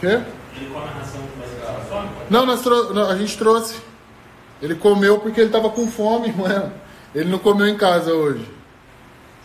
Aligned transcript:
Quê? 0.00 0.06
Ele 0.56 0.70
come 0.72 0.86
a 0.86 0.90
ração 0.90 1.20
que 1.22 1.38
você 1.38 1.56
tá 1.60 1.74
fome? 1.88 2.08
Não, 2.30 2.46
nós 2.46 2.62
trou- 2.62 2.92
não, 2.94 3.08
a 3.10 3.16
gente 3.16 3.36
trouxe. 3.38 3.80
Ele 4.62 4.74
comeu 4.74 5.20
porque 5.20 5.40
ele 5.40 5.50
tava 5.50 5.70
com 5.70 5.86
fome, 5.88 6.32
mano. 6.36 6.72
Ele 7.14 7.30
não 7.30 7.38
comeu 7.38 7.66
em 7.66 7.76
casa 7.76 8.12
hoje. 8.14 8.46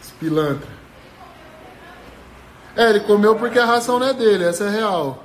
Esse 0.02 0.14
pilantra. 0.14 0.68
É, 2.76 2.90
ele 2.90 3.00
comeu 3.02 3.36
porque 3.38 3.58
a 3.60 3.66
ração 3.66 4.00
não 4.00 4.08
é 4.08 4.14
dele, 4.14 4.44
essa 4.46 4.66
é 4.66 4.70
real. 4.70 5.24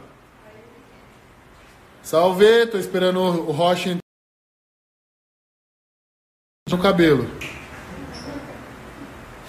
Salve, 2.03 2.67
tô 2.67 2.79
esperando 2.79 3.19
o 3.21 3.49
o 3.49 3.53
Rocha 3.53 3.91
entrar 3.91 4.01
no 6.71 6.79
cabelo. 6.79 7.29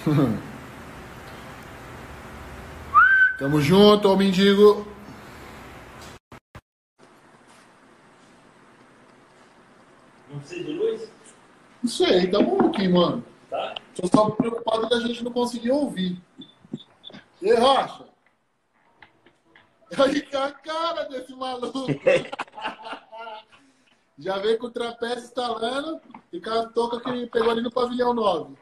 Tamo 3.37 3.61
junto, 3.61 4.09
ó, 4.09 4.15
mendigo. 4.15 4.87
Não 10.31 10.39
precisa 10.39 10.63
de 10.63 10.73
luz? 10.73 11.11
Não 11.83 11.89
sei, 11.89 12.31
tá 12.31 12.41
bom 12.41 12.67
aqui, 12.67 12.87
mano. 12.87 13.25
Tá? 13.49 13.75
Tô 13.95 14.07
só 14.07 14.29
preocupado 14.29 14.87
da 14.87 14.99
gente 15.01 15.23
não 15.23 15.31
conseguir 15.31 15.71
ouvir. 15.71 16.17
E 17.41 17.51
aí, 17.51 17.59
Rocha? 17.59 18.05
Olha 19.97 20.21
que 20.21 20.35
a 20.35 20.51
cara 20.51 21.03
desse 21.05 21.35
maluco. 21.35 21.87
Já 24.17 24.37
veio 24.37 24.57
com 24.57 24.67
o 24.67 24.71
trapézio 24.71 25.25
instalando 25.25 25.99
e 26.31 26.39
com 26.39 26.49
a 26.49 26.65
touca 26.67 27.01
que 27.01 27.09
ele 27.09 27.27
pegou 27.27 27.49
ali 27.49 27.61
no 27.61 27.71
pavilhão 27.71 28.13
9. 28.13 28.55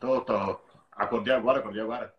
Tô, 0.00 0.20
tô. 0.20 0.60
Acordei 0.92 1.32
agora, 1.32 1.60
acordei 1.60 1.82
agora. 1.82 2.14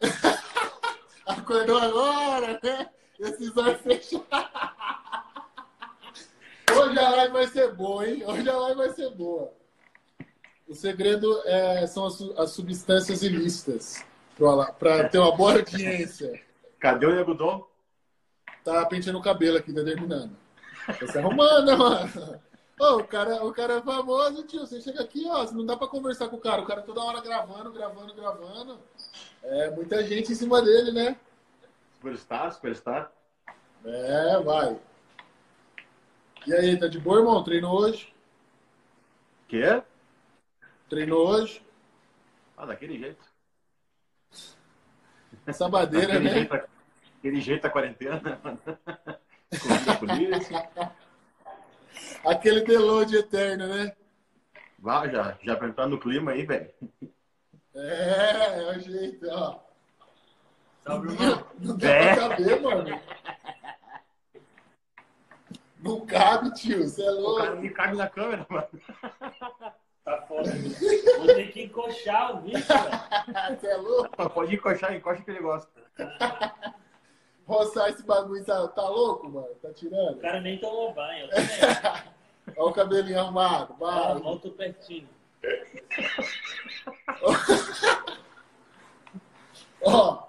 Acordou 1.26 1.78
agora, 1.78 2.60
né? 2.62 2.90
Esses 3.18 3.56
olhos 3.56 3.80
fechados. 3.80 4.99
Hoje 6.90 6.98
a 6.98 7.10
live 7.10 7.32
vai 7.32 7.46
ser 7.46 7.72
boa, 7.72 8.08
hein? 8.08 8.24
Hoje 8.26 8.50
a 8.50 8.56
live 8.58 8.78
vai 8.78 8.90
ser 8.90 9.10
boa. 9.10 9.52
O 10.66 10.74
segredo 10.74 11.40
é, 11.44 11.86
são 11.86 12.06
as, 12.06 12.20
as 12.36 12.50
substâncias 12.50 13.22
ilícitas 13.22 14.04
para 14.76 15.08
ter 15.08 15.18
uma 15.18 15.36
boa 15.36 15.52
audiência. 15.52 16.42
Cadê 16.80 17.06
o 17.06 17.14
Negudon? 17.14 17.64
Tá 18.64 18.84
penteando 18.86 19.20
o 19.20 19.22
cabelo 19.22 19.56
aqui, 19.56 19.72
tá 19.72 19.84
terminando. 19.84 20.36
Tá 20.84 21.06
se 21.06 21.16
arrumando, 21.16 21.66
né, 21.66 21.76
mano? 21.76 22.40
Ô, 22.80 22.96
o, 22.96 23.04
cara, 23.04 23.44
o 23.44 23.52
cara 23.52 23.74
é 23.74 23.82
famoso, 23.82 24.42
tio. 24.42 24.66
Você 24.66 24.80
chega 24.80 25.00
aqui, 25.00 25.24
ó, 25.28 25.48
não 25.52 25.64
dá 25.64 25.76
pra 25.76 25.86
conversar 25.86 26.28
com 26.28 26.36
o 26.36 26.40
cara. 26.40 26.60
O 26.60 26.66
cara 26.66 26.82
toda 26.82 27.04
hora 27.04 27.20
gravando, 27.20 27.70
gravando, 27.72 28.14
gravando. 28.14 28.78
É, 29.44 29.70
muita 29.70 30.02
gente 30.04 30.32
em 30.32 30.34
cima 30.34 30.60
dele, 30.60 30.90
né? 30.90 31.16
Superstar, 31.94 32.52
superstar. 32.52 33.12
É, 33.84 34.40
vai. 34.40 34.76
E 36.46 36.54
aí, 36.54 36.78
tá 36.78 36.86
de 36.88 36.98
boa, 36.98 37.18
irmão? 37.18 37.42
Treinou 37.44 37.78
hoje? 37.80 38.12
Quê? 39.48 39.82
Treinou 40.88 41.26
hoje? 41.28 41.62
Ah, 42.56 42.66
daquele 42.66 42.98
jeito. 42.98 43.24
Sabadeira, 45.52 46.06
Daquele 46.06 46.24
né? 46.24 46.34
jeito, 46.34 46.50
daquele 46.50 47.40
jeito 47.40 47.66
a 47.66 47.70
quarentena. 47.70 48.20
Comida 49.60 49.96
polícia. 49.98 50.70
Aquele 52.24 52.60
download 52.62 53.16
eterno, 53.16 53.66
né? 53.66 53.92
Vá, 54.78 55.08
já, 55.08 55.36
já 55.42 55.56
pra 55.56 55.68
entrar 55.68 55.86
no 55.88 55.98
clima 55.98 56.32
aí, 56.32 56.46
velho. 56.46 56.70
É, 57.74 58.62
é 58.62 58.76
o 58.76 58.80
jeito, 58.80 59.26
ó. 59.30 59.60
Salve, 60.84 61.12
irmão. 61.12 61.46
Não 61.58 61.76
dá 61.76 61.88
É. 61.88 62.14
pra 62.14 62.28
caber, 62.28 62.60
mano. 62.62 63.00
Não 65.82 66.04
cabe, 66.06 66.52
tio. 66.54 66.82
Você 66.88 67.02
é 67.02 67.10
O 67.10 67.36
cara 67.36 67.48
louco. 67.50 67.62
me 67.62 67.70
cabe 67.70 67.96
na 67.96 68.08
câmera, 68.08 68.46
mano. 68.48 68.68
Tá 70.04 70.22
foda. 70.22 70.50
Vou 71.18 71.26
ter 71.26 71.52
que 71.52 71.62
encoxar 71.64 72.36
o 72.36 72.40
vídeo, 72.42 72.60
velho. 72.66 73.58
Você 73.60 73.66
é 73.66 73.76
louco? 73.76 74.30
Pode 74.30 74.54
encoxar, 74.54 74.94
encoxa 74.94 75.22
que 75.22 75.30
ele 75.30 75.40
gosta. 75.40 75.70
Roçar 77.46 77.88
esse 77.90 78.02
bagulho, 78.04 78.44
tá, 78.44 78.66
tá 78.68 78.88
louco, 78.88 79.28
mano? 79.28 79.48
Tá 79.62 79.72
tirando? 79.72 80.16
O 80.16 80.20
cara 80.20 80.40
nem 80.40 80.58
tomou 80.58 80.92
banho. 80.94 81.28
Olha 82.56 82.68
o 82.70 82.72
cabelinho 82.72 83.20
arrumado. 83.20 83.74
Ah, 83.82 84.12
Vai. 84.14 84.22
Volta 84.22 84.48
pertinho. 84.50 85.08
Ó, 89.82 90.22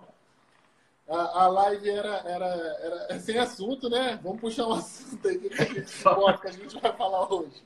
a, 1.12 1.44
a 1.44 1.48
live 1.48 1.90
era, 1.90 2.16
era, 2.20 2.46
era 2.46 3.20
sem 3.20 3.38
assunto, 3.38 3.90
né? 3.90 4.20
Vamos 4.24 4.40
puxar 4.40 4.68
um 4.68 4.74
assunto 4.74 5.28
aí 5.28 5.38
que 5.40 5.54
a 5.54 5.66
gente 5.66 5.92
que 6.42 6.48
a 6.48 6.52
gente 6.52 6.80
vai 6.80 6.94
falar 6.96 7.34
hoje. 7.34 7.64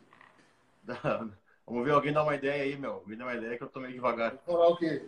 Vamos 1.66 1.85
ver 1.85 1.91
alguém 1.94 2.13
dar 2.13 2.23
uma 2.23 2.35
ideia 2.35 2.63
aí, 2.63 2.75
meu. 2.78 3.03
Me 3.05 3.16
dá 3.16 3.25
uma 3.25 3.35
ideia 3.35 3.57
que 3.57 3.63
eu 3.63 3.69
tô 3.69 3.79
meio 3.79 3.94
devagar. 3.94 4.38
Falar 4.45 4.67
o 4.69 4.78
quê? 4.78 5.03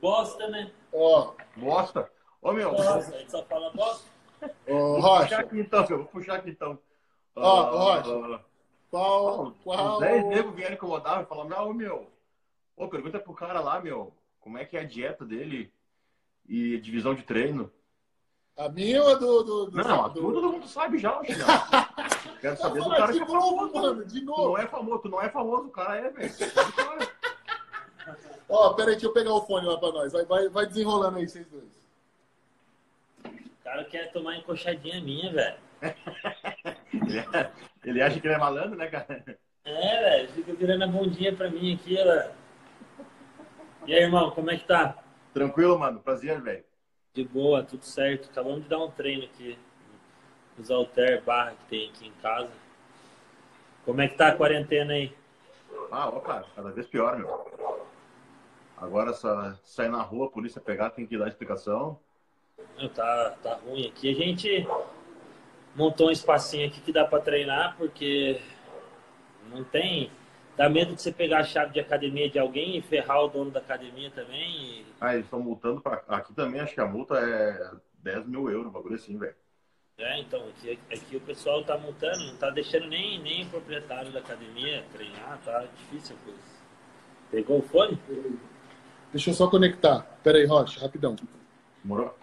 Bosta, 0.00 0.48
né? 0.48 0.70
Ó, 0.92 1.32
Bosta. 1.56 2.10
Ô, 2.42 2.52
meu. 2.52 2.70
Bosta. 2.70 3.14
A 3.14 3.18
gente 3.18 3.30
só 3.30 3.44
fala 3.44 3.70
bosta. 3.72 4.08
ó, 4.42 4.48
Vou 4.66 4.94
puxar 4.96 5.08
Rocha, 5.08 5.38
aqui 5.40 5.60
então, 5.60 5.86
meu. 5.88 5.98
Vou 5.98 6.06
puxar 6.06 6.34
aqui 6.36 6.50
então. 6.50 6.78
Ó, 7.36 7.60
Ah, 7.60 7.70
Rocha. 7.70 8.34
ah, 8.36 8.40
qual, 8.90 9.42
Os 9.48 9.56
qual, 9.62 10.00
10 10.00 10.24
negros 10.26 10.54
vieram 10.54 10.74
incomodar 10.74 11.22
e 11.22 11.26
falaram, 11.26 11.48
não, 11.48 11.74
meu. 11.74 12.10
Ô, 12.76 12.88
pergunta 12.88 13.20
pro 13.20 13.34
cara 13.34 13.60
lá, 13.60 13.80
meu, 13.80 14.12
como 14.40 14.58
é 14.58 14.64
que 14.64 14.76
é 14.76 14.80
a 14.80 14.84
dieta 14.86 15.24
dele 15.24 15.72
e 16.48 16.78
divisão 16.80 17.14
de 17.14 17.22
treino. 17.22 17.70
a 18.56 18.68
minha 18.68 19.02
ou 19.02 19.10
a 19.10 19.14
do... 19.14 19.42
do, 19.42 19.66
do 19.66 19.76
Não, 19.76 20.08
do... 20.08 20.14
tudo 20.20 20.32
todo 20.40 20.52
mundo 20.52 20.66
sabe 20.68 20.98
já. 20.98 21.18
Quero 22.40 22.56
Tá 22.56 22.62
saber 22.62 22.82
do 22.82 22.90
cara 22.90 23.12
de 23.12 23.18
que 23.18 23.24
é 23.24 23.26
novo, 23.26 23.56
famoso. 23.56 23.74
mano, 23.74 24.04
de 24.04 24.20
Tu 24.20 24.26
novo. 24.26 24.42
não 24.48 24.58
é 24.58 24.66
famoso, 24.66 24.98
tu 25.02 25.08
não 25.08 25.20
é 25.22 25.28
famoso, 25.28 25.66
o 25.68 25.70
cara 25.70 25.96
é, 25.96 26.10
velho. 26.10 26.30
Ó, 28.48 28.72
pera 28.74 28.88
aí, 28.88 28.94
deixa 28.94 29.06
eu 29.06 29.12
pegar 29.12 29.32
o 29.32 29.42
fone 29.46 29.66
lá 29.66 29.78
pra 29.78 29.92
nós. 29.92 30.12
Vai, 30.12 30.24
vai, 30.24 30.48
vai 30.48 30.66
desenrolando 30.66 31.18
aí, 31.18 31.28
vocês 31.28 31.46
dois. 31.48 31.64
O 33.24 33.62
cara 33.64 33.84
quer 33.84 34.10
tomar 34.10 34.36
encoxadinha 34.36 35.00
minha, 35.00 35.32
velho. 35.32 35.56
Ele, 36.92 37.18
é- 37.18 37.50
ele 37.84 38.02
acha 38.02 38.20
que 38.20 38.26
ele 38.26 38.34
é 38.34 38.38
malandro, 38.38 38.76
né, 38.76 38.88
cara? 38.88 39.24
É, 39.64 40.00
velho. 40.02 40.28
Fica 40.32 40.52
virando 40.54 40.84
a 40.84 40.86
bundinha 40.88 41.34
pra 41.34 41.48
mim 41.48 41.74
aqui, 41.74 41.94
velho. 41.94 42.30
E 43.86 43.94
aí, 43.94 44.02
irmão, 44.02 44.30
como 44.32 44.50
é 44.50 44.56
que 44.58 44.66
tá? 44.66 44.98
Tranquilo, 45.32 45.78
mano. 45.78 46.00
Prazer, 46.00 46.40
velho. 46.40 46.64
De 47.14 47.24
boa, 47.24 47.62
tudo 47.62 47.84
certo. 47.84 48.28
Acabamos 48.30 48.62
de 48.62 48.68
dar 48.68 48.78
um 48.78 48.90
treino 48.90 49.24
aqui. 49.24 49.58
Os 50.58 50.70
alter 50.70 51.22
barra 51.22 51.52
que 51.52 51.64
tem 51.66 51.88
aqui 51.88 52.06
em 52.08 52.12
casa. 52.22 52.50
Como 53.84 54.00
é 54.00 54.08
que 54.08 54.16
tá 54.16 54.28
a 54.28 54.36
quarentena 54.36 54.92
aí? 54.92 55.12
Ah, 55.90 56.08
opa, 56.08 56.44
cada 56.54 56.70
vez 56.70 56.86
pior, 56.86 57.16
meu. 57.18 57.50
Agora 58.76 59.12
só 59.12 59.54
sair 59.62 59.88
na 59.88 60.02
rua, 60.02 60.26
a 60.26 60.30
polícia 60.30 60.60
pegar, 60.60 60.90
tem 60.90 61.06
que 61.06 61.18
dar 61.18 61.28
explicação. 61.28 61.98
Meu, 62.78 62.88
Tá, 62.88 63.36
tá 63.42 63.54
ruim 63.54 63.86
aqui. 63.88 64.10
A 64.10 64.14
gente 64.14 64.66
montou 65.74 66.08
um 66.08 66.12
espacinho 66.12 66.66
aqui 66.66 66.80
que 66.80 66.92
dá 66.92 67.04
pra 67.04 67.20
treinar, 67.20 67.76
porque 67.76 68.40
não 69.50 69.64
tem. 69.64 70.10
Dá 70.60 70.68
medo 70.68 70.94
de 70.94 71.00
você 71.00 71.10
pegar 71.10 71.38
a 71.38 71.44
chave 71.44 71.72
de 71.72 71.80
academia 71.80 72.28
de 72.28 72.38
alguém 72.38 72.76
e 72.76 72.82
ferrar 72.82 73.24
o 73.24 73.28
dono 73.28 73.50
da 73.50 73.60
academia 73.60 74.10
também. 74.10 74.80
e- 74.82 74.86
Ah, 75.00 75.14
eles 75.14 75.24
estão 75.24 75.40
multando 75.40 75.80
pra. 75.80 76.04
Aqui 76.06 76.34
também 76.34 76.60
acho 76.60 76.74
que 76.74 76.80
a 76.82 76.86
multa 76.86 77.14
é 77.18 77.70
10 77.94 78.26
mil 78.26 78.50
euros, 78.50 78.66
um 78.66 78.70
bagulho 78.70 78.94
assim, 78.96 79.16
velho. 79.16 79.34
É, 79.96 80.20
então, 80.20 80.46
aqui, 80.50 80.78
aqui 80.92 81.16
o 81.16 81.20
pessoal 81.22 81.64
tá 81.64 81.78
multando, 81.78 82.26
não 82.26 82.36
tá 82.36 82.50
deixando 82.50 82.88
nem, 82.88 83.18
nem 83.20 83.44
o 83.46 83.48
proprietário 83.48 84.12
da 84.12 84.18
academia 84.18 84.84
treinar, 84.92 85.40
tá 85.42 85.64
difícil 85.78 86.14
a 86.20 86.24
coisa. 86.26 86.40
Pegou 87.30 87.60
o 87.60 87.62
fone? 87.62 87.98
Deixa 89.12 89.30
eu 89.30 89.34
só 89.34 89.48
conectar. 89.48 90.02
Pera 90.22 90.36
aí, 90.36 90.44
Rocha, 90.44 90.78
rapidão. 90.78 91.16
Demorou? 91.82 92.14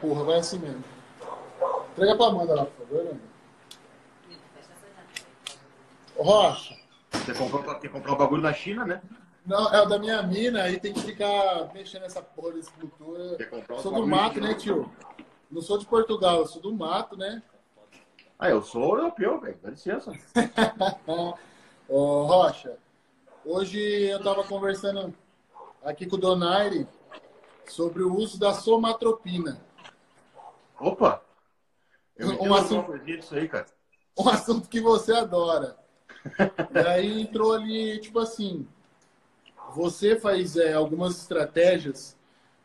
Porra, 0.00 0.24
vai 0.24 0.38
assim 0.38 0.58
mesmo. 0.58 0.84
Entrega 1.92 2.16
pra 2.16 2.26
Amanda 2.26 2.54
lá, 2.54 2.66
por 2.66 2.86
favor, 2.86 3.00
Amanda. 3.00 3.20
Ô, 6.16 6.22
Rocha. 6.22 6.76
Você 7.12 7.34
comprou, 7.34 7.62
quer 7.78 7.88
comprar 7.88 8.12
o 8.12 8.16
bagulho 8.16 8.42
na 8.42 8.52
China, 8.52 8.84
né? 8.84 9.02
Não, 9.44 9.72
é 9.72 9.80
o 9.80 9.86
da 9.86 9.98
minha 9.98 10.22
mina, 10.22 10.62
aí 10.62 10.78
tem 10.78 10.92
que 10.92 11.00
ficar 11.00 11.70
mexendo 11.72 12.02
nessa 12.02 12.20
porra 12.20 12.52
desse 12.52 12.70
cultura. 12.72 13.36
Quer 13.36 13.48
comprar 13.48 13.76
os 13.76 13.82
Sou 13.82 13.92
do 13.92 14.06
mato, 14.06 14.40
né, 14.40 14.54
tio? 14.54 14.90
Não 15.50 15.62
sou 15.62 15.78
de 15.78 15.86
Portugal, 15.86 16.38
eu 16.38 16.46
sou 16.46 16.60
do 16.60 16.74
mato, 16.74 17.16
né? 17.16 17.42
Ah, 18.38 18.50
eu 18.50 18.60
sou 18.62 18.98
europeu, 18.98 19.40
velho. 19.40 19.58
Dá 19.62 19.70
licença. 19.70 20.12
Ô, 21.88 22.24
Rocha, 22.24 22.76
hoje 23.44 23.80
eu 23.80 24.22
tava 24.22 24.42
conversando 24.44 25.14
aqui 25.84 26.06
com 26.06 26.16
o 26.16 26.18
Donaire 26.18 26.86
sobre 27.66 28.02
o 28.02 28.14
uso 28.14 28.38
da 28.38 28.52
somatropina. 28.52 29.64
Opa! 30.78 31.22
Eu 32.16 32.40
Um 32.42 32.54
assunto- 32.54 32.98
disso 33.00 33.34
aí, 33.34 33.48
cara. 33.48 33.66
um 34.18 34.28
assunto 34.28 34.68
que 34.68 34.80
você 34.80 35.12
adora. 35.12 35.76
E 36.74 36.78
aí 36.78 37.20
entrou 37.22 37.52
ali, 37.52 37.98
tipo 38.00 38.18
assim, 38.18 38.66
você 39.74 40.18
faz 40.18 40.56
é, 40.56 40.72
algumas 40.72 41.18
estratégias 41.18 42.16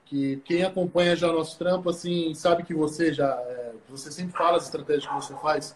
que 0.05 0.37
quem 0.45 0.63
acompanha 0.63 1.15
já 1.15 1.31
nosso 1.31 1.57
trampo, 1.57 1.89
assim, 1.89 2.33
sabe 2.33 2.63
que 2.63 2.73
você 2.73 3.13
já, 3.13 3.29
é, 3.29 3.73
você 3.89 4.11
sempre 4.11 4.37
fala 4.37 4.57
as 4.57 4.65
estratégias 4.65 5.07
que 5.07 5.13
você 5.13 5.33
faz 5.35 5.75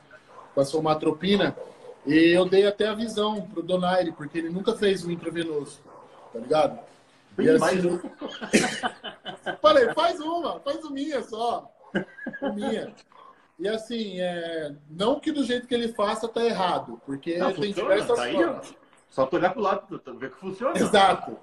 com 0.53 0.61
a 0.61 0.65
somatropina. 0.65 1.55
E 2.05 2.35
eu 2.35 2.45
dei 2.45 2.67
até 2.67 2.87
a 2.87 2.93
visão 2.93 3.41
pro 3.41 3.63
Donaire, 3.63 4.11
porque 4.11 4.37
ele 4.37 4.49
nunca 4.49 4.73
fez 4.75 5.03
o 5.03 5.11
intravenoso, 5.11 5.79
tá 6.31 6.39
ligado? 6.39 6.79
E 7.31 7.43
Bem 7.43 7.57
mais 7.57 7.79
assim, 7.79 7.87
um. 7.87 7.99
Falei, 9.61 9.93
faz 9.93 10.19
uma, 10.19 10.59
faz 10.59 10.83
o 10.83 10.91
minha 10.91 11.21
só. 11.23 11.71
O 12.41 12.53
minha. 12.53 12.93
E 13.57 13.67
assim, 13.67 14.19
é, 14.19 14.75
não 14.89 15.19
que 15.19 15.31
do 15.31 15.43
jeito 15.43 15.67
que 15.67 15.73
ele 15.73 15.89
faça 15.93 16.27
tá 16.27 16.43
errado, 16.43 17.01
porque 17.05 17.37
Não, 17.37 17.53
tem 17.53 17.71
funciona, 17.73 17.95
diversas 17.95 18.17
tá 18.17 18.23
aí, 18.23 18.33
formas. 18.33 18.75
Só 19.09 19.25
tu 19.25 19.37
olhar 19.37 19.53
pro 19.53 19.61
lado, 19.61 20.01
vê 20.17 20.29
que 20.29 20.35
funciona. 20.35 20.77
Exato, 20.77 21.37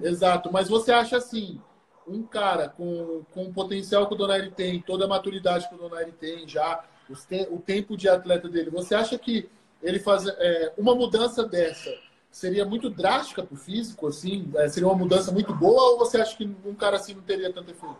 exato. 0.00 0.52
Mas 0.52 0.68
você 0.68 0.92
acha 0.92 1.16
assim, 1.16 1.60
um 2.06 2.22
cara 2.22 2.68
com, 2.68 3.24
com 3.32 3.46
o 3.46 3.52
potencial 3.52 4.06
que 4.06 4.14
o 4.14 4.16
Donaire 4.16 4.50
tem, 4.52 4.80
toda 4.80 5.06
a 5.06 5.08
maturidade 5.08 5.68
que 5.68 5.74
o 5.74 5.78
Donaire 5.78 6.12
tem 6.12 6.46
já, 6.46 6.84
te- 7.28 7.48
o 7.50 7.58
tempo 7.58 7.96
de 7.96 8.08
atleta 8.08 8.48
dele, 8.48 8.70
você 8.70 8.94
acha 8.94 9.18
que 9.18 9.48
ele 9.82 9.98
faz 9.98 10.24
é, 10.26 10.72
uma 10.78 10.94
mudança 10.94 11.44
dessa 11.44 11.90
seria 12.30 12.64
muito 12.66 12.90
drástica 12.90 13.42
pro 13.42 13.56
físico, 13.56 14.06
assim? 14.06 14.50
É, 14.56 14.68
seria 14.68 14.86
uma 14.88 14.96
mudança 14.96 15.32
muito 15.32 15.54
boa 15.54 15.92
ou 15.92 15.98
você 15.98 16.20
acha 16.20 16.36
que 16.36 16.44
um 16.64 16.74
cara 16.74 16.96
assim 16.96 17.14
não 17.14 17.22
teria 17.22 17.50
tanto 17.52 17.70
efeito? 17.70 17.96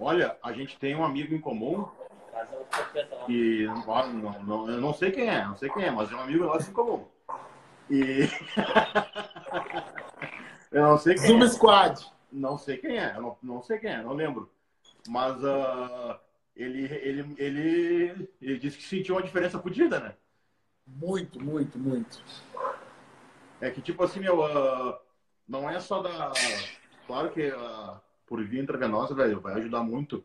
Olha, 0.00 0.38
a 0.42 0.52
gente 0.54 0.78
tem 0.78 0.96
um 0.96 1.04
amigo 1.04 1.34
em 1.34 1.40
comum 1.40 1.86
que 3.26 3.66
não, 3.66 4.12
não, 4.14 4.42
não- 4.42 4.70
eu 4.70 4.80
não 4.80 4.94
sei 4.94 5.10
quem 5.10 5.28
é, 5.28 5.44
não 5.44 5.56
sei 5.56 5.68
quem 5.68 5.84
é, 5.84 5.90
mas 5.90 6.10
é 6.10 6.16
um 6.16 6.20
amigo 6.20 6.46
nosso 6.46 6.70
em 6.70 6.72
comum. 6.72 7.06
E 7.90 8.20
eu 10.72 10.82
não 10.82 10.96
sei 10.96 11.16
quem 11.16 11.26
Zoom 11.26 11.44
é. 11.44 11.48
Squad. 11.48 12.10
Não 12.32 12.56
sei 12.56 12.78
quem 12.78 12.98
é, 12.98 13.14
eu 13.14 13.22
não, 13.22 13.36
não 13.42 13.62
sei 13.62 13.78
quem 13.78 13.90
é, 13.90 14.02
não 14.02 14.14
lembro. 14.14 14.50
Mas 15.06 15.44
ah, 15.44 16.18
ele, 16.56 16.84
ele, 16.84 17.34
ele, 17.36 18.30
ele 18.40 18.58
disse 18.58 18.78
que 18.78 18.84
sentiu 18.84 19.16
uma 19.16 19.22
diferença 19.22 19.58
fodida, 19.58 20.00
né? 20.00 20.14
Muito, 20.86 21.38
muito, 21.42 21.78
muito. 21.78 22.22
É 23.60 23.70
que, 23.70 23.82
tipo 23.82 24.02
assim, 24.02 24.20
meu, 24.20 24.42
ah, 24.42 24.98
não 25.46 25.68
é 25.68 25.78
só 25.78 26.00
da. 26.00 26.32
Claro 27.06 27.30
que 27.32 27.52
ah, 27.54 28.00
por 28.30 28.40
via 28.44 28.62
intravenosa, 28.62 29.12
velho, 29.12 29.40
vai 29.40 29.54
ajudar 29.54 29.82
muito. 29.82 30.24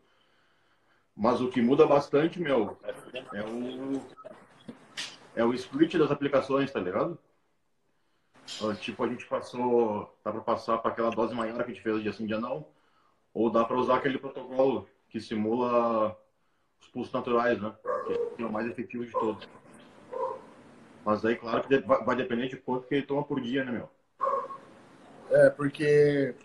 Mas 1.15 1.41
o 1.41 1.49
que 1.49 1.59
muda 1.59 1.87
bastante, 1.87 2.39
meu, 2.39 2.77
é 3.33 3.43
o. 3.43 3.99
É 5.35 5.43
o 5.43 5.53
split 5.55 5.95
das 5.95 6.11
aplicações, 6.11 6.71
tá 6.71 6.79
ligado? 6.79 7.17
Ah, 8.61 8.75
tipo, 8.75 9.03
a 9.03 9.07
gente 9.07 9.25
passou. 9.25 10.15
Dá 10.23 10.31
pra 10.31 10.41
passar 10.41 10.77
para 10.77 10.91
aquela 10.91 11.09
dose 11.09 11.33
maior 11.33 11.55
que 11.63 11.71
a 11.71 11.73
gente 11.73 11.81
fez 11.81 12.03
dia 12.03 12.13
sim, 12.13 12.27
dia 12.27 12.39
não. 12.39 12.67
Ou 13.33 13.49
dá 13.49 13.65
pra 13.65 13.75
usar 13.75 13.95
aquele 13.95 14.19
protocolo 14.19 14.87
que 15.09 15.19
simula 15.19 16.15
os 16.79 16.87
pulsos 16.89 17.11
naturais, 17.11 17.59
né? 17.59 17.73
Que 18.37 18.43
é 18.43 18.45
o 18.45 18.51
mais 18.51 18.67
efetivo 18.67 19.03
de 19.03 19.11
todos. 19.11 19.49
Mas 21.03 21.25
aí, 21.25 21.35
claro 21.35 21.67
que 21.67 21.79
vai 21.79 22.15
depender 22.15 22.49
de 22.49 22.57
quanto 22.57 22.87
que 22.87 22.93
ele 22.93 23.05
toma 23.05 23.23
por 23.23 23.41
dia, 23.41 23.65
né, 23.65 23.71
meu? 23.71 23.89
É, 25.31 25.49
porque 25.49 26.35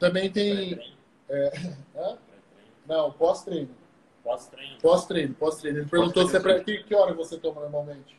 também 0.00 0.32
tem. 0.32 0.96
é, 1.28 1.50
hã? 1.96 2.18
Não, 2.86 3.12
pós-treino. 3.12 3.70
Pós-treino. 4.24 4.78
Pós-treino, 4.80 5.34
pós-treino. 5.34 5.78
Ele 5.80 5.88
perguntou 5.88 6.26
se 6.28 6.36
é 6.36 6.40
pra 6.40 6.58
que, 6.60 6.82
que 6.82 6.94
hora 6.94 7.14
você 7.14 7.38
toma 7.38 7.60
normalmente. 7.60 8.18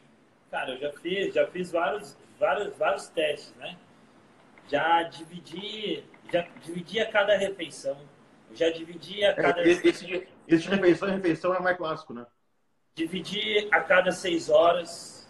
Cara, 0.50 0.72
eu 0.72 0.80
já 0.80 0.92
fiz, 0.94 1.33
já 1.33 1.45
fiz 1.48 1.72
vários, 1.72 2.18
vários, 2.39 2.75
vários 2.78 3.07
testes, 3.10 3.54
né? 3.56 3.78
Já 4.69 5.04
dividi, 5.04 6.04
já 6.31 6.42
dividi 6.63 7.00
a 7.00 7.12
cada 7.12 7.36
refeição. 7.36 7.98
Já 8.54 8.69
dividi 8.69 9.24
a 9.25 9.33
cada, 9.33 9.62
É, 9.62 9.69
esse, 9.69 9.88
esse, 9.88 10.06
de- 10.06 10.28
de 10.48 10.56
refeição 10.69 11.10
em 11.10 11.13
refeição 11.13 11.54
é 11.54 11.60
mais 11.60 11.78
clássico, 11.78 12.13
né? 12.13 12.25
dividi 12.95 13.68
a 13.72 13.81
cada 13.81 14.12
seis 14.12 14.50
horas. 14.50 15.30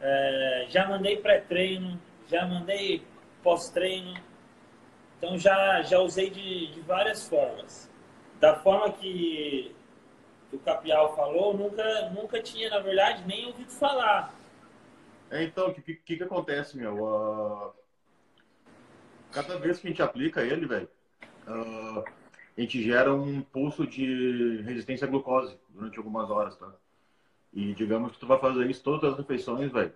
É, 0.00 0.66
já 0.68 0.86
mandei 0.88 1.16
pré-treino, 1.16 2.00
já 2.28 2.46
mandei 2.46 3.02
pós-treino. 3.42 4.14
Então 5.20 5.36
já, 5.36 5.82
já 5.82 5.98
usei 5.98 6.30
de, 6.30 6.68
de 6.72 6.80
várias 6.80 7.28
formas. 7.28 7.90
Da 8.40 8.56
forma 8.56 8.90
que 8.90 9.76
o 10.50 10.58
Capial 10.58 11.14
falou, 11.14 11.54
nunca, 11.54 12.08
nunca 12.08 12.42
tinha, 12.42 12.70
na 12.70 12.78
verdade, 12.78 13.26
nem 13.26 13.46
ouvido 13.48 13.70
falar. 13.70 14.34
É, 15.30 15.44
então, 15.44 15.68
o 15.68 15.74
que, 15.74 15.94
que, 15.94 16.16
que 16.16 16.22
acontece, 16.22 16.74
meu? 16.78 17.06
Ah, 17.06 17.70
cada 19.30 19.58
vez 19.58 19.78
que 19.78 19.88
a 19.88 19.90
gente 19.90 20.02
aplica 20.02 20.42
ele, 20.42 20.64
velho, 20.64 20.88
ah, 21.46 22.02
a 22.56 22.60
gente 22.62 22.82
gera 22.82 23.12
um 23.14 23.42
pulso 23.42 23.86
de 23.86 24.62
resistência 24.62 25.06
à 25.06 25.10
glucose 25.10 25.54
durante 25.68 25.98
algumas 25.98 26.30
horas, 26.30 26.56
tá? 26.56 26.72
E 27.52 27.74
digamos 27.74 28.12
que 28.12 28.18
tu 28.18 28.26
vai 28.26 28.38
fazer 28.38 28.70
isso 28.70 28.82
todas 28.82 29.12
as 29.12 29.18
refeições, 29.18 29.70
velho, 29.70 29.92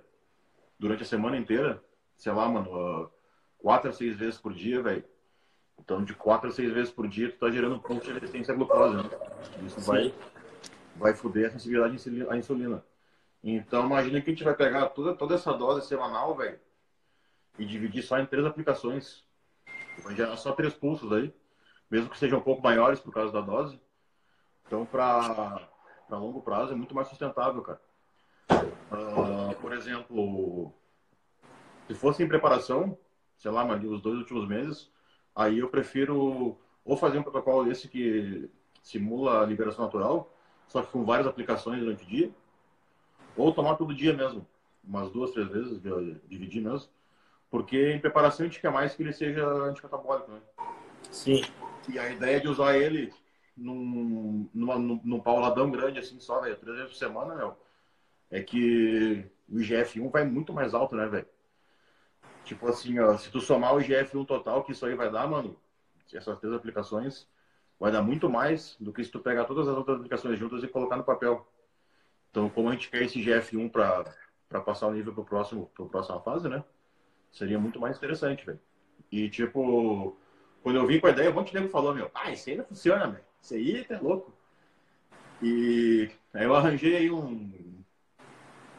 durante 0.78 1.02
a 1.02 1.06
semana 1.06 1.38
inteira, 1.38 1.82
sei 2.14 2.30
lá, 2.30 2.46
mano, 2.46 2.78
ah, 2.78 3.10
quatro 3.56 3.88
a 3.88 3.92
seis 3.94 4.14
vezes 4.18 4.38
por 4.38 4.52
dia, 4.52 4.82
velho. 4.82 5.13
Então, 5.78 6.02
de 6.02 6.14
quatro 6.14 6.48
a 6.48 6.52
seis 6.52 6.72
vezes 6.72 6.90
por 6.92 7.06
dia, 7.06 7.30
tu 7.30 7.38
tá 7.38 7.50
gerando 7.50 7.74
um 7.76 7.78
pulso 7.78 8.06
de 8.06 8.12
resistência 8.12 8.52
à 8.52 8.56
glucose, 8.56 8.96
né? 8.96 9.02
Isso 9.66 9.80
vai, 9.80 10.14
vai 10.96 11.14
foder 11.14 11.48
a 11.48 11.50
sensibilidade 11.50 11.92
à 11.92 11.94
insuli- 11.94 12.28
à 12.28 12.36
insulina. 12.36 12.84
Então, 13.42 13.84
imagina 13.84 14.20
que 14.20 14.30
a 14.30 14.32
gente 14.32 14.44
vai 14.44 14.54
pegar 14.54 14.88
toda, 14.88 15.14
toda 15.14 15.34
essa 15.34 15.52
dose 15.52 15.86
semanal, 15.86 16.34
velho, 16.34 16.58
e 17.58 17.66
dividir 17.66 18.02
só 18.02 18.18
em 18.18 18.26
três 18.26 18.46
aplicações. 18.46 19.22
Vai 20.02 20.14
gerar 20.14 20.36
só 20.36 20.52
três 20.52 20.72
pulsos 20.72 21.12
aí, 21.12 21.32
mesmo 21.90 22.08
que 22.08 22.18
sejam 22.18 22.38
um 22.38 22.42
pouco 22.42 22.62
maiores 22.62 22.98
por 23.00 23.12
causa 23.12 23.32
da 23.32 23.40
dose. 23.40 23.78
Então, 24.66 24.86
para 24.86 25.68
longo 26.08 26.40
prazo, 26.40 26.72
é 26.72 26.74
muito 26.74 26.94
mais 26.94 27.08
sustentável, 27.08 27.60
cara. 27.60 27.80
Ah, 28.90 29.54
por 29.60 29.72
exemplo, 29.72 30.72
se 31.86 31.94
fosse 31.94 32.22
em 32.22 32.28
preparação, 32.28 32.96
sei 33.36 33.50
lá, 33.50 33.64
mas 33.64 33.84
os 33.84 34.00
dois 34.00 34.18
últimos 34.18 34.48
meses, 34.48 34.90
aí 35.34 35.58
eu 35.58 35.68
prefiro 35.68 36.56
ou 36.84 36.96
fazer 36.96 37.18
um 37.18 37.22
protocolo 37.22 37.64
desse 37.64 37.88
que 37.88 38.48
simula 38.82 39.42
a 39.42 39.46
liberação 39.46 39.84
natural, 39.84 40.30
só 40.68 40.82
que 40.82 40.92
com 40.92 41.04
várias 41.04 41.26
aplicações 41.26 41.80
durante 41.80 42.04
o 42.04 42.06
dia, 42.06 42.30
ou 43.36 43.52
tomar 43.52 43.76
todo 43.76 43.94
dia 43.94 44.12
mesmo, 44.12 44.46
umas 44.82 45.10
duas, 45.10 45.30
três 45.30 45.48
vezes, 45.48 45.80
dividir 46.28 46.62
mesmo, 46.62 46.88
porque 47.50 47.92
em 47.92 48.00
preparação 48.00 48.44
a 48.44 48.48
gente 48.48 48.60
quer 48.60 48.70
mais 48.70 48.94
que 48.94 49.02
ele 49.02 49.12
seja 49.12 49.46
anticatabólico, 49.46 50.30
né? 50.30 50.40
Sim. 51.10 51.42
E 51.88 51.98
a 51.98 52.10
ideia 52.10 52.40
de 52.40 52.48
usar 52.48 52.76
ele 52.76 53.12
num, 53.56 54.48
numa, 54.52 54.78
num, 54.78 55.00
num 55.04 55.20
pauladão 55.20 55.70
grande 55.70 55.98
assim 55.98 56.18
só, 56.18 56.40
velho, 56.40 56.56
três 56.56 56.76
vezes 56.76 56.92
por 56.92 56.98
semana, 56.98 57.34
meu, 57.34 57.56
é 58.30 58.42
que 58.42 59.24
o 59.48 59.58
IGF-1 59.58 60.10
vai 60.10 60.24
muito 60.24 60.52
mais 60.52 60.74
alto, 60.74 60.96
né, 60.96 61.06
velho? 61.06 61.26
Tipo 62.44 62.68
assim, 62.68 62.98
ó, 62.98 63.16
se 63.16 63.30
tu 63.30 63.40
somar 63.40 63.74
o 63.74 63.80
IGF-1 63.80 64.26
total 64.26 64.62
que 64.62 64.72
isso 64.72 64.84
aí 64.84 64.94
vai 64.94 65.10
dar, 65.10 65.26
mano, 65.26 65.56
essas 66.12 66.38
três 66.38 66.54
aplicações, 66.54 67.26
vai 67.80 67.90
dar 67.90 68.02
muito 68.02 68.28
mais 68.28 68.76
do 68.78 68.92
que 68.92 69.02
se 69.02 69.10
tu 69.10 69.18
pegar 69.18 69.44
todas 69.44 69.66
as 69.66 69.76
outras 69.76 69.96
aplicações 69.96 70.38
juntas 70.38 70.62
e 70.62 70.68
colocar 70.68 70.96
no 70.96 71.04
papel. 71.04 71.46
Então, 72.30 72.48
como 72.50 72.68
a 72.68 72.72
gente 72.72 72.90
quer 72.90 73.02
esse 73.02 73.20
IGF-1 73.20 73.70
para 73.70 74.04
para 74.48 74.60
passar 74.60 74.86
o 74.86 74.92
nível 74.92 75.12
pro 75.12 75.24
próximo, 75.24 75.68
pro 75.74 75.88
próxima 75.88 76.20
fase, 76.20 76.48
né? 76.48 76.62
Seria 77.32 77.58
muito 77.58 77.80
mais 77.80 77.96
interessante, 77.96 78.46
velho. 78.46 78.60
E 79.10 79.28
tipo, 79.28 80.16
quando 80.62 80.76
eu 80.76 80.86
vim 80.86 81.00
com 81.00 81.08
a 81.08 81.10
ideia, 81.10 81.30
um 81.30 81.34
monte 81.34 81.48
de 81.48 81.54
nego 81.54 81.68
falou, 81.68 81.92
meu, 81.92 82.08
ah, 82.14 82.30
isso 82.30 82.48
aí 82.48 82.56
não 82.56 82.64
funciona, 82.64 83.08
velho. 83.08 83.24
Isso 83.42 83.54
aí 83.54 83.84
tá 83.84 83.98
louco. 84.00 84.32
E 85.42 86.08
aí 86.32 86.44
eu 86.44 86.54
arranjei 86.54 86.96
aí 86.96 87.10
um, 87.10 87.82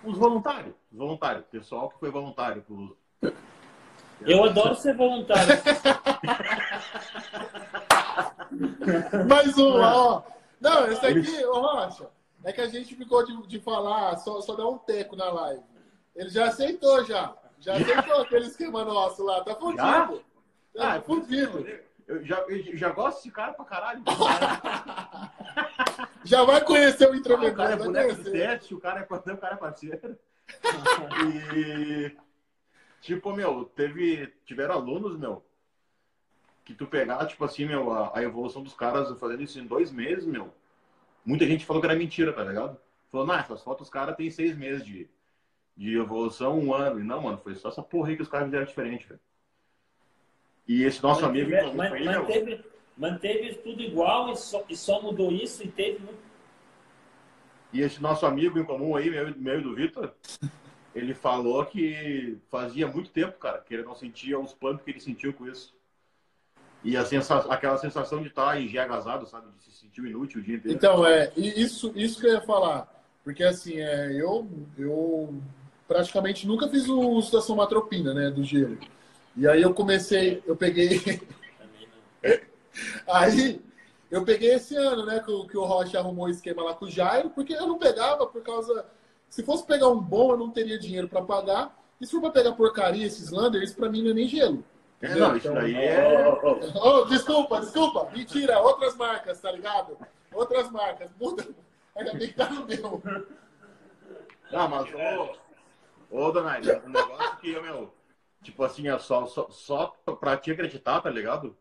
uns 0.03 0.17
voluntários, 0.17 0.73
voluntário, 0.91 1.43
pessoal 1.43 1.89
que 1.89 1.99
foi 1.99 2.09
voluntário 2.09 2.61
pro. 2.61 2.97
Eu 4.21 4.43
adoro 4.43 4.75
ser 4.75 4.95
voluntário. 4.95 5.45
Mais 9.27 9.57
um, 9.57 9.81
ó. 9.81 10.21
Não, 10.59 10.87
esse 10.87 11.05
aqui, 11.05 11.45
ô 11.45 11.59
Rocha, 11.59 12.09
é 12.43 12.51
que 12.51 12.61
a 12.61 12.67
gente 12.67 12.95
ficou 12.95 13.25
de, 13.25 13.47
de 13.47 13.59
falar, 13.59 14.15
só, 14.17 14.41
só 14.41 14.55
dá 14.55 14.67
um 14.67 14.77
teco 14.77 15.15
na 15.15 15.29
live. 15.31 15.61
Ele 16.15 16.29
já 16.29 16.45
aceitou, 16.45 17.03
já. 17.05 17.33
Já 17.59 17.73
aceitou 17.75 18.21
aquele 18.21 18.45
esquema 18.47 18.83
nosso 18.85 19.23
lá. 19.23 19.43
Tá 19.43 19.55
fudido. 19.55 19.81
Já? 19.83 20.07
Tá 20.75 20.93
Ah, 20.95 21.01
fudido. 21.01 21.65
Eu 22.07 22.23
já, 22.23 22.37
eu 22.47 22.77
já 22.77 22.89
gosto 22.89 23.17
desse 23.17 23.31
cara 23.31 23.53
pra 23.53 23.65
caralho. 23.65 24.03
Já 26.23 26.43
vai 26.43 26.59
conhecer 26.61 27.07
o 27.07 27.15
o 27.15 27.21
cara 27.21 27.43
é 27.45 27.47
introvertido. 27.47 27.83
boneco 27.83 28.15
de 28.15 28.31
teste, 28.31 28.73
o 28.73 28.79
cara 28.79 28.99
é, 28.99 29.03
o 29.03 29.37
cara 29.37 29.53
é 29.53 29.57
parceiro. 29.57 30.17
E, 31.55 32.15
tipo, 33.05 33.33
meu, 33.33 33.65
teve, 33.65 34.33
tiveram 34.45 34.73
alunos, 34.73 35.17
meu, 35.17 35.45
que 36.63 36.73
tu 36.73 36.87
pegar, 36.87 37.25
tipo 37.27 37.45
assim, 37.45 37.65
meu, 37.65 37.93
a, 37.93 38.17
a 38.17 38.23
evolução 38.23 38.63
dos 38.63 38.73
caras 38.73 39.17
fazendo 39.19 39.43
isso 39.43 39.59
em 39.59 39.67
dois 39.67 39.91
meses, 39.91 40.25
meu. 40.25 40.51
Muita 41.23 41.45
gente 41.45 41.65
falou 41.65 41.81
que 41.81 41.87
era 41.87 41.97
mentira, 41.97 42.33
tá 42.33 42.43
ligado? 42.43 42.77
Falou, 43.11 43.27
não, 43.27 43.35
essas 43.35 43.63
fotos 43.63 43.87
os 43.87 43.93
caras 43.93 44.15
têm 44.15 44.31
seis 44.31 44.57
meses 44.57 44.83
de, 44.83 45.07
de 45.77 45.95
evolução, 45.95 46.59
um 46.59 46.73
ano. 46.73 46.99
E 46.99 47.03
não, 47.03 47.21
mano, 47.21 47.37
foi 47.37 47.53
só 47.53 47.69
essa 47.69 47.83
porra 47.83 48.09
aí 48.09 48.15
que 48.15 48.23
os 48.23 48.27
caras 48.29 48.47
fizeram 48.47 48.65
diferente, 48.65 49.07
velho. 49.07 49.19
E 50.67 50.83
esse 50.83 51.01
nosso 51.03 51.23
amigo, 51.23 51.51
meu, 51.51 51.73
manteve, 51.75 52.65
manteve 52.97 53.53
tudo 53.55 53.83
igual 53.83 54.31
e 54.31 54.35
só, 54.35 54.65
e 54.67 54.75
só 54.75 54.99
mudou 54.99 55.31
isso 55.31 55.63
e 55.63 55.67
teve 55.67 55.99
muito. 55.99 56.25
E 57.71 57.81
esse 57.81 58.01
nosso 58.01 58.25
amigo 58.25 58.57
em 58.57 58.65
comum 58.65 58.95
aí, 58.95 59.11
meu, 59.11 59.35
meu 59.35 59.59
e 59.59 59.61
do 59.61 59.75
Vitor, 59.75 60.11
ele 60.95 61.13
falou 61.13 61.65
que 61.65 62.37
fazia 62.49 62.87
muito 62.87 63.09
tempo, 63.11 63.37
cara, 63.37 63.59
que 63.59 63.73
ele 63.73 63.83
não 63.83 63.93
sentia 63.93 64.39
os 64.39 64.53
pumps 64.53 64.83
que 64.83 64.91
ele 64.91 64.99
sentiu 65.01 65.33
com 65.33 65.47
isso. 65.47 65.75
E 66.83 66.95
a 66.95 67.03
sensa 67.03 67.37
aquela 67.49 67.77
sensação 67.77 68.21
de 68.21 68.29
estar 68.29 68.59
engeagazado, 68.61 69.27
sabe? 69.27 69.47
De 69.57 69.63
se 69.63 69.71
sentir 69.71 70.05
inútil 70.05 70.39
o 70.39 70.43
dia 70.43 70.55
inteiro. 70.55 70.77
Então, 70.77 71.05
é, 71.05 71.31
isso, 71.35 71.91
isso 71.95 72.21
que 72.21 72.27
eu 72.27 72.33
ia 72.33 72.41
falar. 72.41 72.87
Porque 73.23 73.43
assim, 73.43 73.79
é, 73.79 74.13
eu, 74.13 74.47
eu 74.77 75.33
praticamente 75.87 76.47
nunca 76.47 76.67
fiz 76.69 76.87
o 76.87 76.99
uso 76.99 77.31
da 77.31 77.41
somatropina, 77.41 78.13
né? 78.13 78.29
Do 78.29 78.43
gelo. 78.43 78.77
E 79.35 79.47
aí 79.47 79.61
eu 79.61 79.73
comecei, 79.73 80.41
eu 80.45 80.55
peguei. 80.55 81.01
Aí 83.07 83.61
eu 84.11 84.23
peguei 84.25 84.53
esse 84.53 84.75
ano, 84.75 85.05
né? 85.05 85.19
Que, 85.19 85.47
que 85.47 85.57
o 85.57 85.63
Rocha 85.63 85.97
arrumou 85.97 86.25
o 86.25 86.29
esquema 86.29 86.63
lá 86.63 86.73
com 86.73 86.85
o 86.85 86.91
Jairo, 86.91 87.29
porque 87.29 87.53
eu 87.53 87.67
não 87.67 87.77
pegava 87.77 88.25
por 88.27 88.41
causa. 88.41 88.85
Se 89.29 89.43
fosse 89.43 89.65
pegar 89.65 89.89
um 89.89 89.99
bom, 89.99 90.31
eu 90.31 90.37
não 90.37 90.49
teria 90.49 90.79
dinheiro 90.79 91.07
para 91.07 91.21
pagar. 91.21 91.77
E 91.99 92.05
se 92.05 92.11
for 92.11 92.21
pra 92.21 92.31
pegar 92.31 92.53
porcaria, 92.53 93.05
esses 93.05 93.31
Lander, 93.31 93.61
isso 93.61 93.75
pra 93.75 93.89
mim 93.89 94.01
não 94.03 94.11
é 94.11 94.13
nem 94.13 94.27
gelo. 94.27 94.63
É, 95.01 95.15
não, 95.15 95.35
isso 95.35 95.47
Então, 95.47 95.61
daí 95.61 95.75
é. 95.75 96.27
Oh, 96.81 97.05
desculpa, 97.05 97.59
desculpa. 97.59 98.09
Mentira, 98.11 98.59
outras 98.59 98.95
marcas, 98.95 99.39
tá 99.39 99.51
ligado? 99.51 99.97
Outras 100.33 100.71
marcas. 100.71 101.09
Muda. 101.19 101.45
Ainda 101.95 102.13
bem 102.13 102.27
que 102.27 102.33
tá 102.33 102.49
no 102.49 102.65
meu. 102.65 103.01
Não, 104.51 104.67
mas, 104.67 104.87
ô, 104.93 106.17
ô 106.17 106.31
Donai, 106.31 106.61
um 106.85 106.89
negócio 106.89 107.37
que, 107.37 107.59
meu, 107.59 107.93
tipo 108.41 108.63
assim, 108.63 108.87
é 108.87 108.97
só, 108.99 109.25
só, 109.25 109.49
só 109.49 109.87
pra 110.19 110.37
te 110.37 110.51
acreditar, 110.51 111.01
tá 111.01 111.09
ligado? 111.09 111.57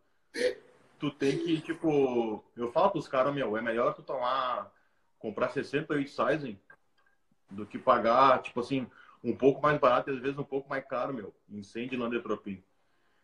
Tu 0.98 1.10
tem 1.12 1.38
que, 1.38 1.60
tipo, 1.60 2.44
eu 2.56 2.70
falo 2.72 2.90
pros 2.90 3.08
caras, 3.08 3.34
meu, 3.34 3.56
é 3.56 3.62
melhor 3.62 3.94
tu 3.94 4.02
tomar, 4.02 4.72
comprar 5.18 5.48
68 5.48 6.10
sizing 6.10 6.58
do 7.54 7.66
que 7.66 7.78
pagar, 7.78 8.42
tipo 8.42 8.60
assim, 8.60 8.86
um 9.22 9.34
pouco 9.34 9.62
mais 9.62 9.78
barato 9.78 10.10
e 10.10 10.14
às 10.14 10.20
vezes 10.20 10.38
um 10.38 10.44
pouco 10.44 10.68
mais 10.68 10.84
caro, 10.84 11.14
meu, 11.14 11.34
em 11.48 11.62
100 11.62 11.88
de 11.88 11.96
Landetropin. 11.96 12.62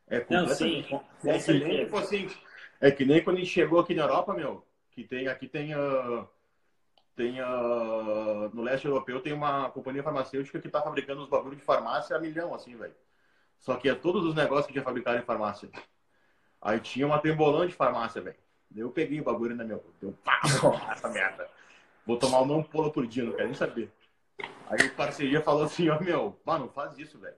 É 0.08 0.24
Não, 0.30 0.48
sim, 0.48 0.82
completamente. 0.82 0.88
com, 0.88 0.98
com 0.98 1.30
É 1.30 1.38
que 1.38 1.52
nem, 1.52 1.84
tipo 1.84 1.96
assim, 1.98 2.30
é 2.80 2.90
que 2.90 3.04
nem 3.04 3.22
quando 3.22 3.36
a 3.36 3.40
gente 3.40 3.50
chegou 3.50 3.78
aqui 3.78 3.94
na 3.94 4.02
Europa, 4.02 4.32
meu, 4.32 4.66
que 4.90 5.04
tem, 5.04 5.28
aqui 5.28 5.46
tem, 5.46 5.72
ah, 5.74 6.26
tem 7.14 7.38
ah, 7.40 8.50
no 8.52 8.62
leste 8.62 8.86
europeu 8.86 9.20
tem 9.20 9.32
uma 9.32 9.70
companhia 9.70 10.02
farmacêutica 10.02 10.58
que 10.58 10.68
tá 10.68 10.80
fabricando 10.80 11.22
os 11.22 11.28
bagulhos 11.28 11.58
de 11.58 11.64
farmácia 11.64 12.16
a 12.16 12.18
milhão, 12.18 12.54
assim, 12.54 12.76
velho. 12.76 12.94
Só 13.58 13.76
que 13.76 13.88
é 13.88 13.94
todos 13.94 14.24
os 14.24 14.34
negócios 14.34 14.66
que 14.66 14.74
já 14.74 14.82
fabricaram 14.82 15.20
em 15.20 15.24
farmácia. 15.24 15.68
Aí 16.62 16.80
tinha 16.80 17.06
uma 17.06 17.18
tembolã 17.18 17.66
de 17.66 17.74
farmácia, 17.74 18.20
velho. 18.20 18.36
Eu 18.74 18.90
peguei 18.90 19.20
o 19.20 19.24
bagulho, 19.24 19.54
né, 19.54 19.64
meu? 19.64 19.84
Eu, 20.00 20.12
pá, 20.24 20.40
essa 20.90 21.08
merda. 21.08 21.48
Vou 22.06 22.16
tomar 22.16 22.40
uma 22.40 22.56
ampola 22.56 22.90
por 22.90 23.06
dia, 23.06 23.24
não 23.24 23.32
quero 23.32 23.46
nem 23.46 23.54
saber. 23.54 23.92
Aí 24.68 24.86
o 24.86 24.94
parceria 24.94 25.40
falou 25.42 25.64
assim, 25.64 25.88
ó, 25.88 26.00
meu, 26.00 26.38
não 26.46 26.68
faz 26.68 26.98
isso, 26.98 27.18
velho. 27.18 27.36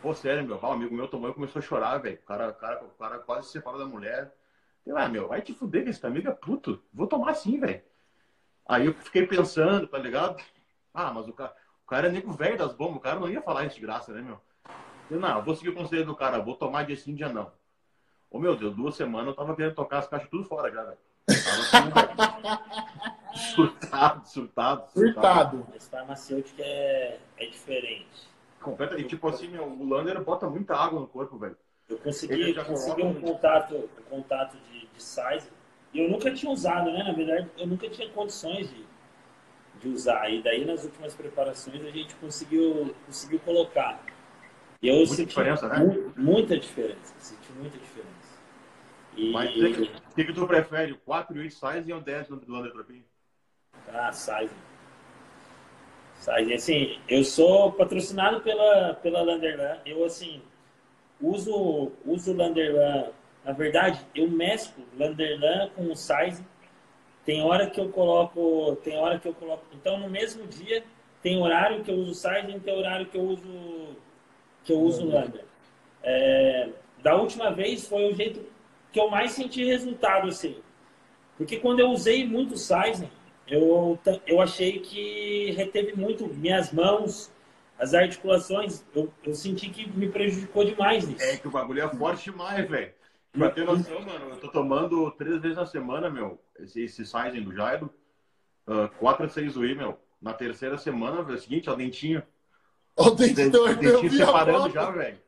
Pô, 0.00 0.14
sério, 0.14 0.44
meu, 0.44 0.60
um 0.62 0.72
amigo 0.72 0.94
meu 0.94 1.08
tomou 1.08 1.30
e 1.30 1.34
começou 1.34 1.58
a 1.58 1.62
chorar, 1.62 1.98
velho. 1.98 2.16
O 2.16 2.26
cara, 2.26 2.52
cara, 2.52 2.84
o 2.84 2.90
cara 2.90 3.18
quase 3.18 3.46
se 3.46 3.52
separou 3.52 3.80
da 3.80 3.86
mulher. 3.86 4.32
Eu, 4.86 4.96
ah, 4.96 5.08
meu, 5.08 5.28
vai 5.28 5.42
te 5.42 5.52
fuder, 5.52 5.88
esse 5.88 6.06
amigo 6.06 6.28
é 6.28 6.32
puto. 6.32 6.82
Vou 6.92 7.06
tomar 7.06 7.34
sim, 7.34 7.58
velho. 7.58 7.82
Aí 8.66 8.86
eu 8.86 8.94
fiquei 8.94 9.26
pensando, 9.26 9.86
tá 9.88 9.98
ligado? 9.98 10.42
Ah, 10.94 11.12
mas 11.12 11.26
o 11.26 11.32
cara, 11.32 11.54
o 11.84 11.86
cara 11.88 12.08
é 12.08 12.10
nego 12.10 12.32
velho 12.32 12.56
das 12.56 12.72
bombas, 12.74 12.96
o 12.96 13.00
cara 13.00 13.18
não 13.18 13.28
ia 13.28 13.42
falar 13.42 13.64
isso 13.64 13.76
de 13.76 13.82
graça, 13.82 14.12
né, 14.12 14.22
meu? 14.22 14.40
Eu, 15.10 15.18
não, 15.18 15.38
eu 15.38 15.44
vou 15.44 15.56
seguir 15.56 15.70
o 15.70 15.74
conselho 15.74 16.04
do 16.04 16.14
cara, 16.14 16.38
vou 16.38 16.54
tomar 16.54 16.84
dia 16.84 16.96
sim, 16.96 17.14
dia 17.14 17.28
não. 17.28 17.50
Ô, 18.30 18.38
meu 18.38 18.54
Deus, 18.54 18.76
duas 18.76 18.94
semanas 18.94 19.28
eu 19.28 19.34
tava 19.34 19.56
querendo 19.56 19.74
tocar 19.74 19.98
as 19.98 20.06
caixas 20.06 20.28
tudo 20.28 20.44
fora 20.44 20.70
já, 20.70 20.84
velho. 20.84 20.98
Surtado, 23.38 24.26
surtado, 24.26 24.90
surtado. 24.90 25.66
Mas 25.70 25.88
farmacêutica 25.88 26.62
é, 26.62 27.18
é 27.38 27.46
diferente. 27.46 28.28
Completa, 28.60 28.98
e 28.98 29.04
tipo 29.04 29.28
assim, 29.28 29.48
meu, 29.48 29.64
o 29.68 29.88
Lander 29.88 30.22
bota 30.22 30.48
muita 30.50 30.74
água 30.76 31.00
no 31.00 31.06
corpo, 31.06 31.38
velho. 31.38 31.56
Eu 31.88 31.98
consegui, 31.98 32.52
já 32.52 32.64
consegui 32.64 33.02
um 33.02 33.14
contato, 33.20 33.74
um 33.76 34.02
contato 34.10 34.56
de, 34.70 34.86
de 34.86 35.02
size. 35.02 35.48
E 35.92 36.00
eu 36.00 36.10
nunca 36.10 36.30
tinha 36.32 36.52
usado, 36.52 36.90
né? 36.92 37.02
Na 37.02 37.12
verdade, 37.12 37.48
eu 37.56 37.66
nunca 37.66 37.88
tinha 37.88 38.08
condições 38.10 38.68
de, 38.68 38.84
de 39.80 39.88
usar. 39.88 40.30
E 40.30 40.42
daí, 40.42 40.64
nas 40.64 40.84
últimas 40.84 41.14
preparações, 41.14 41.82
a 41.84 41.90
gente 41.90 42.14
conseguiu, 42.16 42.94
conseguiu 43.06 43.40
colocar. 43.40 44.00
E 44.82 44.88
eu 44.88 45.06
Muita 45.06 45.16
senti 45.16 45.26
diferença, 45.26 45.68
né? 45.68 45.78
mu- 45.78 46.12
muita 46.16 46.58
diferença. 46.58 47.14
Senti 47.18 47.52
muita 47.52 47.78
diferença. 47.78 48.38
E, 49.16 49.32
Mas 49.32 49.50
o 49.56 50.14
que, 50.14 50.24
que 50.24 50.32
tu 50.32 50.46
prefere? 50.46 50.94
4 50.98 51.36
e 51.36 51.40
8 51.40 51.54
size 51.54 51.90
e 51.90 51.94
um 51.94 52.00
10 52.02 52.28
do 52.28 52.40
Lander 52.50 52.72
Tropin? 52.72 53.04
Ah, 53.92 54.12
size. 54.12 54.50
Size. 56.16 56.54
Assim, 56.54 56.98
eu 57.08 57.24
sou 57.24 57.72
patrocinado 57.72 58.40
pela, 58.40 58.94
pela 58.94 59.22
Landerlan. 59.22 59.78
Eu, 59.86 60.04
assim, 60.04 60.42
uso, 61.20 61.92
uso 62.04 62.34
Landerlan. 62.34 63.10
Na 63.44 63.52
verdade, 63.52 64.00
eu 64.14 64.28
mesclo 64.28 64.84
Landerlan 64.98 65.70
com 65.74 65.90
o 65.90 65.96
size. 65.96 66.44
Tem 67.24 67.42
hora 67.42 67.68
que 67.68 67.80
eu 67.80 67.88
coloco. 67.90 68.76
Tem 68.82 68.96
hora 68.98 69.18
que 69.18 69.28
eu 69.28 69.34
coloco. 69.34 69.64
Então, 69.72 69.98
no 69.98 70.08
mesmo 70.08 70.46
dia, 70.46 70.84
tem 71.22 71.40
horário 71.40 71.82
que 71.82 71.90
eu 71.90 71.96
uso 71.96 72.14
size 72.14 72.56
e 72.56 72.60
tem 72.60 72.74
horário 72.76 73.06
que 73.06 73.16
eu 73.16 73.22
uso. 73.22 73.96
Que 74.64 74.72
eu 74.72 74.80
uso 74.80 75.06
Lander. 75.06 75.44
É, 76.02 76.68
da 77.02 77.16
última 77.16 77.50
vez 77.50 77.86
foi 77.86 78.10
o 78.10 78.14
jeito 78.14 78.44
que 78.92 79.00
eu 79.00 79.10
mais 79.10 79.32
senti 79.32 79.64
resultado, 79.64 80.28
assim. 80.28 80.56
Porque 81.36 81.58
quando 81.58 81.80
eu 81.80 81.90
usei 81.90 82.26
muito 82.26 82.56
Sizen, 82.56 83.10
eu, 83.50 83.98
eu 84.26 84.40
achei 84.40 84.78
que 84.80 85.50
reteve 85.52 85.94
muito 85.96 86.26
minhas 86.28 86.72
mãos, 86.72 87.32
as 87.78 87.94
articulações. 87.94 88.84
Eu, 88.94 89.12
eu 89.24 89.34
senti 89.34 89.70
que 89.70 89.88
me 89.90 90.08
prejudicou 90.08 90.64
demais 90.64 91.06
nisso. 91.06 91.24
É 91.24 91.36
que 91.36 91.48
o 91.48 91.50
bagulho 91.50 91.82
é 91.82 91.88
forte 91.88 92.30
demais, 92.30 92.68
velho. 92.68 92.92
Pra 93.32 93.50
ter 93.50 93.64
noção, 93.64 94.00
mano, 94.00 94.30
eu 94.30 94.36
tô 94.40 94.48
tomando 94.48 95.10
três 95.12 95.40
vezes 95.40 95.56
na 95.56 95.66
semana, 95.66 96.10
meu, 96.10 96.40
esse, 96.58 96.82
esse 96.82 97.06
sizing 97.06 97.42
do 97.42 97.54
Jairo. 97.54 97.92
Uh, 98.66 98.88
4 98.98 99.26
a 99.26 99.28
6 99.28 99.56
UI, 99.56 99.74
meu. 99.74 99.98
Na 100.20 100.32
terceira 100.32 100.76
semana, 100.76 101.22
velho, 101.22 101.36
é 101.36 101.38
o 101.38 101.42
seguinte, 101.42 101.70
ó, 101.70 101.74
dentinho. 101.74 102.22
Ó, 102.96 103.08
o 103.08 103.10
dentinho, 103.12 103.54
eu 103.54 103.76
dentinho 103.76 104.12
separando 104.12 104.70
já, 104.70 104.90
velho. 104.90 105.18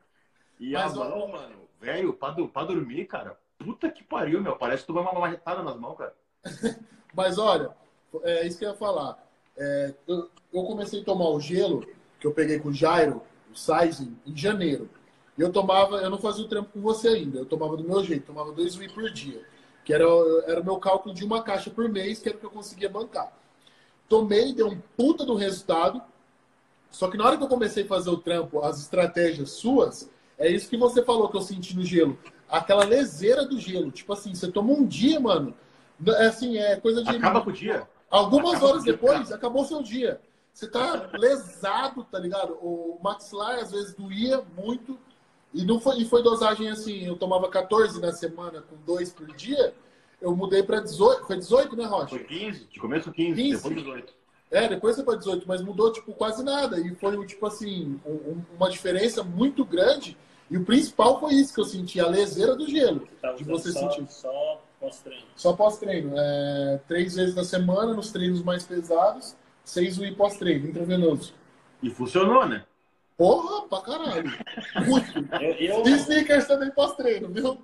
E 0.59 0.73
Mas, 0.73 0.95
a 0.95 0.99
ó, 0.99 1.09
mão, 1.09 1.27
mano, 1.27 1.55
velho, 1.79 2.13
pra, 2.13 2.33
pra 2.33 2.63
dormir, 2.65 3.05
cara. 3.05 3.39
Puta 3.57 3.89
que 3.89 4.03
pariu, 4.03 4.41
meu. 4.41 4.55
Parece 4.55 4.83
que 4.83 4.87
tu 4.87 4.93
vai 4.93 5.03
uma 5.03 5.19
marretada 5.19 5.63
nas 5.63 5.77
mãos, 5.77 5.97
cara. 5.97 6.13
Mas 7.13 7.37
olha, 7.37 7.75
é 8.23 8.47
isso 8.47 8.57
que 8.57 8.65
eu 8.65 8.69
ia 8.69 8.75
falar. 8.75 9.17
É, 9.57 9.93
eu, 10.07 10.29
eu 10.53 10.63
comecei 10.63 11.01
a 11.01 11.05
tomar 11.05 11.29
o 11.29 11.39
gelo 11.39 11.85
que 12.19 12.27
eu 12.27 12.31
peguei 12.31 12.59
com 12.59 12.69
o 12.69 12.73
Jairo, 12.73 13.21
o 13.51 13.57
Sizing, 13.57 14.15
em 14.25 14.35
janeiro. 14.35 14.89
E 15.37 15.41
eu 15.41 15.51
tomava, 15.51 15.97
eu 15.97 16.09
não 16.09 16.17
fazia 16.17 16.45
o 16.45 16.47
trampo 16.47 16.69
com 16.73 16.81
você 16.81 17.07
ainda, 17.07 17.39
eu 17.39 17.45
tomava 17.45 17.75
do 17.77 17.83
meu 17.83 18.03
jeito, 18.03 18.27
tomava 18.27 18.51
dois 18.51 18.77
whey 18.77 18.89
por 18.89 19.09
dia. 19.11 19.41
Que 19.83 19.93
era, 19.93 20.03
era 20.45 20.61
o 20.61 20.63
meu 20.63 20.77
cálculo 20.77 21.15
de 21.15 21.25
uma 21.25 21.41
caixa 21.41 21.69
por 21.69 21.89
mês, 21.89 22.19
que 22.19 22.29
era 22.29 22.37
o 22.37 22.39
que 22.39 22.45
eu 22.45 22.51
conseguia 22.51 22.89
bancar. 22.89 23.31
Tomei, 24.07 24.53
deu 24.53 24.67
um 24.67 24.79
puta 24.95 25.25
do 25.25 25.35
resultado. 25.35 26.01
Só 26.91 27.09
que 27.09 27.17
na 27.17 27.25
hora 27.25 27.37
que 27.37 27.43
eu 27.43 27.47
comecei 27.47 27.83
a 27.83 27.87
fazer 27.87 28.09
o 28.09 28.17
trampo, 28.17 28.59
as 28.59 28.81
estratégias 28.81 29.51
suas, 29.51 30.09
é 30.37 30.49
isso 30.49 30.69
que 30.69 30.77
você 30.77 31.03
falou 31.03 31.29
que 31.29 31.37
eu 31.37 31.41
senti 31.41 31.75
no 31.75 31.83
gelo. 31.83 32.19
Aquela 32.49 32.83
leseira 32.83 33.45
do 33.45 33.57
gelo. 33.57 33.89
Tipo 33.89 34.13
assim, 34.13 34.35
você 34.35 34.51
toma 34.51 34.73
um 34.73 34.85
dia, 34.85 35.19
mano. 35.19 35.55
É 36.05 36.25
assim, 36.25 36.57
é 36.57 36.75
coisa 36.75 37.03
de. 37.03 37.15
Acaba 37.15 37.41
com 37.41 37.49
o 37.49 37.53
dia. 37.53 37.87
Algumas 38.11 38.55
Acaba 38.55 38.67
horas 38.67 38.83
depois, 38.83 39.23
cara. 39.23 39.35
acabou 39.35 39.61
o 39.61 39.65
seu 39.65 39.81
dia. 39.81 40.19
Você 40.53 40.67
tá 40.67 41.09
lesado, 41.13 42.03
tá 42.03 42.19
ligado? 42.19 42.53
O 42.61 42.99
maxilar 43.01 43.59
às 43.59 43.71
vezes 43.71 43.95
doía 43.95 44.43
muito. 44.55 44.99
E 45.53 45.63
não 45.65 45.79
foi, 45.79 46.01
e 46.01 46.05
foi 46.05 46.21
dosagem 46.21 46.69
assim, 46.69 47.05
eu 47.05 47.15
tomava 47.15 47.49
14 47.49 47.99
na 48.01 48.11
semana 48.11 48.61
com 48.61 48.75
dois 48.85 49.11
por 49.11 49.27
dia. 49.35 49.73
eu 50.21 50.35
mudei 50.35 50.61
para 50.61 50.81
18. 50.81 51.25
Foi 51.25 51.37
18, 51.37 51.75
né, 51.75 51.85
Rocha? 51.85 52.09
Foi 52.09 52.23
15, 52.23 52.65
de 52.65 52.79
começo 52.79 53.11
15, 53.11 53.41
15. 53.41 53.55
depois 53.55 53.75
18. 53.75 54.13
É, 54.51 54.67
depois 54.67 54.95
foi 54.95 55.05
para 55.05 55.15
18, 55.15 55.47
mas 55.47 55.61
mudou, 55.61 55.91
tipo, 55.93 56.11
quase 56.13 56.43
nada. 56.43 56.77
E 56.79 56.93
foi, 56.95 57.25
tipo 57.25 57.45
assim, 57.45 57.99
um, 58.05 58.41
uma 58.57 58.69
diferença 58.69 59.23
muito 59.23 59.63
grande. 59.63 60.17
E 60.49 60.57
o 60.57 60.65
principal 60.65 61.17
foi 61.17 61.33
isso 61.35 61.53
que 61.53 61.61
eu 61.61 61.65
senti, 61.65 61.99
a 62.01 62.07
leseira 62.07 62.53
do 62.55 62.67
gelo. 62.67 63.07
Tá 63.21 63.33
que 63.33 63.45
você 63.45 63.71
só, 63.71 63.89
sentiu. 63.89 64.05
Só 64.09 64.61
pós-treino. 64.81 65.25
Só 65.35 65.53
pós-treino. 65.53 66.13
É, 66.17 66.81
três 66.87 67.15
vezes 67.15 67.35
na 67.35 67.43
semana, 67.43 67.93
nos 67.93 68.11
treinos 68.11 68.43
mais 68.43 68.65
pesados, 68.65 69.37
seis 69.63 69.97
UI 69.99 70.15
pós-treino, 70.15 70.67
intravenoso. 70.67 71.33
E 71.81 71.89
funcionou, 71.89 72.47
né? 72.47 72.65
Porra, 73.15 73.67
pra 73.67 73.81
caralho. 73.81 74.31
Muito. 74.87 75.11
Eu, 75.39 75.53
eu, 75.53 75.87
e 75.87 75.91
sneakers 75.91 76.47
também 76.47 76.71
pós-treino, 76.71 77.29
viu? 77.29 77.61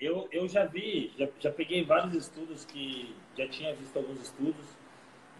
Eu, 0.00 0.26
eu 0.32 0.48
já 0.48 0.64
vi, 0.64 1.12
já, 1.18 1.28
já 1.38 1.50
peguei 1.52 1.84
vários 1.84 2.14
estudos 2.14 2.64
que 2.64 3.14
já 3.36 3.46
tinha 3.48 3.74
visto 3.74 3.96
alguns 3.96 4.20
estudos 4.20 4.66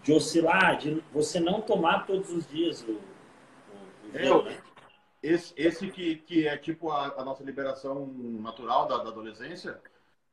de 0.02 0.12
oscilar, 0.12 0.78
de 0.78 1.02
você 1.12 1.40
não 1.40 1.60
tomar 1.60 2.06
todos 2.06 2.30
os 2.30 2.46
dias 2.46 2.82
o, 2.82 2.92
o, 2.92 4.08
o 4.08 4.12
gelo, 4.12 4.40
eu, 4.40 4.42
né? 4.44 4.58
Esse, 5.22 5.54
esse 5.56 5.90
que, 5.90 6.16
que 6.16 6.46
é 6.46 6.54
tipo 6.58 6.90
a, 6.90 7.14
a 7.16 7.24
nossa 7.24 7.42
liberação 7.42 8.06
natural 8.40 8.86
da, 8.86 8.98
da, 8.98 9.08
adolescência, 9.08 9.80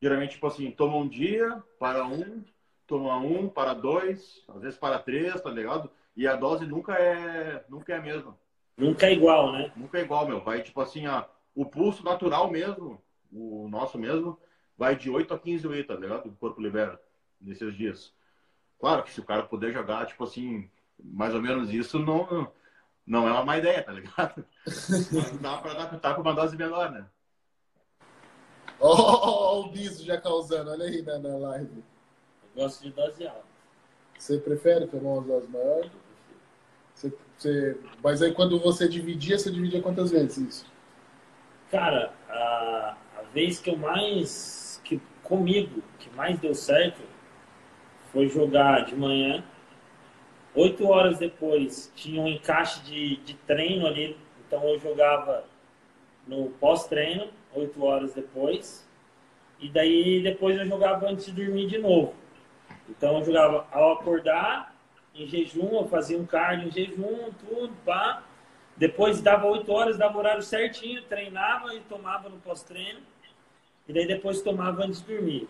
geralmente, 0.01 0.31
tipo 0.31 0.48
assim, 0.48 0.72
toma 0.72 0.98
um 0.98 1.08
dia, 1.08 1.62
para 1.79 2.05
um, 2.05 2.43
toma 2.88 3.17
um, 3.17 3.48
para 3.48 3.74
dois, 3.74 4.43
às 4.50 4.62
vezes 4.62 4.77
para 4.77 5.00
três, 5.00 5.39
tá 5.39 5.50
ligado? 5.50 5.89
E 6.15 6.27
a 6.27 6.36
dose 6.36 6.65
nunca 6.65 6.93
é, 6.93 7.63
nunca 7.70 7.93
é 7.93 7.98
a 7.98 8.01
mesma. 8.01 8.38
Nunca 8.75 9.05
é 9.05 9.13
igual, 9.13 9.51
né? 9.51 9.72
Nunca 9.75 10.00
é 10.00 10.01
igual, 10.01 10.27
meu. 10.27 10.41
Vai, 10.41 10.63
tipo 10.63 10.81
assim, 10.81 11.05
a, 11.05 11.27
o 11.53 11.65
pulso 11.65 12.03
natural 12.03 12.50
mesmo, 12.50 13.01
o 13.31 13.67
nosso 13.70 13.98
mesmo, 13.98 14.39
vai 14.77 14.96
de 14.96 15.10
8 15.10 15.34
a 15.34 15.39
15 15.39 15.67
UI, 15.67 15.84
tá 15.84 15.93
ligado? 15.96 16.27
O 16.27 16.36
corpo 16.36 16.62
libera 16.62 17.00
nesses 17.39 17.75
dias. 17.75 18.13
Claro 18.79 19.03
que 19.03 19.12
se 19.12 19.20
o 19.20 19.25
cara 19.25 19.43
puder 19.43 19.72
jogar, 19.72 20.08
tipo 20.08 20.24
assim, 20.24 20.70
mais 21.00 21.36
ou 21.36 21.41
menos 21.41 21.72
isso, 21.72 22.00
não, 22.00 22.51
não 23.05 23.27
é 23.27 23.31
uma 23.31 23.46
má 23.46 23.58
ideia, 23.58 23.84
tá 23.84 23.91
ligado? 23.91 24.43
Mas 24.65 25.38
dá 25.39 25.58
pra 25.58 25.72
adaptar 25.72 26.15
com 26.15 26.22
uma 26.22 26.34
dose 26.34 26.58
menor, 26.58 26.91
né? 26.91 27.05
Ó, 28.81 28.93
oh, 28.93 29.59
oh, 29.59 29.59
o 29.61 29.69
Biso 29.69 30.03
já 30.03 30.19
causando, 30.19 30.71
olha 30.71 30.85
aí 30.85 31.03
na, 31.03 31.19
na 31.19 31.38
live. 31.38 31.83
Eu 32.55 32.63
gosto 32.63 32.81
de 32.83 32.91
dose 32.91 33.27
alta. 33.27 33.43
Você 34.17 34.39
prefere 34.39 34.88
tomar 34.88 35.11
uma 35.11 35.21
dose 35.21 35.47
maior? 35.47 35.89
Você, 36.93 37.13
você... 37.38 37.77
Mas 38.03 38.21
aí 38.21 38.33
quando 38.33 38.59
você 38.59 38.88
dividia, 38.88 39.38
você 39.38 39.51
dividia 39.51 39.81
quantas 39.81 40.09
vezes 40.09 40.38
isso? 40.38 40.71
Cara, 41.69 42.11
a, 42.27 42.97
a 43.19 43.21
vez 43.33 43.59
que 43.59 43.69
eu 43.69 43.77
mais. 43.77 44.81
que 44.83 45.00
comigo, 45.23 45.81
que 46.00 46.09
mais 46.15 46.39
deu 46.39 46.53
certo, 46.53 47.01
foi 48.11 48.27
jogar 48.27 48.85
de 48.85 48.95
manhã. 48.95 49.43
Oito 50.53 50.85
horas 50.88 51.17
depois 51.17 51.91
tinha 51.95 52.21
um 52.21 52.27
encaixe 52.27 52.81
de, 52.81 53.15
de 53.17 53.35
treino 53.35 53.88
ali, 53.88 54.17
então 54.45 54.67
eu 54.67 54.77
jogava 54.79 55.45
no 56.27 56.50
pós-treino, 56.59 57.29
oito 57.53 57.84
horas 57.84 58.13
depois. 58.13 58.88
E 59.60 59.70
daí 59.70 60.22
depois 60.24 60.58
eu 60.58 60.65
jogava 60.65 61.08
antes 61.08 61.25
de 61.25 61.31
dormir 61.31 61.67
de 61.67 61.77
novo. 61.77 62.13
Então 62.89 63.20
eu 63.20 63.25
jogava 63.25 63.67
ao 63.72 63.93
acordar, 63.93 64.75
em 65.14 65.27
jejum, 65.27 65.75
eu 65.75 65.87
fazia 65.87 66.18
um 66.18 66.25
cardio 66.25 66.68
em 66.68 66.72
jejum, 66.72 67.31
tudo, 67.40 67.74
pá. 67.85 68.24
Depois 68.75 69.22
dava 69.22 69.46
oito 69.48 69.72
horas, 69.72 69.98
dava 69.98 70.16
o 70.16 70.20
horário 70.20 70.42
certinho, 70.42 71.03
treinava 71.03 71.74
e 71.75 71.81
tomava 71.81 72.29
no 72.29 72.37
pós-treino. 72.37 73.01
E 73.87 73.94
daí 73.94 74.07
depois 74.07 74.42
tomava 74.42 74.83
antes 74.83 75.01
de 75.01 75.14
dormir. 75.14 75.50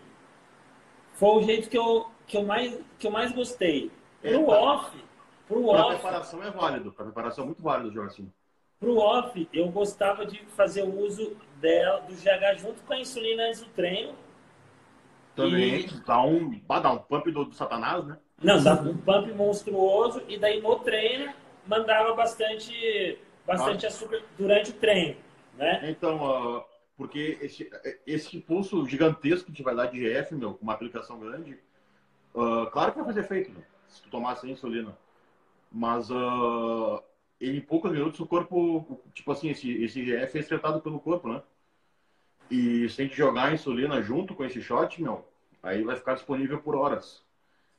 Foi 1.14 1.30
o 1.30 1.42
jeito 1.42 1.68
que 1.70 1.78
eu, 1.78 2.10
que 2.26 2.36
eu, 2.36 2.44
mais, 2.44 2.78
que 2.98 3.06
eu 3.06 3.10
mais 3.10 3.32
gostei. 3.32 3.90
Pro 4.20 4.30
é, 4.30 4.38
off, 4.38 4.96
pro 5.46 5.62
pra 5.62 5.86
off. 5.86 5.94
preparação 5.94 6.42
é 6.42 6.50
válido, 6.50 6.92
para 6.92 7.04
preparação 7.04 7.44
é 7.44 7.46
muito 7.46 7.62
válido 7.62 7.92
jogar 7.92 8.08
assim. 8.08 8.30
Pro 8.78 8.98
off, 8.98 9.48
eu 9.52 9.68
gostava 9.68 10.26
de 10.26 10.44
fazer 10.56 10.82
o 10.82 11.00
uso 11.00 11.36
dela, 11.62 12.00
do 12.00 12.14
GH 12.14 12.58
junto 12.58 12.82
com 12.82 12.92
a 12.92 12.98
insulina 12.98 13.44
antes 13.44 13.60
do 13.60 13.70
treino. 13.70 14.14
Também 15.34 15.86
e... 15.86 16.00
dá 16.04 16.22
um, 16.22 16.60
dá 16.68 16.92
um 16.92 16.98
pump 16.98 17.30
do, 17.30 17.44
do 17.46 17.54
satanás, 17.54 18.04
né? 18.04 18.18
Não, 18.42 18.62
dá 18.62 18.74
um 18.74 18.98
pump 18.98 19.32
monstruoso 19.32 20.22
e 20.28 20.36
daí 20.36 20.60
no 20.60 20.76
treino 20.80 21.32
mandava 21.66 22.12
bastante, 22.14 23.18
bastante 23.46 23.86
ah. 23.86 23.88
açúcar 23.88 24.20
durante 24.36 24.70
o 24.70 24.74
treino, 24.74 25.16
né? 25.56 25.88
Então, 25.88 26.58
uh, 26.58 26.64
porque 26.96 27.38
esse, 27.40 27.70
esse 28.06 28.36
impulso 28.36 28.86
gigantesco 28.86 29.46
que 29.46 29.52
te 29.52 29.62
vai 29.62 29.74
dar 29.74 29.86
de 29.86 30.00
GF, 30.00 30.34
meu, 30.34 30.54
com 30.54 30.64
uma 30.64 30.74
aplicação 30.74 31.18
grande, 31.20 31.58
uh, 32.34 32.66
claro 32.72 32.90
que 32.90 32.98
vai 32.98 33.06
fazer 33.06 33.20
efeito, 33.20 33.52
meu, 33.52 33.62
se 33.86 34.02
tu 34.02 34.10
tomar 34.10 34.34
sem 34.36 34.50
insulina. 34.50 34.98
Mas 35.70 36.10
uh, 36.10 37.02
em 37.40 37.60
poucos 37.60 37.90
minutos 37.90 38.20
o 38.20 38.26
corpo, 38.26 39.00
tipo 39.14 39.32
assim, 39.32 39.50
esse, 39.50 39.82
esse 39.82 40.02
GF 40.04 40.36
é 40.36 40.40
excretado 40.40 40.80
pelo 40.80 41.00
corpo, 41.00 41.28
né? 41.28 41.42
E 42.52 42.86
se 42.90 43.00
a 43.00 43.04
gente 43.06 43.16
jogar 43.16 43.44
a 43.44 43.54
insulina 43.54 44.02
junto 44.02 44.34
com 44.34 44.44
esse 44.44 44.60
shot, 44.60 45.02
meu, 45.02 45.26
aí 45.62 45.82
vai 45.82 45.96
ficar 45.96 46.12
disponível 46.12 46.60
por 46.60 46.76
horas. 46.76 47.24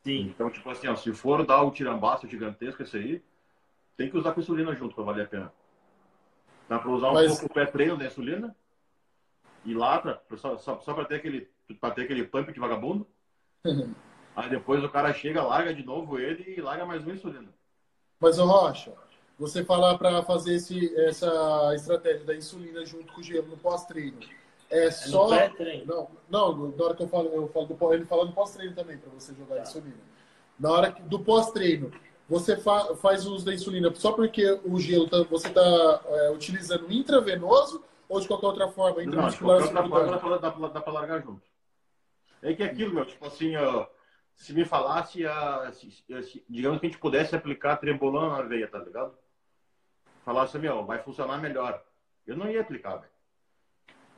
Sim. 0.04 0.22
Então, 0.22 0.50
tipo 0.50 0.68
assim, 0.68 0.88
ó, 0.88 0.96
se 0.96 1.14
for 1.14 1.46
dar 1.46 1.62
o 1.62 1.70
tirambaço 1.70 2.28
gigantesco 2.28 2.82
esse 2.82 2.98
aí, 2.98 3.24
tem 3.96 4.10
que 4.10 4.18
usar 4.18 4.32
com 4.34 4.40
insulina 4.40 4.74
junto 4.74 4.96
para 4.96 5.04
valer 5.04 5.26
a 5.26 5.28
pena. 5.28 5.54
Dá 6.68 6.80
para 6.80 6.90
usar 6.90 7.12
um 7.12 7.14
Mas... 7.14 7.28
pouco 7.34 7.46
o 7.46 7.54
pré-treino 7.54 7.96
da 7.96 8.08
insulina 8.08 8.56
e 9.64 9.76
lá, 9.76 10.00
pra, 10.00 10.20
só, 10.38 10.58
só, 10.58 10.80
só 10.80 10.94
para 10.96 11.06
ter, 11.06 11.16
aquele, 11.18 11.48
pra 11.80 11.92
ter 11.92 12.06
aquele 12.06 12.24
pump 12.24 12.52
de 12.52 12.60
vagabundo. 12.60 13.06
Aí 14.36 14.50
depois 14.50 14.84
o 14.84 14.90
cara 14.90 15.14
chega, 15.14 15.44
larga 15.44 15.72
de 15.72 15.86
novo 15.86 16.18
ele 16.18 16.56
e 16.58 16.60
larga 16.60 16.84
mais 16.84 17.04
uma 17.04 17.14
insulina. 17.14 17.54
Mas, 18.20 18.40
ô 18.40 18.46
Rocha, 18.48 18.92
você 19.38 19.64
falar 19.64 20.00
para 20.00 20.24
fazer 20.24 20.56
esse, 20.56 20.96
essa 21.06 21.76
estratégia 21.76 22.26
da 22.26 22.36
insulina 22.36 22.84
junto 22.84 23.14
com 23.14 23.22
o 23.22 23.24
gelo 23.24 23.50
no 23.50 23.58
pós-treino, 23.58 24.18
é, 24.74 24.86
é 24.86 24.92
só. 24.92 25.30
Não, 25.86 26.10
não, 26.30 26.68
na 26.76 26.84
hora 26.84 26.96
que 26.96 27.04
eu 27.04 27.08
falo, 27.08 27.30
eu 27.34 27.48
falo 27.50 27.68
do, 27.68 27.94
ele 27.94 28.06
fala 28.06 28.26
do 28.26 28.34
pós-treino 28.34 28.74
também, 28.74 28.98
para 28.98 29.12
você 29.12 29.34
jogar 29.36 29.58
tá. 29.58 29.62
insulina. 29.62 30.02
Na 30.60 30.72
hora 30.72 30.92
que, 30.92 31.02
do 31.04 31.20
pós-treino, 31.20 31.92
você 32.28 32.58
fa 32.58 32.96
faz 32.96 33.26
uso 33.28 33.46
da 33.46 33.54
insulina 33.54 33.94
só 33.94 34.12
porque 34.14 34.60
o 34.66 34.80
gelo 34.80 35.08
tá, 35.08 35.24
você 35.24 35.48
está 35.48 36.02
é, 36.06 36.32
utilizando 36.32 36.92
intravenoso 36.92 37.84
ou 38.10 38.20
de 38.20 38.28
qualquer 38.28 38.48
outra 38.48 38.68
forma? 38.68 39.04
Não, 39.04 39.30
de 39.30 39.38
qualquer 39.38 39.78
outra 39.78 40.20
forma 40.20 40.70
dá, 40.70 40.82
para 40.82 40.94
largar 40.94 41.22
junto. 41.22 41.44
É 42.42 42.54
que 42.54 42.64
é 42.64 42.66
aquilo, 42.66 42.94
meu, 42.94 43.06
tipo 43.06 43.26
assim, 43.26 43.56
ó, 43.56 43.86
se 44.36 44.54
me 44.54 44.66
falasse, 44.66 45.26
a, 45.26 45.72
se, 45.72 45.92
se, 45.92 46.46
digamos 46.50 46.80
que 46.80 46.88
a 46.88 46.90
gente 46.90 47.00
pudesse 47.00 47.36
aplicar 47.36 47.78
trembolona 47.78 48.38
na 48.38 48.42
veia, 48.42 48.68
tá 48.68 48.80
ligado? 48.80 49.16
Falasse, 50.26 50.58
meu, 50.58 50.84
vai 50.86 51.00
funcionar 51.00 51.38
melhor. 51.38 51.84
Eu 52.26 52.36
não 52.36 52.50
ia 52.50 52.62
aplicar, 52.62 52.98
velho. 52.98 53.13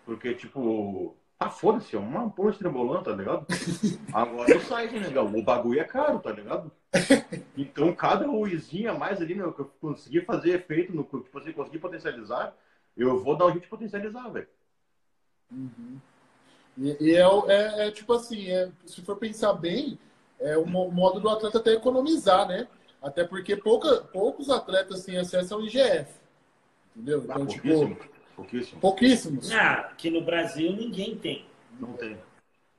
Porque, 0.06 0.36
tipo, 0.36 1.18
ah, 1.40 1.50
foda-se, 1.50 1.96
é 1.96 2.00
uma 2.00 2.30
porra 2.30 2.52
de 2.52 2.60
tá 2.60 3.12
ligado? 3.12 3.46
Agora 4.14 4.58
o 4.58 4.62
site, 4.62 5.00
né, 5.00 5.20
O 5.20 5.44
bagulho 5.44 5.80
é 5.80 5.84
caro, 5.84 6.20
tá 6.20 6.32
ligado? 6.32 6.72
Então, 7.58 7.96
cada 7.96 8.28
ruizinha 8.28 8.92
a 8.92 8.98
mais 8.98 9.22
ali, 9.22 9.34
meu, 9.34 9.54
que 9.54 9.62
eu 9.62 9.72
consegui 9.80 10.20
fazer 10.20 10.56
efeito, 10.56 10.94
no, 10.94 11.06
tipo 11.06 11.40
assim, 11.40 11.54
conseguir 11.54 11.80
potencializar, 11.80 12.54
eu 12.98 13.24
vou 13.24 13.38
dar 13.38 13.46
um 13.46 13.52
jeito 13.52 13.64
de 13.64 13.70
potencializar, 13.70 14.28
velho. 14.28 14.48
Uhum. 15.50 15.98
E, 16.78 16.98
e 17.00 17.16
é, 17.16 17.22
é, 17.22 17.88
é, 17.88 17.92
tipo 17.92 18.12
assim, 18.12 18.50
é, 18.50 18.70
se 18.86 19.02
for 19.02 19.16
pensar 19.16 19.54
bem, 19.54 19.98
é 20.38 20.58
o 20.58 20.66
modo 20.66 21.22
do 21.22 21.30
atleta 21.30 21.60
até 21.60 21.74
economizar, 21.74 22.46
né? 22.46 22.68
Até 23.02 23.24
porque 23.24 23.56
pouca, 23.56 24.02
poucos 24.02 24.50
atletas 24.50 25.06
têm 25.06 25.18
acesso 25.18 25.54
ao 25.54 25.62
IGF. 25.62 26.12
Entendeu? 26.94 27.24
Então, 27.24 27.44
ah, 27.44 27.46
tipo, 27.46 27.98
pouquíssimo, 28.36 28.80
pouquíssimo. 28.80 29.40
pouquíssimos. 29.40 29.52
Ah, 29.52 29.90
aqui 29.92 30.10
no 30.10 30.22
Brasil 30.22 30.74
ninguém 30.74 31.18
tem. 31.18 31.46
Não 31.80 31.94
tem. 31.94 32.18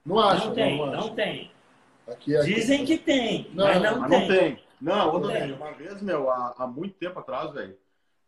Não 0.05 0.19
acho. 0.19 0.49
Não 0.49 0.55
tem, 0.55 0.79
não, 0.79 0.92
não 0.92 1.14
tem. 1.14 1.51
Aqui, 2.07 2.37
aqui, 2.37 2.55
Dizem 2.55 2.85
que 2.85 2.99
tem, 2.99 3.51
não, 3.53 3.66
mas 3.66 3.83
não 3.83 4.01
mas 4.01 4.11
tem. 4.11 4.21
Não 4.21 4.29
tem. 4.29 4.66
Não, 4.81 5.19
não 5.19 5.29
tem. 5.29 5.53
Uma 5.53 5.73
vez, 5.73 6.01
meu, 6.03 6.31
há, 6.31 6.55
há 6.59 6.66
muito 6.66 6.95
tempo 6.95 7.19
atrás, 7.19 7.53
velho, 7.53 7.77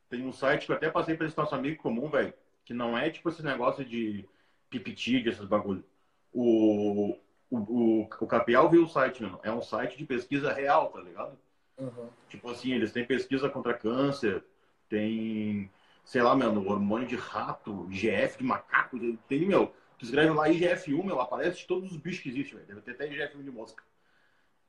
tem 0.08 0.26
um 0.26 0.32
site 0.32 0.66
que 0.66 0.72
eu 0.72 0.76
até 0.76 0.90
passei 0.90 1.16
para 1.16 1.26
esse 1.26 1.36
nosso 1.36 1.54
amigo 1.54 1.80
comum, 1.82 2.08
velho, 2.08 2.32
que 2.64 2.74
não 2.74 2.96
é 2.96 3.10
tipo 3.10 3.28
esse 3.28 3.44
negócio 3.44 3.84
de 3.84 4.24
PPT, 4.70 5.28
esses 5.28 5.44
bagulho. 5.44 5.84
O, 6.32 7.16
o, 7.50 7.58
o, 7.58 8.00
o 8.02 8.26
Capial 8.26 8.68
viu 8.68 8.84
o 8.84 8.88
site, 8.88 9.22
mano. 9.22 9.38
É 9.42 9.52
um 9.52 9.62
site 9.62 9.96
de 9.96 10.04
pesquisa 10.04 10.52
real, 10.52 10.88
tá 10.88 11.00
ligado? 11.00 11.38
Uhum. 11.78 12.08
Tipo 12.28 12.50
assim, 12.50 12.72
eles 12.72 12.92
têm 12.92 13.04
pesquisa 13.04 13.48
contra 13.48 13.74
câncer, 13.74 14.42
tem, 14.88 15.70
sei 16.08 16.22
lá, 16.22 16.34
mano, 16.34 16.66
hormônio 16.66 17.06
de 17.06 17.16
rato, 17.16 17.86
IGF 17.90 18.38
de 18.38 18.44
macaco, 18.44 18.98
tem, 19.28 19.44
meu, 19.44 19.74
tu 19.98 20.06
escreve 20.06 20.30
lá 20.30 20.48
IGF-1, 20.48 21.04
meu, 21.04 21.20
aparece 21.20 21.58
de 21.58 21.66
todos 21.66 21.92
os 21.92 21.98
bichos 21.98 22.22
que 22.22 22.30
existem, 22.30 22.54
velho. 22.54 22.66
Deve 22.66 22.80
ter 22.80 22.92
até 22.92 23.06
IGF-1 23.08 23.44
de 23.44 23.50
mosca. 23.50 23.84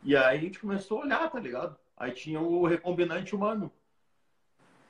E 0.03 0.17
aí 0.17 0.37
a 0.37 0.41
gente 0.41 0.59
começou 0.59 0.99
a 0.99 1.03
olhar, 1.05 1.31
tá 1.31 1.39
ligado? 1.39 1.77
Aí 1.95 2.11
tinha 2.11 2.41
o 2.41 2.65
recombinante 2.67 3.33
humano. 3.33 3.71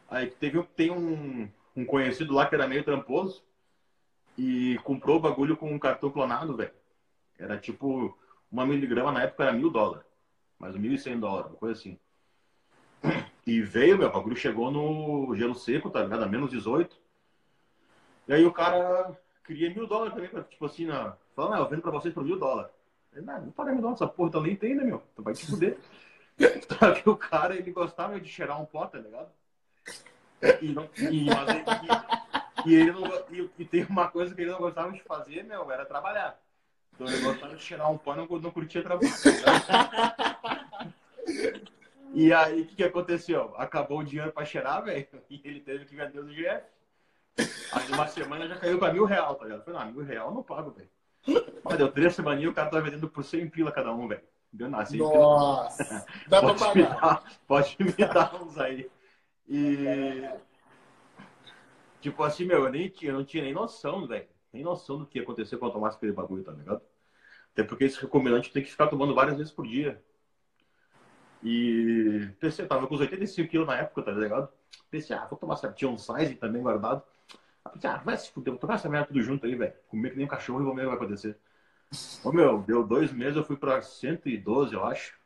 Aí 0.10 0.26
teve, 0.26 0.64
tem 0.76 0.90
um, 0.90 1.48
um 1.76 1.86
conhecido 1.86 2.34
lá 2.34 2.48
que 2.48 2.56
era 2.56 2.68
meio 2.68 2.84
tramposo 2.84 3.44
e 4.36 4.80
comprou 4.84 5.18
o 5.18 5.22
bagulho 5.22 5.56
com 5.56 5.72
um 5.72 5.78
cartão 5.78 6.10
clonado, 6.10 6.58
velho. 6.58 6.74
Era 7.38 7.60
tipo, 7.60 8.18
uma 8.52 8.66
miligrama 8.66 9.12
na 9.12 9.22
época 9.22 9.44
era 9.44 9.54
mil 9.54 9.70
dólares. 9.70 10.08
Mais 10.58 10.76
mil 10.76 10.94
e 10.94 10.98
cem 10.98 11.20
dólares, 11.20 11.52
uma 11.52 11.60
coisa 11.60 11.80
assim. 11.80 12.00
E 13.46 13.62
veio, 13.62 13.98
meu, 13.98 14.08
o 14.08 14.12
bagulho 14.12 14.36
chegou 14.36 14.70
no 14.70 15.36
gelo 15.36 15.56
seco, 15.56 15.90
tá 15.90 16.04
ligado? 16.04 16.24
A 16.24 16.28
menos 16.28 16.52
18. 16.52 16.96
E 18.28 18.34
aí 18.34 18.46
o 18.46 18.52
cara 18.52 19.18
queria 19.44 19.74
mil 19.74 19.88
dólares 19.88 20.14
também, 20.14 20.30
tipo 20.44 20.66
assim, 20.66 20.86
na... 20.86 21.16
falando, 21.36 21.56
ah, 21.56 21.60
eu 21.60 21.70
vendo 21.70 21.82
pra 21.82 21.92
vocês 21.92 22.14
por 22.14 22.24
mil 22.24 22.38
dólares. 22.38 22.72
Ele, 23.14 23.26
não, 23.26 23.42
não 23.42 23.52
paga 23.52 23.72
mil 23.72 23.82
dólares, 23.82 24.02
essa 24.02 24.12
porra, 24.12 24.30
então 24.30 24.42
nem 24.42 24.56
tem, 24.56 24.76
né, 24.76 24.84
meu? 24.84 25.02
Tu 25.16 25.24
vai 25.24 25.34
te 25.34 25.48
fuder. 25.48 25.80
Só 26.70 26.94
que 26.94 27.10
o 27.10 27.18
cara, 27.18 27.56
ele 27.56 27.72
gostava 27.72 28.20
de 28.20 28.30
cheirar 28.30 28.62
um 28.62 28.66
pó, 28.66 28.86
tá 28.86 29.00
ligado? 29.00 29.30
E, 30.62 30.70
não, 30.70 30.88
e, 30.96 31.28
e, 31.28 31.30
e 32.66 32.76
ele 32.76 32.92
não, 32.92 33.04
e, 33.32 33.50
e, 33.58 33.66
tem 33.66 33.84
uma 33.86 34.10
coisa 34.10 34.34
que 34.34 34.42
ele 34.42 34.52
não 34.52 34.60
gostava 34.60 34.92
de 34.92 35.02
fazer, 35.04 35.44
meu, 35.44 35.70
era 35.72 35.86
trabalhar. 35.86 36.40
Então 36.94 37.08
ele 37.08 37.22
gostava 37.22 37.56
de 37.56 37.64
cheirar 37.64 37.92
um 37.92 37.98
pó 37.98 38.14
e 38.14 38.18
não, 38.18 38.28
não 38.28 38.52
curtia 38.52 38.84
trabalhar. 38.84 39.12
E 42.14 42.34
aí, 42.34 42.62
o 42.62 42.66
que, 42.66 42.76
que 42.76 42.84
aconteceu? 42.84 43.54
Acabou 43.58 44.00
o 44.00 44.04
dinheiro 44.04 44.32
pra 44.32 44.46
cheirar, 44.46 44.84
velho, 44.84 45.08
e 45.30 45.42
ele 45.44 45.60
teve 45.60 45.86
que 45.86 45.96
vender 45.96 46.20
os 46.20 46.34
GF. 46.34 46.64
Aí 47.72 47.92
uma 47.94 48.08
semana 48.08 48.48
já 48.48 48.58
caiu 48.58 48.80
pra 48.80 48.92
mil 48.92 49.06
real, 49.06 49.36
tá 49.36 49.46
ligado? 49.46 49.60
Eu 49.60 49.66
falei, 49.66 49.80
não, 49.80 49.92
mil 49.94 50.04
real 50.04 50.28
eu 50.28 50.34
não 50.34 50.44
pago, 50.44 50.72
velho. 50.72 50.90
Mas 51.64 51.78
deu 51.78 51.92
três 51.92 52.16
semanas 52.16 52.44
e 52.44 52.48
o 52.48 52.54
cara 52.54 52.70
tá 52.70 52.80
vendendo 52.80 53.08
por 53.10 53.24
100 53.24 53.50
pila 53.50 53.72
cada 53.72 53.94
um, 53.94 54.08
velho. 54.08 54.22
Deu 54.52 54.70
nada. 54.70 54.90
Nossa! 54.96 56.06
Dá 56.28 56.42
pra 56.42 56.54
pagar. 56.56 56.76
Me 56.76 56.84
dar, 56.84 57.24
pode 57.48 57.78
me 57.80 57.92
dar 57.94 58.36
uns 58.42 58.58
aí. 58.58 58.90
E. 59.48 60.28
Tipo 62.02 62.24
assim, 62.24 62.46
meu, 62.46 62.64
eu, 62.64 62.72
nem 62.72 62.90
tinha, 62.90 63.12
eu 63.12 63.18
não 63.18 63.26
tinha 63.26 63.44
nem 63.44 63.54
noção, 63.54 64.08
velho. 64.08 64.28
Nem 64.52 64.64
noção 64.64 64.98
do 64.98 65.06
que 65.06 65.20
ia 65.20 65.24
acontecer 65.24 65.58
quando 65.58 65.72
eu 65.72 65.76
tomasse 65.76 65.98
aquele 65.98 66.14
bagulho, 66.14 66.44
tá 66.44 66.52
ligado? 66.52 66.82
Até 67.54 67.64
porque 67.64 67.84
esse 67.84 68.00
recombinante 68.02 68.52
tem 68.52 68.64
que 68.64 68.72
ficar 68.72 68.88
tomando 68.88 69.14
várias 69.14 69.38
vezes 69.38 69.52
por 69.52 69.68
dia. 69.68 70.02
E 71.44 72.30
pensei, 72.40 72.66
tava 72.66 72.88
com 72.88 72.96
os 72.96 73.02
85 73.02 73.50
quilos 73.50 73.68
na 73.68 73.78
época, 73.78 74.04
tá 74.04 74.12
ligado? 74.12 74.50
Pensei, 74.92 75.16
ah, 75.16 75.26
vou 75.26 75.38
tomar 75.38 75.56
certinho 75.56 75.92
um 75.92 75.98
size 75.98 76.36
também 76.36 76.62
guardado. 76.62 77.02
Pensei, 77.74 77.90
ah, 77.90 77.98
vai 77.98 78.18
se 78.18 78.32
fuder, 78.32 78.52
vou 78.52 78.60
tomar 78.60 78.76
essa 78.76 78.90
merda 78.90 79.08
tudo 79.08 79.22
junto 79.22 79.46
aí, 79.46 79.56
velho. 79.56 79.74
Comer 79.88 80.12
que 80.12 80.18
nem 80.18 80.26
um 80.26 80.30
cachorro 80.30 80.62
e 80.62 80.64
vamos 80.64 80.76
ver 80.76 80.82
o 80.82 80.90
que 80.90 80.96
vai 80.98 81.06
acontecer. 81.06 81.38
Ô 82.24 82.32
meu, 82.32 82.62
deu 82.62 82.86
dois 82.86 83.12
meses, 83.12 83.38
eu 83.38 83.44
fui 83.44 83.56
pra 83.56 83.82
112, 83.82 84.74
eu 84.74 84.86
acho. 84.86 85.18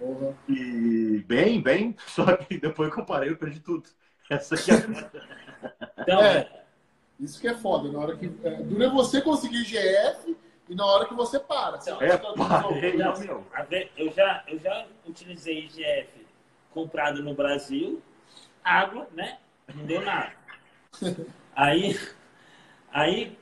Uhum. 0.00 0.34
E 0.48 1.24
bem, 1.26 1.60
bem, 1.60 1.96
só 2.06 2.36
que 2.36 2.58
depois 2.58 2.92
que 2.92 3.00
eu 3.00 3.04
parei, 3.04 3.30
eu 3.30 3.36
perdi 3.36 3.60
tudo. 3.60 3.88
Essa 4.30 4.54
aqui 4.54 4.70
é. 4.72 4.76
Então, 5.98 6.20
é, 6.20 6.64
isso 7.20 7.40
que 7.40 7.48
é 7.48 7.54
foda. 7.54 7.90
Na 7.90 7.98
hora 8.00 8.16
que. 8.16 8.30
É, 8.42 8.62
dura 8.62 8.90
você 8.90 9.20
conseguir 9.20 9.64
GF 9.64 10.36
e 10.68 10.74
na 10.74 10.84
hora 10.84 11.06
que 11.06 11.14
você 11.14 11.38
para. 11.38 11.80
Você 11.80 11.90
é, 11.92 12.16
parei, 12.16 12.96
não, 12.96 13.18
meu. 13.18 13.46
Eu 13.96 14.12
já, 14.12 14.42
eu 14.48 14.58
já 14.58 14.86
utilizei 15.06 15.68
GF 15.68 16.26
comprado 16.72 17.22
no 17.22 17.34
Brasil, 17.34 18.02
água, 18.62 19.08
né? 19.12 19.38
Não 19.74 19.84
deu 19.84 20.02
nada. 20.02 20.32
Aí, 21.56 21.98
aí 22.92 23.34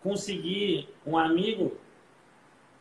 consegui 0.00 0.88
um 1.04 1.18
amigo 1.18 1.76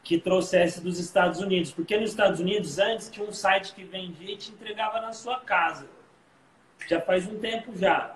que 0.04 0.20
trouxesse 0.20 0.80
dos 0.82 1.00
Estados 1.00 1.42
Unidos. 1.42 1.72
Porque 1.72 1.98
nos 1.98 2.12
Estados 2.12 2.40
Unidos, 2.40 2.78
antes 2.78 3.10
tinha 3.10 3.28
um 3.28 3.32
site 3.32 3.74
que 3.74 3.84
vendia 3.84 4.36
e 4.36 4.38
te 4.38 4.52
entregava 4.52 5.02
na 5.02 5.14
sua 5.14 5.40
casa. 5.40 5.90
Já 6.88 7.02
faz 7.02 7.26
um 7.26 7.40
tempo 7.40 7.76
já. 7.76 8.16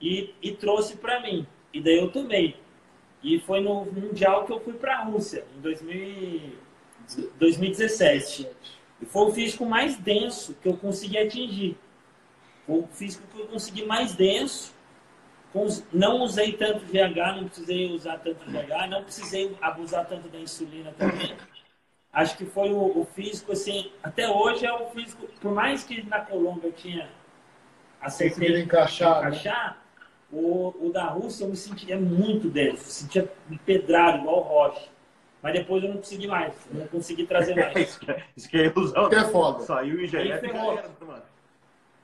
E, 0.00 0.34
e 0.40 0.52
trouxe 0.52 0.96
para 0.96 1.20
mim. 1.20 1.46
E 1.70 1.82
daí 1.82 1.98
eu 1.98 2.10
tomei. 2.10 2.58
E 3.22 3.40
foi 3.40 3.60
no 3.60 3.84
Mundial 3.84 4.44
que 4.44 4.52
eu 4.52 4.60
fui 4.60 4.74
para 4.74 4.98
a 4.98 5.04
Rússia, 5.04 5.44
em 5.56 5.60
2000, 5.60 6.52
2017. 7.38 8.48
E 9.00 9.06
foi 9.06 9.26
o 9.26 9.32
físico 9.32 9.66
mais 9.66 9.96
denso 9.96 10.54
que 10.62 10.68
eu 10.68 10.76
consegui 10.76 11.18
atingir. 11.18 11.76
Foi 12.66 12.80
o 12.80 12.86
físico 12.86 13.26
que 13.32 13.40
eu 13.40 13.46
consegui 13.46 13.84
mais 13.84 14.14
denso 14.14 14.72
não 15.92 16.20
usei 16.20 16.52
tanto 16.52 16.84
VH, 16.84 17.36
não 17.36 17.44
precisei 17.48 17.90
usar 17.90 18.18
tanto 18.18 18.44
VH, 18.44 18.86
não 18.88 19.02
precisei 19.02 19.56
abusar 19.60 20.06
tanto 20.06 20.28
da 20.28 20.38
insulina 20.38 20.92
também. 20.96 21.34
Acho 22.12 22.36
que 22.36 22.44
foi 22.44 22.70
o, 22.70 23.00
o 23.00 23.06
físico, 23.14 23.52
assim, 23.52 23.90
até 24.02 24.28
hoje 24.28 24.66
é 24.66 24.72
o 24.72 24.90
físico, 24.90 25.26
por 25.40 25.52
mais 25.52 25.84
que 25.84 26.02
na 26.06 26.20
Colômbia 26.20 26.68
eu 26.68 26.72
tinha 26.72 27.08
acertei 28.00 28.62
encaixar, 28.62 29.18
encaixar 29.18 29.70
né? 29.70 29.76
O, 30.30 30.88
o 30.88 30.92
da 30.92 31.06
Rússia 31.06 31.44
eu 31.44 31.48
me 31.48 31.56
sentia 31.56 31.98
muito 31.98 32.48
denso, 32.48 32.84
me 32.84 32.90
sentia 32.90 33.32
empedrado, 33.50 34.18
igual 34.18 34.40
rocha. 34.40 34.88
Mas 35.42 35.52
depois 35.52 35.82
eu 35.82 35.90
não 35.90 35.98
consegui 35.98 36.26
mais, 36.26 36.54
não 36.72 36.86
consegui 36.88 37.26
trazer 37.26 37.54
mais. 37.56 37.76
isso, 37.76 38.00
que 38.00 38.10
é, 38.10 38.24
isso 38.36 38.48
que 38.48 38.56
é 38.56 38.66
ilusão. 38.66 39.08
Que 39.08 39.14
é 39.14 39.24
foda. 39.24 39.60
Saiu 39.60 40.00
e 40.00 40.06
já 40.06 40.20
era, 40.20 40.52
mano. 40.52 41.22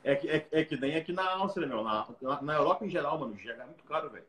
É 0.03 0.15
que, 0.15 0.29
é, 0.29 0.47
é 0.53 0.65
que 0.65 0.77
nem 0.77 0.97
aqui 0.97 1.13
na 1.13 1.29
Áustria, 1.31 1.67
meu. 1.67 1.83
Na, 1.83 2.07
na 2.43 2.55
Europa 2.55 2.85
em 2.85 2.91
geral, 2.91 3.19
mano, 3.19 3.33
o 3.33 3.37
GH 3.37 3.49
é 3.49 3.65
muito 3.65 3.85
caro, 3.85 4.11
velho. 4.11 4.25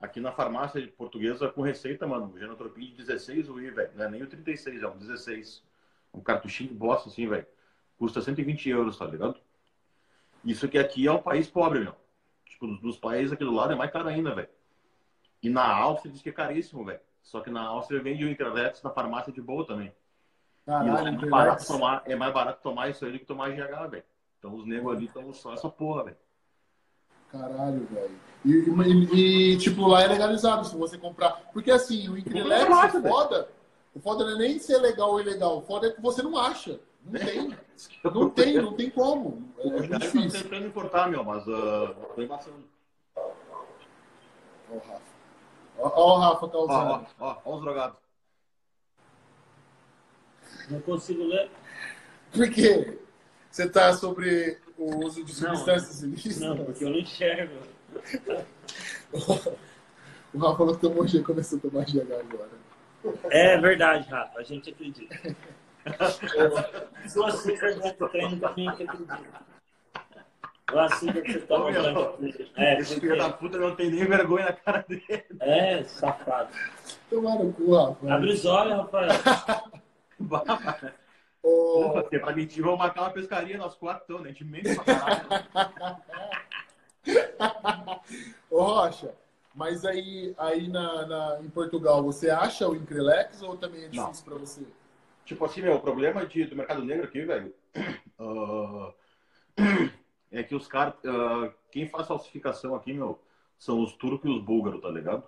Aqui 0.00 0.18
na 0.20 0.32
farmácia 0.32 0.86
portuguesa 0.96 1.48
com 1.48 1.62
receita, 1.62 2.06
mano, 2.06 2.32
o 2.34 2.38
Genotropin 2.38 2.86
de 2.86 3.04
16 3.04 3.48
UI, 3.48 3.70
velho. 3.70 3.90
Não 3.94 4.04
é 4.04 4.10
nem 4.10 4.22
o 4.22 4.26
36, 4.26 4.82
é 4.82 4.88
um 4.88 4.98
16. 4.98 5.62
Um 6.12 6.20
cartuchinho 6.20 6.70
de 6.70 6.74
bosta, 6.74 7.08
assim, 7.08 7.28
velho. 7.28 7.46
Custa 7.98 8.20
120 8.20 8.68
euros, 8.68 8.98
tá 8.98 9.04
ligado? 9.04 9.38
Isso 10.44 10.68
que 10.68 10.78
aqui 10.78 11.06
é 11.06 11.12
um 11.12 11.22
país 11.22 11.48
pobre, 11.48 11.80
meu. 11.80 11.94
Tipo, 12.60 12.66
dos, 12.66 12.80
dos 12.80 12.98
países 12.98 13.32
aqui 13.32 13.42
do 13.42 13.54
lado 13.54 13.72
é 13.72 13.76
mais 13.76 13.90
caro 13.90 14.08
ainda, 14.08 14.34
velho. 14.34 14.48
E 15.42 15.48
na 15.48 15.66
Áustria 15.66 16.12
diz 16.12 16.20
que 16.20 16.28
é 16.28 16.32
caríssimo, 16.32 16.84
velho. 16.84 17.00
Só 17.22 17.40
que 17.40 17.50
na 17.50 17.62
Áustria 17.62 18.02
vende 18.02 18.24
o 18.24 18.30
Increlex 18.30 18.82
na 18.82 18.90
farmácia 18.90 19.32
de 19.32 19.40
boa 19.40 19.66
também. 19.66 19.92
Caralho, 20.66 20.86
e 20.86 21.08
é 21.08 21.10
mais, 21.10 21.30
barato 21.30 21.66
tomar, 21.66 22.02
é 22.04 22.14
mais 22.14 22.34
barato 22.34 22.62
tomar 22.62 22.90
isso 22.90 23.04
aí 23.04 23.12
do 23.12 23.18
que 23.18 23.24
tomar 23.24 23.50
GH, 23.50 23.90
velho. 23.90 24.04
Então 24.38 24.54
os 24.54 24.66
negros 24.66 24.94
ali 24.94 25.06
estão 25.06 25.32
só 25.32 25.54
essa 25.54 25.68
porra, 25.70 26.04
velho. 26.04 26.16
Caralho, 27.32 27.86
velho. 27.86 28.20
E, 28.44 28.50
e, 28.50 29.52
e, 29.52 29.58
tipo, 29.58 29.86
lá 29.86 30.02
é 30.02 30.08
legalizado 30.08 30.66
se 30.66 30.76
você 30.76 30.98
comprar. 30.98 31.32
Porque 31.52 31.70
assim, 31.70 32.08
o 32.08 32.18
Increlex, 32.18 32.94
o 32.94 33.02
foda, 33.02 33.48
o 33.94 34.00
foda 34.00 34.24
não 34.24 34.32
é 34.32 34.38
nem 34.38 34.58
ser 34.58 34.78
legal 34.78 35.10
ou 35.10 35.20
ilegal. 35.20 35.58
O 35.58 35.62
foda 35.62 35.86
é 35.86 35.90
que 35.90 36.00
você 36.00 36.22
não 36.22 36.36
acha. 36.36 36.78
Não 37.04 37.18
tem. 37.18 37.56
não 38.04 38.30
tem, 38.30 38.54
não 38.56 38.72
tem 38.74 38.90
como. 38.90 39.52
É, 39.58 39.66
é 39.66 39.70
muito 39.70 39.98
difícil. 39.98 40.42
Tentando 40.42 40.66
importar, 40.66 41.08
meu, 41.08 41.24
mas 41.24 41.46
uh, 41.46 41.94
tô 42.14 42.22
embaçando. 42.22 42.64
Ó 43.16 43.40
o 44.70 44.78
Rafa. 44.78 45.02
Ó, 45.78 46.16
o 46.16 46.18
Rafa 46.18 46.48
causando. 46.48 47.06
Ó, 47.18 47.26
ó, 47.26 47.36
ó, 47.44 47.56
os 47.56 47.62
drogados. 47.62 47.96
Não 50.68 50.80
consigo 50.80 51.24
ler. 51.24 51.50
Por 52.32 52.50
quê? 52.50 52.98
Você 53.50 53.64
está 53.64 53.92
sobre 53.92 54.58
o 54.78 55.04
uso 55.04 55.24
de 55.24 55.34
substâncias 55.34 56.02
ilícitas? 56.02 56.38
Não, 56.38 56.64
porque 56.64 56.84
eu 56.84 56.90
não 56.90 56.98
enxergo. 56.98 57.54
o 60.32 60.38
Rafa 60.38 60.56
falou 60.56 60.74
que 60.74 60.80
tomou 60.80 61.06
G, 61.06 61.22
começou 61.22 61.58
a 61.58 61.62
tomar 61.62 61.84
GH 61.84 62.12
agora. 62.12 62.60
É 63.30 63.58
verdade, 63.58 64.08
Rafa, 64.08 64.38
a 64.38 64.42
gente 64.42 64.70
acredita. 64.70 65.16
O 67.16 67.24
açúcar 67.24 67.74
do 67.74 68.08
treino 68.08 68.40
também 68.40 68.68
acredita. 68.68 69.18
O 70.72 70.78
açúcar 70.78 71.22
que 71.22 71.32
você 71.32 71.40
toma 71.40 71.70
É, 72.56 72.78
Esse 72.78 73.00
filho 73.00 73.18
da 73.18 73.30
puta 73.30 73.58
não 73.58 73.74
tem 73.74 73.90
nem 73.90 74.04
vergonha 74.06 74.46
na 74.46 74.52
cara 74.52 74.84
dele. 74.88 75.24
É, 75.40 75.82
safado. 75.84 76.50
Tomaram 77.08 77.48
o 77.48 77.52
cu, 77.52 77.74
Rafa. 77.74 78.14
Abre 78.14 78.32
os 78.32 78.44
olhos, 78.44 78.76
Rafael. 78.76 79.10
Ô... 81.42 81.86
Opa, 81.86 82.02
pra 82.02 82.34
mentir, 82.34 82.62
vamos 82.62 82.78
marcar 82.78 83.02
uma 83.02 83.10
pescaria 83.10 83.56
nós 83.56 83.74
quatro, 83.74 84.04
então, 84.04 84.20
né? 84.20 84.28
A 84.28 84.32
gente 84.32 84.44
mente 84.44 84.74
pra 84.76 84.84
caralho. 84.84 85.26
Ô, 88.50 88.62
Rocha, 88.62 89.14
mas 89.54 89.84
aí, 89.84 90.34
aí 90.36 90.68
na, 90.68 91.06
na, 91.06 91.40
em 91.40 91.48
Portugal, 91.48 92.02
você 92.02 92.28
acha 92.30 92.68
o 92.68 92.76
Increlex 92.76 93.42
ou 93.42 93.56
também 93.56 93.84
é 93.84 93.88
difícil 93.88 94.24
para 94.24 94.36
você? 94.36 94.62
Tipo 95.24 95.44
assim, 95.44 95.62
meu, 95.62 95.74
o 95.74 95.80
problema 95.80 96.26
de, 96.26 96.44
do 96.44 96.56
mercado 96.56 96.84
negro 96.84 97.04
aqui, 97.04 97.24
velho, 97.24 97.54
uh, 98.18 98.92
é 100.30 100.42
que 100.42 100.54
os 100.54 100.66
caras, 100.66 100.94
uh, 101.04 101.52
quem 101.70 101.88
faz 101.88 102.08
falsificação 102.08 102.74
aqui, 102.74 102.92
meu, 102.92 103.22
são 103.58 103.82
os 103.82 103.92
turcos 103.94 104.30
e 104.30 104.34
os 104.34 104.42
búlgaros, 104.42 104.80
tá 104.80 104.88
ligado? 104.88 105.24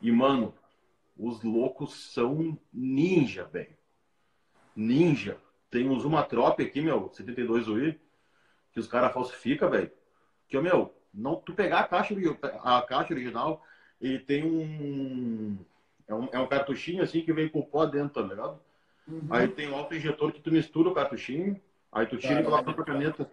E, 0.00 0.12
mano, 0.12 0.54
os 1.16 1.42
loucos 1.42 2.12
são 2.12 2.58
ninja, 2.72 3.44
velho. 3.44 3.76
Ninja. 4.74 5.38
Tem 5.70 5.88
uns 5.88 6.04
uma 6.04 6.22
tropa 6.22 6.62
aqui, 6.62 6.80
meu, 6.80 7.10
72 7.12 7.68
UI, 7.68 8.00
que 8.72 8.80
os 8.80 8.86
caras 8.86 9.12
falsificam, 9.12 9.70
velho. 9.70 9.90
Que, 10.48 10.60
meu, 10.60 10.94
não, 11.12 11.36
tu 11.36 11.54
pegar 11.54 11.80
a 11.80 11.88
caixa, 11.88 12.14
a 12.62 12.82
caixa 12.82 13.14
original 13.14 13.64
e 14.00 14.18
tem 14.18 14.44
um 14.44 15.58
é, 16.08 16.14
um. 16.14 16.28
é 16.32 16.38
um 16.38 16.46
cartuchinho 16.46 17.02
assim 17.02 17.22
que 17.22 17.32
vem 17.32 17.48
com 17.48 17.62
pó 17.62 17.86
dentro, 17.86 18.22
tá 18.22 18.28
ligado? 18.28 18.60
Uhum. 19.06 19.26
Aí 19.30 19.48
tem 19.48 19.68
um 19.68 19.76
auto-injetor 19.76 20.32
que 20.32 20.40
tu 20.40 20.52
mistura 20.52 20.88
o 20.88 20.94
cartuchinho, 20.94 21.60
aí 21.90 22.06
tu 22.06 22.16
tira 22.16 22.40
e 22.40 22.44
coloca 22.44 22.70
a 22.70 22.84
caneta. 22.84 23.28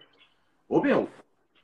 Ô, 0.68 0.80
meu, 0.80 1.08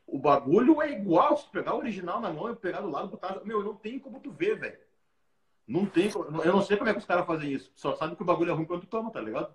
o 0.06 0.18
bagulho 0.18 0.80
é 0.80 0.92
igual. 0.92 1.36
Se 1.36 1.46
tu 1.46 1.50
pegar 1.50 1.74
o 1.74 1.78
original 1.78 2.20
na 2.20 2.32
mão 2.32 2.50
e 2.50 2.56
pegar 2.56 2.80
do 2.80 2.90
lado, 2.90 3.08
botar. 3.08 3.40
Meu, 3.44 3.62
não 3.62 3.74
tem 3.74 3.98
como 3.98 4.20
tu 4.20 4.30
ver, 4.30 4.58
velho. 4.58 4.78
Não 5.66 5.84
tem. 5.84 6.10
Eu 6.44 6.52
não 6.52 6.62
sei 6.62 6.76
como 6.76 6.88
é 6.88 6.92
que 6.92 7.00
os 7.00 7.04
caras 7.04 7.26
fazem 7.26 7.52
isso. 7.52 7.72
Só 7.74 7.96
sabe 7.96 8.14
que 8.14 8.22
o 8.22 8.26
bagulho 8.26 8.50
é 8.50 8.54
ruim 8.54 8.64
quando 8.64 8.82
tu 8.82 8.86
toma, 8.86 9.10
tá 9.10 9.20
ligado? 9.20 9.52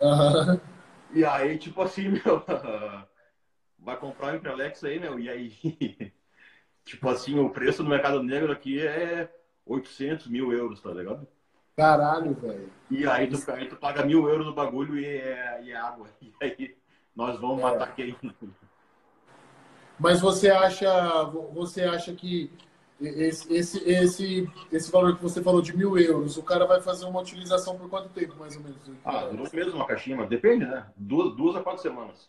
Aham. 0.00 0.60
E 1.12 1.24
aí, 1.24 1.56
tipo 1.58 1.80
assim, 1.80 2.08
meu. 2.24 2.44
Vai 3.78 3.96
comprar 3.96 4.32
um 4.32 4.36
Imprelex 4.36 4.82
aí, 4.82 4.98
meu. 4.98 5.18
E 5.18 5.30
aí. 5.30 6.12
tipo 6.84 7.08
assim, 7.08 7.38
o 7.38 7.50
preço 7.50 7.84
no 7.84 7.90
mercado 7.90 8.22
negro 8.22 8.50
aqui 8.50 8.84
é 8.84 9.32
800 9.64 10.26
mil 10.26 10.52
euros, 10.52 10.80
tá 10.80 10.90
ligado? 10.90 11.26
Caralho, 11.76 12.34
velho. 12.34 12.70
E 12.90 13.06
aí 13.06 13.26
tu, 13.28 13.50
aí 13.50 13.68
tu 13.68 13.76
paga 13.76 14.04
mil 14.04 14.28
euros 14.28 14.46
no 14.46 14.54
bagulho 14.54 14.98
e 14.98 15.04
é, 15.04 15.62
e 15.64 15.72
é 15.72 15.76
água. 15.76 16.06
E 16.20 16.32
aí 16.40 16.76
nós 17.14 17.40
vamos 17.40 17.58
É. 17.58 17.62
matar 17.62 17.94
quem? 17.94 18.16
Mas 19.98 20.20
você 20.20 20.50
acha, 20.50 21.24
você 21.52 21.82
acha 21.82 22.12
que 22.14 22.50
esse, 23.00 23.52
esse, 23.52 23.88
esse, 23.88 24.50
esse 24.70 24.90
valor 24.92 25.16
que 25.16 25.22
você 25.22 25.42
falou 25.42 25.60
de 25.60 25.76
mil 25.76 25.98
euros, 25.98 26.36
o 26.36 26.42
cara 26.42 26.66
vai 26.66 26.80
fazer 26.80 27.06
uma 27.06 27.20
utilização 27.20 27.76
por 27.76 27.88
quanto 27.88 28.08
tempo, 28.10 28.36
mais 28.36 28.56
ou 28.56 28.62
menos? 28.62 28.78
Ah, 29.04 29.24
durou 29.26 29.48
mesmo 29.52 29.74
uma 29.76 29.86
caixinha, 29.86 30.16
mas 30.16 30.28
depende, 30.28 30.64
né? 30.64 30.86
Duas, 30.96 31.36
duas 31.36 31.56
a 31.56 31.60
quatro 31.62 31.82
semanas. 31.82 32.28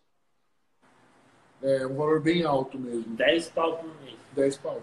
É 1.61 1.85
um 1.87 1.95
valor 1.95 2.21
bem 2.21 2.43
alto 2.43 2.77
mesmo. 2.77 3.15
10 3.15 3.49
pau 3.49 3.77
por 3.77 3.89
mês. 4.01 4.15
10 4.33 4.57
pau. 4.57 4.81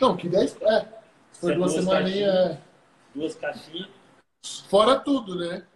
Não, 0.00 0.16
que 0.16 0.28
10. 0.28 0.60
É. 0.62 0.86
Se 1.32 1.40
for 1.40 1.52
é 1.52 1.54
duas 1.54 1.72
duas 1.72 1.84
semaninhas, 1.84 2.34
é. 2.34 2.60
Duas 3.16 3.34
caixinhas. 3.34 3.88
Fora 4.68 5.00
tudo, 5.00 5.34
né? 5.36 5.66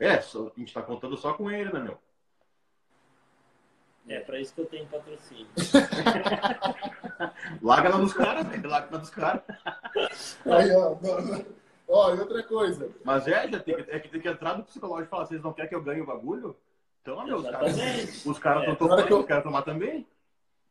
É, 0.00 0.20
só- 0.20 0.48
a 0.54 0.58
gente 0.60 0.74
tá 0.74 0.82
contando 0.82 1.16
só 1.16 1.32
com 1.34 1.48
ele, 1.48 1.72
né, 1.72 1.78
meu? 1.78 1.96
É 4.08 4.18
pra 4.20 4.40
isso 4.40 4.52
que 4.52 4.60
eu 4.60 4.66
tenho 4.66 4.86
patrocínio. 4.86 5.46
Larga 7.62 7.88
lá 7.90 7.98
dos 7.98 8.12
caras, 8.12 8.46
velho. 8.48 8.68
Larga 8.68 8.88
lá 8.92 8.98
dos 8.98 9.10
caras. 9.10 9.42
Aí, 10.44 10.74
ó. 10.74 10.96
Ó, 11.88 12.14
e 12.14 12.18
outra 12.18 12.42
coisa. 12.42 12.90
Mas 13.04 13.28
é, 13.28 13.48
já 13.48 13.60
tem 13.60 13.76
que, 13.76 13.90
é 13.90 14.00
que 14.00 14.08
tem 14.08 14.20
que 14.20 14.28
entrar 14.28 14.58
no 14.58 14.64
psicológico 14.64 15.06
e 15.06 15.10
falar, 15.10 15.26
vocês 15.26 15.40
não 15.42 15.52
querem 15.52 15.68
que 15.68 15.74
eu 15.76 15.82
ganhe 15.82 16.00
o 16.00 16.06
bagulho? 16.06 16.56
Então, 17.02 17.24
meu, 17.24 17.36
os 17.38 17.48
caras 17.48 17.78
Exatamente. 17.78 18.28
os 18.28 18.38
caras 18.40 18.64
É. 18.64 18.72
estão 18.72 18.88
hora 18.88 19.02
tomando, 19.02 19.20
eu 19.22 19.26
quero 19.26 19.42
tomar 19.44 19.62
também. 19.62 20.04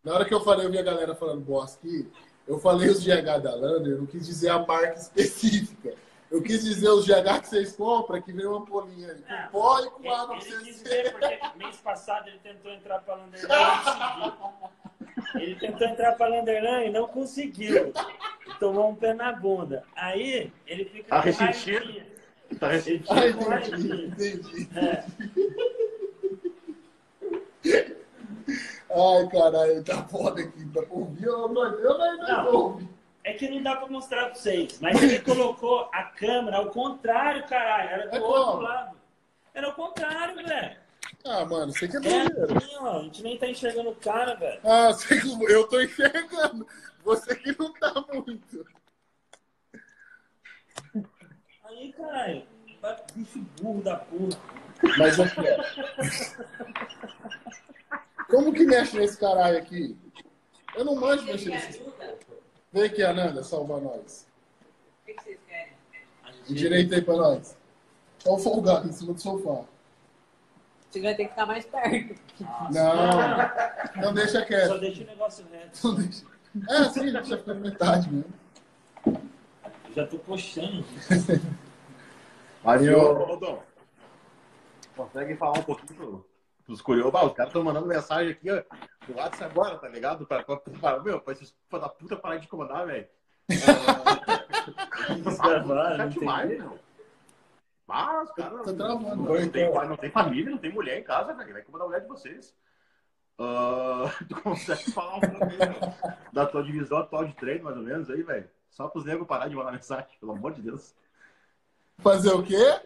Na 0.03 0.13
hora 0.13 0.25
que 0.25 0.33
eu 0.33 0.41
falei, 0.41 0.65
eu 0.65 0.71
vi 0.71 0.77
a 0.77 0.83
galera 0.83 1.15
falando 1.15 1.39
bosta 1.41 1.79
aqui. 1.79 2.11
Eu 2.47 2.59
falei 2.59 2.89
os 2.89 3.03
GH 3.03 3.39
da 3.41 3.55
Lander, 3.55 3.93
eu 3.93 3.97
não 3.99 4.05
quis 4.05 4.25
dizer 4.27 4.49
a 4.49 4.59
marca 4.65 4.93
específica. 4.99 5.93
Eu 6.29 6.41
quis 6.41 6.63
dizer 6.63 6.89
os 6.89 7.05
GH 7.05 7.41
que 7.41 7.47
vocês 7.49 7.71
compram, 7.75 8.21
que 8.21 8.31
vem 8.33 8.45
uma 8.45 8.57
ampolinha 8.59 9.11
aí, 9.11 9.23
É. 9.27 9.43
com 9.43 9.51
pó 9.51 9.79
e 9.79 9.89
com 9.89 9.99
Ele, 10.03 10.09
água 10.13 10.35
ele 10.35 10.43
vocês 10.45 10.61
quis 10.63 10.81
ver, 10.83 11.11
porque 11.11 11.39
mês 11.57 11.77
passado 11.77 12.27
ele 12.27 12.39
tentou 12.39 12.71
entrar 12.71 12.99
para 12.99 13.15
Landerlan 13.15 13.47
e 13.55 13.57
não 14.19 14.31
conseguiu. 14.31 15.31
Ele 15.35 15.55
tentou 15.55 15.87
entrar 15.87 16.11
para 16.13 16.27
Landerlan 16.27 16.83
e 16.83 16.89
não 16.91 17.07
conseguiu. 17.07 17.93
Tomou 18.59 18.89
um 18.91 18.95
pé 18.95 19.13
na 19.13 19.31
bunda. 19.31 19.83
Aí 19.95 20.51
ele 20.67 20.85
fica 20.85 21.09
Tá 21.09 21.17
com 21.21 21.25
ressentido? 21.25 21.83
raivinha. 21.85 22.05
Tá 22.59 22.67
Ele 22.67 22.75
recebido. 22.77 23.11
Ah, 23.11 23.27
entendi, 23.67 24.05
entendi. 24.05 24.69
É. 24.75 25.03
Ai, 28.95 29.27
caralho, 29.29 29.83
tá 29.83 30.03
foda 30.07 30.41
aqui. 30.41 30.65
Ouvir? 30.89 31.25
Eu 31.25 31.47
não, 31.49 31.63
eu 31.65 31.97
não, 31.97 32.17
não, 32.17 32.27
Não. 32.27 32.53
ouvi. 32.53 32.89
É 33.23 33.33
que 33.33 33.49
não 33.49 33.61
dá 33.63 33.75
pra 33.75 33.87
mostrar 33.87 34.25
pra 34.27 34.35
vocês. 34.35 34.79
Mas 34.79 35.01
ele 35.01 35.19
colocou 35.19 35.89
a 35.91 36.03
câmera 36.03 36.57
ao 36.57 36.67
contrário, 36.69 37.43
caralho. 37.47 37.89
Era 37.89 38.07
do 38.09 38.15
É 38.17 38.21
outro 38.21 38.43
como? 38.51 38.61
lado. 38.61 38.95
Era 39.53 39.69
o 39.69 39.73
contrário, 39.73 40.35
velho. 40.35 40.77
Ah, 41.25 41.43
mano, 41.45 41.73
você 41.73 41.87
que 41.87 41.97
é 41.97 41.99
É 41.99 42.01
doideiro. 42.29 42.57
assim, 42.57 42.75
ó. 42.77 42.99
A 42.99 43.03
gente 43.03 43.23
nem 43.23 43.37
tá 43.37 43.47
enxergando 43.47 43.89
o 43.89 43.95
cara, 43.95 44.35
velho. 44.35 44.59
Ah, 44.63 44.93
você 44.93 45.19
que- 45.19 45.43
eu 45.51 45.67
tô 45.67 45.81
enxergando. 45.81 46.67
Você 47.03 47.35
que 47.35 47.57
não 47.59 47.73
tá 47.73 47.93
muito. 48.13 48.65
Aí, 51.63 51.91
caralho. 51.93 52.43
Bicho 53.15 53.39
burro 53.59 53.81
da 53.81 53.95
puta. 53.97 54.37
Mas 54.99 55.19
aqui, 55.19 55.41
ó. 55.41 55.45
Como 58.29 58.53
que 58.53 58.65
mexe 58.65 58.97
nesse 58.97 59.17
caralho 59.17 59.57
aqui? 59.57 59.97
Eu 60.75 60.85
não 60.85 60.95
manjo 60.95 61.23
mexer 61.25 61.49
Me 61.49 61.55
nesse. 61.55 61.79
ajuda? 61.81 62.17
Vem 62.71 62.83
aqui, 62.83 63.03
Ananda, 63.03 63.43
salva 63.43 63.79
nós. 63.79 64.27
O 65.01 65.05
que 65.05 65.13
que 65.13 65.23
vocês 65.23 65.39
querem? 65.47 65.73
Direita 66.49 66.95
aí 66.95 67.01
pra 67.01 67.15
nós. 67.15 67.57
Olha 68.25 68.35
o 68.35 68.39
folgado 68.39 68.87
em 68.87 68.91
cima 68.91 69.13
do 69.13 69.21
sofá. 69.21 69.63
Você 70.89 71.01
vai 71.01 71.15
ter 71.15 71.25
que 71.25 71.29
ficar 71.31 71.45
mais 71.45 71.65
perto. 71.65 72.15
Nossa. 72.39 72.71
Não, 72.71 74.01
não 74.07 74.13
deixa 74.13 74.39
Só 74.39 74.45
quieto. 74.45 74.79
deixa 74.79 75.03
o 75.03 75.07
negócio 75.07 75.45
reto. 75.51 75.87
Não 75.87 75.95
deixa. 75.95 76.25
É 76.69 76.77
assim, 76.77 77.11
deixa 77.11 77.37
ficar 77.37 77.53
metade 77.53 78.09
mesmo. 78.11 78.33
Eu 79.05 79.93
já 79.93 80.07
tô 80.07 80.17
coxando. 80.19 80.83
Dom, 83.39 83.63
consegue 84.95 85.35
falar 85.35 85.59
um 85.59 85.63
pouquinho 85.63 86.25
pros 86.65 86.81
curiosos? 86.81 87.13
Ah, 87.15 87.25
os 87.25 87.33
caras 87.33 87.49
estão 87.49 87.63
mandando 87.63 87.87
mensagem 87.87 88.31
aqui, 88.31 88.49
ó, 88.51 88.61
do 89.07 89.15
WhatsApp 89.17 89.51
agora, 89.51 89.77
tá 89.77 89.87
ligado? 89.87 90.25
Pra, 90.25 90.43
pra, 90.43 90.57
pra, 90.57 90.99
meu, 90.99 91.21
pra 91.21 91.33
esses 91.33 91.49
filhos 91.69 91.81
da 91.83 91.89
puta 91.89 92.15
parar 92.17 92.37
de 92.37 92.45
incomodar, 92.45 92.85
velho. 92.85 93.07
Gravaram, 95.43 95.97
Tá 95.97 96.03
não 96.03 96.09
demais, 96.09 96.49
tem 96.49 96.59
meu. 96.59 96.79
Ah, 97.87 98.23
os 98.23 98.31
caras 98.31 98.65
Tá 98.65 98.73
travando. 98.73 99.15
não, 99.15 99.25
não 99.25 99.49
tem, 99.49 99.71
pai, 99.71 99.87
não 99.87 99.97
tem 99.97 100.09
família, 100.09 100.49
não 100.51 100.57
tem 100.57 100.71
mulher 100.73 100.99
em 100.99 101.03
casa, 101.03 101.33
velho. 101.33 101.53
Vai 101.53 101.61
incomodar 101.61 101.85
a 101.85 101.89
mulher 101.89 102.01
de 102.01 102.07
vocês. 102.07 102.55
Ah, 103.37 104.05
tu 104.27 104.41
consegue 104.41 104.91
falar 104.91 105.17
um 105.17 105.21
pouco 105.21 106.33
da 106.33 106.45
tua 106.47 106.63
divisão 106.63 106.97
atual 106.97 107.25
de 107.25 107.33
treino, 107.35 107.63
mais 107.65 107.77
ou 107.77 107.83
menos, 107.83 108.09
aí, 108.09 108.23
velho? 108.23 108.49
Só 108.71 108.87
pros 108.87 109.05
negros 109.05 109.27
parar 109.27 109.47
de 109.47 109.55
mandar 109.55 109.71
mensagem, 109.71 110.07
pelo 110.19 110.31
amor 110.33 110.53
de 110.53 110.61
Deus. 110.63 110.95
Fazer 111.99 112.31
o 112.33 112.43
quê? 112.43 112.81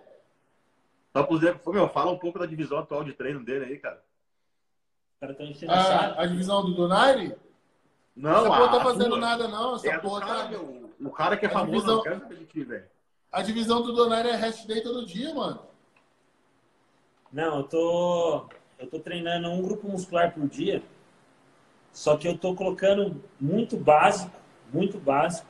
Só 1.16 1.24
negros, 1.24 1.62
Pô, 1.64 1.72
meu, 1.74 1.90
fala 1.90 2.12
um 2.12 2.18
pouco 2.20 2.40
da 2.40 2.46
divisão 2.46 2.78
atual 2.80 3.04
de 3.04 3.14
treino 3.14 3.44
dele 3.44 3.66
aí, 3.66 3.78
cara. 3.78 4.04
Os 5.14 5.20
caras 5.20 5.36
estão 5.36 5.48
enchendo 5.48 5.74
o 5.74 5.76
saco. 5.76 6.20
A, 6.20 6.24
a 6.24 6.26
divisão 6.28 6.66
do 6.66 6.74
Donaire? 6.76 7.36
Não, 8.16 8.32
Essa 8.32 8.48
porra 8.48 8.70
tá 8.78 8.84
fazendo 8.84 9.10
tua. 9.10 9.20
nada, 9.20 9.48
não. 9.48 9.76
Essa 9.76 9.90
É 9.90 9.98
porra 9.98 10.22
cara, 10.22 10.44
tá... 10.44 10.50
meu. 10.50 10.90
O 11.00 11.10
cara 11.12 11.38
que 11.38 11.46
é 11.46 11.50
A 11.50 11.52
famoso, 11.52 11.72
divisão- 11.72 11.96
não 11.98 12.04
quero 12.04 12.20
saber 12.20 12.36
de 12.36 12.46
ti, 12.46 12.64
velho. 12.64 12.86
A 13.32 13.42
divisão 13.42 13.82
do 13.82 13.94
Donaire 13.94 14.30
é 14.30 14.36
rest 14.36 14.66
day 14.68 14.82
todo 14.82 15.06
dia, 15.06 15.34
mano. 15.34 15.62
Não, 17.32 17.58
eu 17.58 17.64
tô. 17.64 18.50
Eu 18.78 18.88
tô 18.90 19.00
treinando 19.00 19.50
um 19.50 19.62
grupo 19.62 19.88
muscular 19.88 20.34
por 20.34 20.48
dia. 20.48 20.82
Só 21.92 22.18
que 22.18 22.28
eu 22.28 22.38
tô 22.38 22.56
colocando 22.56 23.22
muito 23.40 23.78
básico, 23.78 24.32
muito 24.74 24.98
básico. 24.98 25.48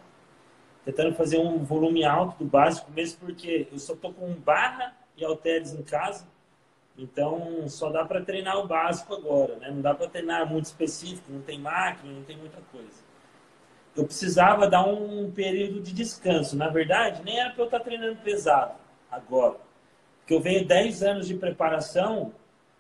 Tentando 0.84 1.14
fazer 1.16 1.38
um 1.38 1.64
volume 1.64 2.04
alto 2.04 2.38
do 2.44 2.46
básico, 2.50 2.92
mesmo 2.92 3.20
porque 3.20 3.68
eu 3.72 3.78
só 3.80 3.96
tô 3.96 4.12
com 4.12 4.34
barra 4.34 4.96
e 5.20 5.26
halteres 5.26 5.74
em 5.74 5.84
casa. 5.84 6.28
Então 6.98 7.68
só 7.68 7.90
dá 7.90 8.04
para 8.06 8.22
treinar 8.22 8.58
o 8.60 8.68
básico 8.68 9.14
agora, 9.14 9.56
né? 9.58 9.70
Não 9.72 9.82
dá 9.82 9.94
para 9.94 10.08
treinar 10.08 10.50
muito 10.50 10.66
específico, 10.66 11.32
não 11.32 11.42
tem 11.42 11.60
máquina, 11.60 12.14
não 12.14 12.24
tem 12.24 12.38
muita 12.38 12.60
coisa. 12.72 13.10
Eu 13.96 14.06
precisava 14.06 14.68
dar 14.68 14.86
um 14.86 15.32
período 15.32 15.82
de 15.82 15.94
descanso. 15.94 16.56
Na 16.56 16.70
verdade, 16.70 17.22
nem 17.24 17.40
era 17.40 17.52
para 17.52 17.64
eu 17.64 17.66
estar 17.66 17.80
treinando 17.80 18.18
pesado 18.18 18.74
agora. 19.12 19.58
Porque 20.20 20.34
eu 20.34 20.40
venho 20.40 20.66
10 20.66 21.04
anos 21.04 21.28
de 21.28 21.36
preparação 21.36 22.34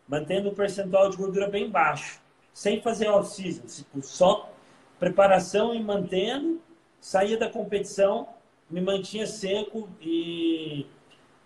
mantendo 0.09 0.49
o 0.49 0.55
percentual 0.55 1.07
de 1.07 1.17
gordura 1.17 1.47
bem 1.47 1.69
baixo, 1.69 2.19
sem 2.51 2.81
fazer 2.81 3.07
off-season, 3.09 3.63
só 4.01 4.51
preparação 4.99 5.73
e 5.73 5.83
mantendo, 5.83 6.59
saía 6.99 7.37
da 7.37 7.47
competição, 7.47 8.27
me 8.67 8.81
mantinha 8.81 9.27
seco 9.27 9.87
e, 10.01 10.87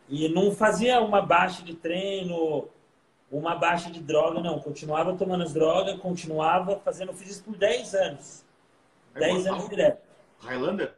e 0.10 0.28
não 0.30 0.52
fazia 0.52 1.00
uma 1.02 1.22
baixa 1.22 1.64
de 1.64 1.74
treino, 1.76 2.68
uma 3.32 3.56
baixa 3.56 3.90
de 3.90 4.00
droga, 4.02 4.40
não. 4.42 4.60
Continuava 4.60 5.16
tomando 5.16 5.44
as 5.44 5.54
drogas, 5.54 6.00
continuava 6.00 6.80
fazendo, 6.80 7.10
eu 7.10 7.16
fiz 7.16 7.30
isso 7.32 7.44
por 7.44 7.56
10 7.56 7.94
anos. 7.96 8.46
É 9.16 9.20
10 9.20 9.40
igual- 9.46 9.56
anos 9.56 9.70
direto. 9.70 10.02
Highlander? 10.40 10.94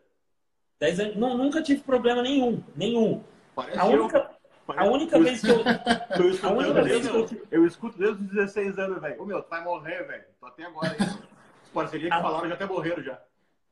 10 0.79 0.99
anos, 0.99 1.15
não, 1.15 1.37
nunca 1.37 1.61
tive 1.61 1.81
problema 1.81 2.21
nenhum, 2.21 2.61
nenhum. 2.75 3.21
Parece 3.55 3.79
A 3.79 3.89
eu. 3.89 4.01
única, 4.01 4.31
Parece- 4.67 4.87
a 4.87 4.91
única 4.91 5.19
vez 5.19 5.41
que 5.41 5.49
eu, 5.49 5.63
Tô 6.17 6.23
a 6.23 6.27
escutando 6.27 6.57
única 6.57 6.73
vez 6.83 6.87
desde, 7.01 7.09
que 7.09 7.15
eu 7.35 7.41
eu, 7.51 7.61
eu 7.61 7.67
escuto 7.67 7.97
desde 7.97 8.21
os 8.23 8.29
16 8.31 8.77
anos, 8.79 9.01
velho. 9.01 9.21
Ô, 9.21 9.25
meu, 9.25 9.41
tu 9.41 9.49
vai 9.49 9.63
morrer, 9.63 10.03
velho. 10.03 10.23
Tô 10.39 10.47
até 10.47 10.63
agora 10.65 10.91
aí. 10.91 10.97
As 10.99 11.69
parcerias 11.73 12.13
que 12.13 12.21
falaram 12.21 12.47
já 12.49 12.53
até 12.55 12.65
morreram 12.65 13.03
já. 13.03 13.19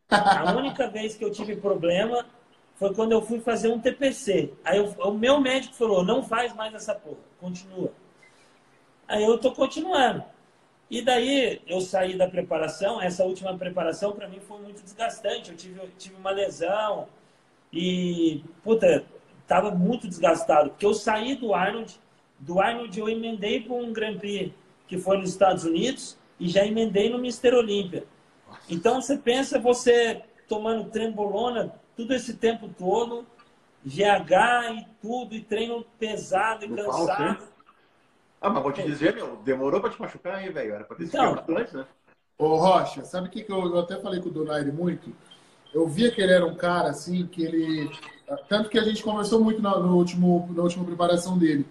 A 0.09 0.53
única 0.53 0.87
vez 0.89 1.15
que 1.15 1.25
eu 1.25 1.31
tive 1.31 1.55
problema 1.55 2.25
foi 2.83 2.93
quando 2.93 3.13
eu 3.13 3.21
fui 3.21 3.39
fazer 3.39 3.69
um 3.69 3.79
TPC. 3.79 4.51
Aí 4.65 4.77
eu- 4.77 4.93
o 4.99 5.13
meu 5.13 5.39
médico 5.39 5.73
falou: 5.73 6.03
não 6.03 6.21
faz 6.21 6.53
mais 6.53 6.73
essa 6.73 6.93
porra, 6.93 7.15
continua. 7.39 7.93
Aí 9.07 9.23
eu 9.23 9.37
tô 9.37 9.53
continuando. 9.53 10.21
E 10.89 11.01
daí 11.01 11.61
eu 11.65 11.79
saí 11.79 12.17
da 12.17 12.27
preparação. 12.27 13.01
Essa 13.01 13.23
última 13.23 13.57
preparação 13.57 14.11
para 14.11 14.27
mim 14.27 14.41
foi 14.41 14.59
muito 14.59 14.83
desgastante. 14.83 15.51
Eu 15.51 15.55
tive, 15.55 15.79
eu 15.79 15.89
tive 15.97 16.15
uma 16.15 16.31
lesão 16.31 17.07
e, 17.71 18.43
puta, 18.63 19.05
tava 19.47 19.71
muito 19.71 20.05
desgastado. 20.07 20.71
Porque 20.71 20.85
eu 20.85 20.93
saí 20.93 21.35
do 21.35 21.53
Arnold, 21.53 21.97
do 22.37 22.59
Arnold 22.59 22.99
eu 22.99 23.07
emendei 23.07 23.61
para 23.61 23.73
um 23.73 23.93
Grand 23.93 24.17
Prix 24.17 24.53
que 24.87 24.97
foi 24.97 25.17
nos 25.17 25.29
Estados 25.29 25.63
Unidos 25.63 26.17
e 26.37 26.49
já 26.49 26.65
emendei 26.65 27.09
no 27.09 27.17
Mister 27.17 27.53
Olímpia. 27.53 28.03
Então 28.69 29.01
você 29.01 29.17
pensa 29.17 29.57
você 29.57 30.21
tomando 30.49 30.89
trembolona 30.89 31.81
tudo 31.95 32.13
esse 32.13 32.33
tempo 32.35 32.69
todo, 32.77 33.25
GH 33.85 34.79
e 34.79 34.87
tudo, 35.01 35.35
e 35.35 35.41
treino 35.41 35.85
pesado 35.99 36.65
e 36.65 36.67
No 36.67 36.75
cansado. 36.77 37.43
Ah, 38.41 38.49
mas 38.49 38.63
vou 38.63 38.71
te 38.73 38.83
dizer, 38.83 39.15
meu, 39.15 39.37
demorou 39.37 39.79
pra 39.79 39.89
te 39.89 39.99
machucar 40.01 40.35
aí, 40.35 40.49
velho. 40.49 40.73
Era 40.73 40.83
pra 40.83 40.97
ter 40.97 41.05
Então. 41.05 41.37
sido 41.37 41.57
antes, 41.57 41.73
né? 41.73 41.85
Ô, 42.37 42.55
Rocha, 42.55 43.05
sabe 43.05 43.27
o 43.27 43.31
que, 43.31 43.43
que 43.43 43.51
eu, 43.51 43.61
eu 43.63 43.79
até 43.79 43.97
falei 44.01 44.19
com 44.19 44.27
o 44.29 44.31
Donaire 44.31 44.71
muito? 44.71 45.13
Eu 45.73 45.87
via 45.87 46.11
que 46.11 46.21
ele 46.21 46.33
era 46.33 46.45
um 46.45 46.55
cara, 46.55 46.89
assim, 46.89 47.25
que 47.25 47.43
ele. 47.43 47.89
Tanto 48.49 48.69
que 48.69 48.77
a 48.77 48.83
gente 48.83 49.01
conversou 49.01 49.41
muito 49.43 49.61
na, 49.61 49.77
no 49.79 49.95
último, 49.95 50.49
na 50.53 50.61
última 50.63 50.83
preparação 50.83 51.37
dele. 51.37 51.65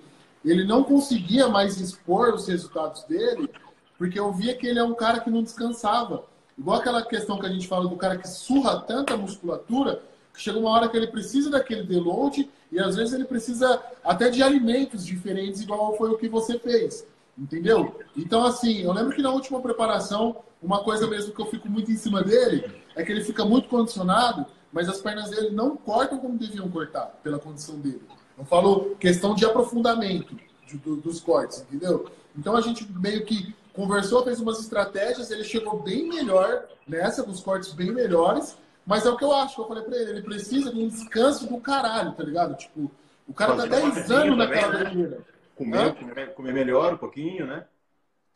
Ele 0.45 0.65
não 0.65 0.83
conseguia 0.83 1.47
mais 1.49 1.79
expor 1.79 2.35
os 2.35 2.49
resultados 2.49 3.05
dele, 3.05 3.51
porque 3.99 4.19
eu 4.19 4.33
via 4.33 4.57
que 4.57 4.67
ele 4.67 4.79
é 4.79 4.85
um 4.85 4.95
cara 4.95 5.21
que 5.21 5.31
não 5.31 5.43
descansava. 5.43 6.25
Igual 6.59 6.81
aquela 6.81 7.05
questão 7.05 7.39
que 7.39 7.47
a 7.47 7.49
gente 7.51 7.69
fala 7.69 7.89
do 7.89 7.97
cara 7.97 8.17
que 8.19 8.29
surra 8.29 8.81
tanta 8.81 9.17
musculatura, 9.17 10.03
chega 10.35 10.59
uma 10.59 10.71
hora 10.71 10.89
que 10.89 10.97
ele 10.97 11.07
precisa 11.07 11.51
daquele 11.51 11.83
deload 11.83 12.51
e 12.71 12.79
às 12.81 12.97
vezes 12.97 13.13
ele 13.15 13.25
precisa 13.25 13.83
até 14.03 14.31
de 14.31 14.43
alimentos 14.43 15.05
diferentes, 15.05 15.61
igual 15.61 15.97
foi 15.97 16.11
o 16.11 16.19
que 16.19 16.29
você 16.29 16.59
fez. 16.59 17.07
Entendeu? 17.37 17.99
Então, 18.17 18.45
assim, 18.45 18.83
eu 18.83 18.93
lembro 18.93 19.15
que 19.15 19.23
na 19.23 19.31
última 19.31 19.61
preparação, 19.61 20.37
uma 20.63 20.83
coisa 20.85 21.07
mesmo 21.07 21.35
que 21.35 21.41
eu 21.41 21.47
fico 21.47 21.69
muito 21.69 21.91
em 21.91 21.97
cima 21.97 22.23
dele 22.23 22.65
é 22.95 23.03
que 23.03 23.11
ele 23.11 23.25
fica 23.25 23.45
muito 23.45 23.69
condicionado, 23.69 24.45
mas 24.73 24.89
as 24.89 25.01
pernas 25.01 25.31
dele 25.31 25.51
não 25.51 25.77
cortam 25.77 26.19
como 26.19 26.39
deviam 26.39 26.69
cortar, 26.69 27.07
pela 27.23 27.39
condição 27.39 27.79
dele. 27.79 28.03
Eu 28.39 28.45
falo 28.45 28.97
questão 28.97 29.35
de 29.35 29.45
aprofundamento 29.45 30.37
de- 30.67 30.79
do- 30.79 30.97
dos 30.97 31.21
cortes, 31.21 31.61
entendeu? 31.63 32.07
Então 32.37 32.57
a 32.57 32.61
gente 32.61 32.87
meio 32.99 33.25
que 33.25 33.55
conversou, 33.75 34.23
fez 34.25 34.39
umas 34.41 34.61
estratégias, 34.61 35.31
ele 35.31 35.45
chegou 35.45 35.81
bem 35.81 36.07
melhor 36.09 36.65
nessa, 36.87 37.23
com 37.23 37.31
os 37.31 37.41
cortes 37.41 37.73
bem 37.73 37.91
melhores, 37.93 38.57
mas 38.87 39.07
é 39.07 39.11
o 39.11 39.17
que 39.17 39.25
eu 39.25 39.33
acho, 39.33 39.55
que 39.55 39.61
eu 39.61 39.69
falei 39.69 39.83
pra 39.85 39.97
ele, 39.97 40.11
ele 40.11 40.23
precisa 40.23 40.73
de 40.73 40.81
um 40.81 40.89
descanso 40.89 41.47
do 41.47 41.59
caralho, 41.59 42.13
tá 42.13 42.23
ligado? 42.23 42.57
Tipo, 42.57 42.91
o 43.29 43.33
cara 43.33 43.55
tá 43.55 43.63
Fazer 43.63 43.69
uma 43.69 43.81
10 43.81 43.95
coisinha 43.95 44.19
anos 44.19 44.39
naquela 44.39 44.85
né? 44.85 45.19
Hã? 45.19 45.23
Comer, 45.55 45.95
comer, 45.95 46.35
comer 46.35 46.53
melhor 46.53 46.95
um 46.95 46.99
pouquinho, 46.99 47.47
né? 47.47 47.65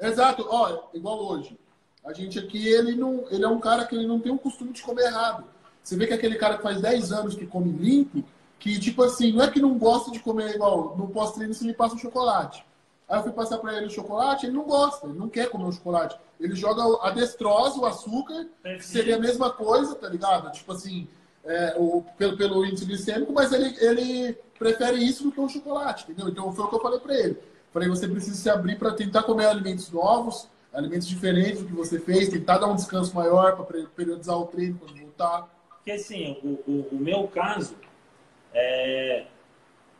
Exato, 0.01 0.47
ó, 0.49 0.89
igual 0.95 1.19
hoje. 1.27 1.59
A 2.05 2.13
gente 2.13 2.39
aqui, 2.39 2.69
ele 2.69 2.95
não, 2.95 3.25
ele 3.31 3.45
é 3.45 3.49
um 3.49 3.59
cara 3.59 3.85
que 3.85 3.97
ele 3.97 4.07
não 4.07 4.21
tem 4.21 4.31
o 4.31 4.39
costume 4.39 4.73
de 4.73 4.83
comer 4.83 5.07
errado. 5.07 5.45
Você 5.83 5.97
vê 5.97 6.07
que 6.07 6.15
aquele 6.15 6.37
cara 6.37 6.57
que 6.57 6.63
faz 6.63 6.81
10 6.81 7.13
anos 7.13 7.35
que 7.35 7.47
come 7.47 7.71
limpo, 7.71 8.23
que 8.59 8.79
tipo 8.79 9.03
assim, 9.03 9.33
não 9.33 9.45
é 9.45 9.51
que 9.51 9.61
não 9.61 9.79
gosta 9.79 10.11
de 10.11 10.19
comer 10.21 10.55
igual, 10.55 10.97
no 10.97 11.09
pós-treino 11.09 11.55
você 11.55 11.65
me 11.65 11.73
passa 11.73 11.95
um 11.95 11.99
chocolate. 11.99 12.66
Aí 13.09 13.19
eu 13.19 13.23
fui 13.23 13.33
passar 13.33 13.59
pra 13.59 13.77
ele 13.77 13.87
o 13.87 13.91
chocolate, 13.91 14.47
ele 14.47 14.55
não 14.55 14.65
gosta, 14.65 15.07
ele 15.07 15.19
não 15.19 15.29
quer 15.29 15.49
comer 15.49 15.67
o 15.67 15.73
chocolate. 15.73 16.19
Ele 16.41 16.55
joga 16.55 16.83
a 17.07 17.11
destrose, 17.11 17.79
o 17.79 17.87
açúcar, 17.87 18.47
que 18.63 18.85
seria 18.85 19.17
a 19.17 19.21
mesma 19.21 19.51
coisa, 19.51 19.95
tá 19.95 20.09
ligado? 20.09 20.51
Tipo 20.53 20.73
assim, 20.73 21.07
é, 21.45 21.75
o, 21.79 22.05
pelo, 22.19 22.37
pelo 22.37 22.67
índice 22.67 22.85
glicêmico, 22.85 23.33
mas 23.33 23.53
ele, 23.53 23.77
ele 23.79 24.33
prefere 24.59 24.99
isso 24.99 25.23
do 25.23 25.33
que 25.33 25.41
o 25.41 25.49
chocolate, 25.49 26.05
entendeu? 26.05 26.29
Então 26.29 26.53
foi 26.53 26.65
o 26.65 26.69
que 26.69 26.75
eu 26.75 26.81
falei 26.81 26.99
pra 26.99 27.15
ele. 27.15 27.39
Falei, 27.73 27.89
você 27.89 28.09
precisa 28.09 28.35
se 28.35 28.51
abrir 28.51 28.77
para 28.77 28.93
tentar 28.93 29.23
comer 29.23 29.47
alimentos 29.47 29.91
novos, 29.91 30.49
alimentos 30.73 31.07
diferentes 31.07 31.61
do 31.61 31.67
que 31.67 31.75
você 31.75 32.01
fez, 32.01 32.29
tentar 32.29 32.59
dar 32.59 32.67
um 32.67 32.75
descanso 32.75 33.15
maior 33.15 33.57
para 33.57 33.87
periodizar 33.87 34.37
o 34.37 34.47
treino 34.47 34.79
quando 34.79 34.99
voltar. 34.99 35.49
Porque 35.69 35.93
assim, 35.93 36.39
o, 36.43 36.71
o, 36.71 36.89
o 36.93 36.97
meu 36.97 37.29
caso, 37.29 37.77
é, 38.53 39.27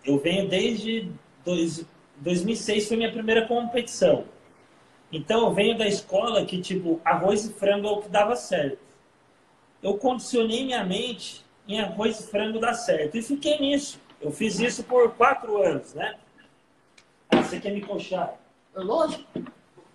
eu 0.05 0.19
venho 0.19 0.49
desde 0.49 1.11
dois, 1.45 1.85
2006 2.19 2.89
foi 2.89 2.97
minha 2.97 3.13
primeira 3.13 3.47
competição. 3.47 4.25
Então 5.13 5.47
eu 5.47 5.55
venho 5.55 5.79
da 5.79 5.87
escola 5.87 6.45
que 6.45 6.61
tipo 6.61 7.01
arroz 7.05 7.45
e 7.45 7.53
frango 7.53 7.87
é 7.87 7.91
o 7.91 8.03
que 8.03 8.09
dava 8.09 8.35
certo. 8.37 8.79
Eu 9.83 9.97
condicionei 9.99 10.65
minha 10.65 10.85
mente 10.85 11.45
em 11.69 11.81
arroz 11.81 12.21
e 12.21 12.31
frango 12.31 12.59
dar 12.59 12.75
certo 12.75 13.17
e 13.17 13.23
fiquei 13.23 13.59
nisso. 13.59 14.01
Eu 14.21 14.31
fiz 14.31 14.59
isso 14.59 14.83
por 14.83 15.13
quatro 15.13 15.63
anos, 15.63 15.95
né? 15.95 16.17
Ah, 17.31 17.43
você 17.43 17.61
quer 17.61 17.73
me 17.73 17.81
coxar? 17.83 18.35
É 18.75 18.81
lógico. 18.81 19.25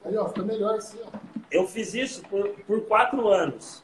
Aí, 0.03 0.15
ó, 0.17 0.27
fica 0.29 0.43
melhor 0.43 0.75
assim, 0.75 0.99
ó. 1.05 1.17
Eu 1.51 1.67
fiz 1.67 1.93
isso 1.93 2.21
por, 2.23 2.49
por 2.65 2.81
quatro 2.85 3.27
anos. 3.27 3.83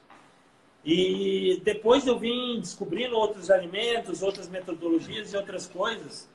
E 0.86 1.62
depois 1.64 2.08
eu 2.08 2.18
vim 2.18 2.60
descobrindo 2.60 3.18
outros 3.18 3.52
alimentos, 3.52 4.22
outras 4.22 4.48
metodologias 4.48 5.34
e 5.34 5.38
outras 5.38 5.68
coisas. 5.68 6.30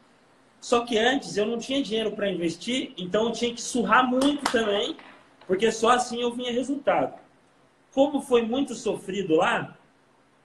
Só 0.63 0.85
que 0.85 0.97
antes 0.97 1.37
eu 1.37 1.45
não 1.45 1.59
tinha 1.59 1.83
dinheiro 1.83 2.13
para 2.13 2.31
investir, 2.31 2.93
então 2.97 3.27
eu 3.27 3.33
tinha 3.33 3.53
que 3.53 3.61
surrar 3.61 4.09
muito 4.09 4.49
também, 4.53 4.97
porque 5.45 5.73
só 5.73 5.91
assim 5.91 6.23
eu 6.23 6.33
vinha 6.33 6.53
resultado. 6.53 7.19
Como 7.93 8.23
foi 8.23 8.43
muito 8.43 8.73
sofrido 8.77 9.35
lá, 9.35 9.77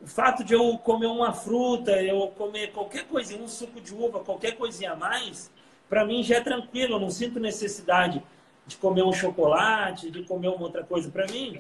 o 0.02 0.08
fato 0.08 0.44
de 0.44 0.56
eu 0.56 0.76
comer 0.80 1.06
uma 1.06 1.34
fruta, 1.34 1.92
eu 2.02 2.30
comer 2.30 2.72
qualquer 2.72 3.06
coisinha, 3.06 3.40
um 3.40 3.48
suco 3.48 3.80
de 3.80 3.94
uva, 3.94 4.22
qualquer 4.22 4.58
coisinha 4.58 4.94
a 4.94 4.96
mais, 4.96 5.52
para 5.88 6.04
mim 6.04 6.24
já 6.24 6.38
é 6.38 6.42
tranquilo, 6.42 6.96
eu 6.96 7.00
não 7.00 7.12
sinto 7.12 7.40
necessidade 7.40 8.24
de 8.66 8.76
comer 8.76 9.04
um 9.04 9.14
chocolate, 9.14 10.10
de 10.10 10.24
comer 10.24 10.48
uma 10.48 10.64
outra 10.64 10.84
coisa. 10.84 11.12
Para 11.12 11.28
mim, 11.28 11.60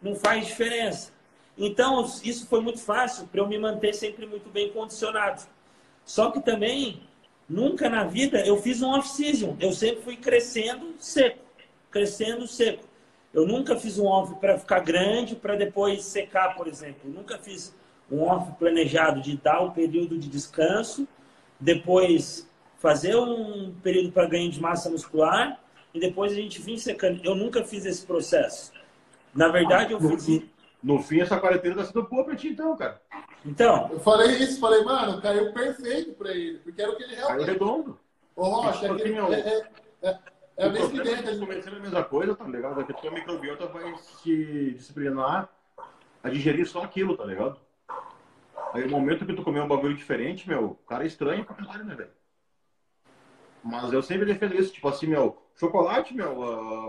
não 0.00 0.14
faz 0.14 0.46
diferença. 0.46 1.12
Então, 1.58 2.02
isso 2.24 2.46
foi 2.46 2.60
muito 2.60 2.78
fácil 2.78 3.26
para 3.26 3.40
eu 3.42 3.46
me 3.46 3.58
manter 3.58 3.92
sempre 3.92 4.24
muito 4.24 4.48
bem 4.48 4.70
condicionado. 4.70 5.42
Só 6.06 6.30
que 6.30 6.40
também, 6.40 7.02
nunca 7.48 7.88
na 7.88 8.04
vida 8.04 8.44
eu 8.46 8.60
fiz 8.60 8.82
um 8.82 8.90
off-season. 8.90 9.56
Eu 9.60 9.72
sempre 9.72 10.02
fui 10.02 10.16
crescendo 10.16 10.94
seco, 10.98 11.38
crescendo 11.90 12.46
seco. 12.46 12.84
Eu 13.32 13.46
nunca 13.46 13.76
fiz 13.76 13.98
um 13.98 14.06
off 14.06 14.34
para 14.36 14.58
ficar 14.58 14.80
grande, 14.80 15.34
para 15.34 15.56
depois 15.56 16.04
secar, 16.04 16.54
por 16.54 16.66
exemplo. 16.66 17.00
Eu 17.04 17.10
nunca 17.10 17.38
fiz 17.38 17.74
um 18.10 18.22
off 18.22 18.52
planejado 18.58 19.20
de 19.20 19.36
dar 19.36 19.60
o 19.60 19.72
período 19.72 20.18
de 20.18 20.28
descanso, 20.28 21.06
depois 21.60 22.48
fazer 22.78 23.16
um 23.16 23.74
período 23.82 24.12
para 24.12 24.26
ganho 24.26 24.50
de 24.50 24.60
massa 24.60 24.88
muscular 24.88 25.60
e 25.92 26.00
depois 26.00 26.32
a 26.32 26.36
gente 26.36 26.60
vir 26.60 26.78
secando. 26.78 27.20
Eu 27.24 27.34
nunca 27.34 27.64
fiz 27.64 27.84
esse 27.84 28.06
processo. 28.06 28.72
Na 29.34 29.48
verdade, 29.48 29.92
eu 29.92 30.00
fiz. 30.00 30.42
No 30.82 31.00
fim, 31.02 31.20
essa 31.20 31.38
quarentena 31.40 31.76
tá 31.76 31.84
sendo 31.84 32.02
boa 32.08 32.24
pra 32.24 32.36
ti, 32.36 32.48
então, 32.48 32.76
cara. 32.76 33.00
Então, 33.44 33.88
Eu 33.92 34.00
falei 34.00 34.36
isso, 34.38 34.60
falei, 34.60 34.82
mano, 34.84 35.20
caiu 35.20 35.52
perfeito 35.52 36.12
pra 36.14 36.30
ele, 36.32 36.58
porque 36.58 36.80
era 36.82 36.90
o 36.90 36.96
que 36.96 37.02
ele 37.04 37.16
Caiu 37.16 37.26
realmente. 37.28 37.46
redondo. 37.50 37.98
Ô, 38.34 38.44
Rocha, 38.48 38.84
é, 38.84 38.88
Porque, 38.88 39.02
que- 39.04 39.08
meu, 39.10 39.32
é, 39.32 39.40
é, 39.40 39.70
é, 40.02 40.18
é 40.58 40.64
a 40.64 40.68
o 40.68 40.72
mesma 40.72 40.88
problema 40.88 41.00
ideia 41.00 41.16
é 41.16 41.22
que 41.22 41.28
a 41.28 41.32
gente. 41.32 41.40
começando 41.46 41.76
a 41.76 41.80
mesma 41.80 42.04
coisa, 42.04 42.34
tá 42.34 42.44
ligado? 42.44 42.80
É 42.80 42.84
que 42.84 42.92
a 42.92 42.94
tua 42.94 43.10
microbiota 43.10 43.66
vai 43.66 43.96
se 43.96 44.72
disciplinar 44.72 45.48
a 46.22 46.28
digerir 46.28 46.66
só 46.66 46.82
aquilo, 46.82 47.16
tá 47.16 47.24
ligado? 47.24 47.58
Aí 48.72 48.84
o 48.84 48.90
momento 48.90 49.24
que 49.24 49.32
tu 49.32 49.42
comer 49.42 49.60
um 49.62 49.68
bagulho 49.68 49.96
diferente, 49.96 50.48
meu, 50.48 50.64
o 50.66 50.74
cara 50.74 51.04
é 51.04 51.06
estranho 51.06 51.44
pra 51.44 51.54
caralho, 51.54 51.84
né, 51.84 51.94
velho? 51.94 52.10
Mas 53.62 53.92
eu 53.92 54.02
sempre 54.02 54.26
defendo 54.26 54.54
isso, 54.54 54.72
tipo 54.72 54.86
assim, 54.88 55.06
meu, 55.06 55.42
chocolate, 55.56 56.14
meu, 56.14 56.42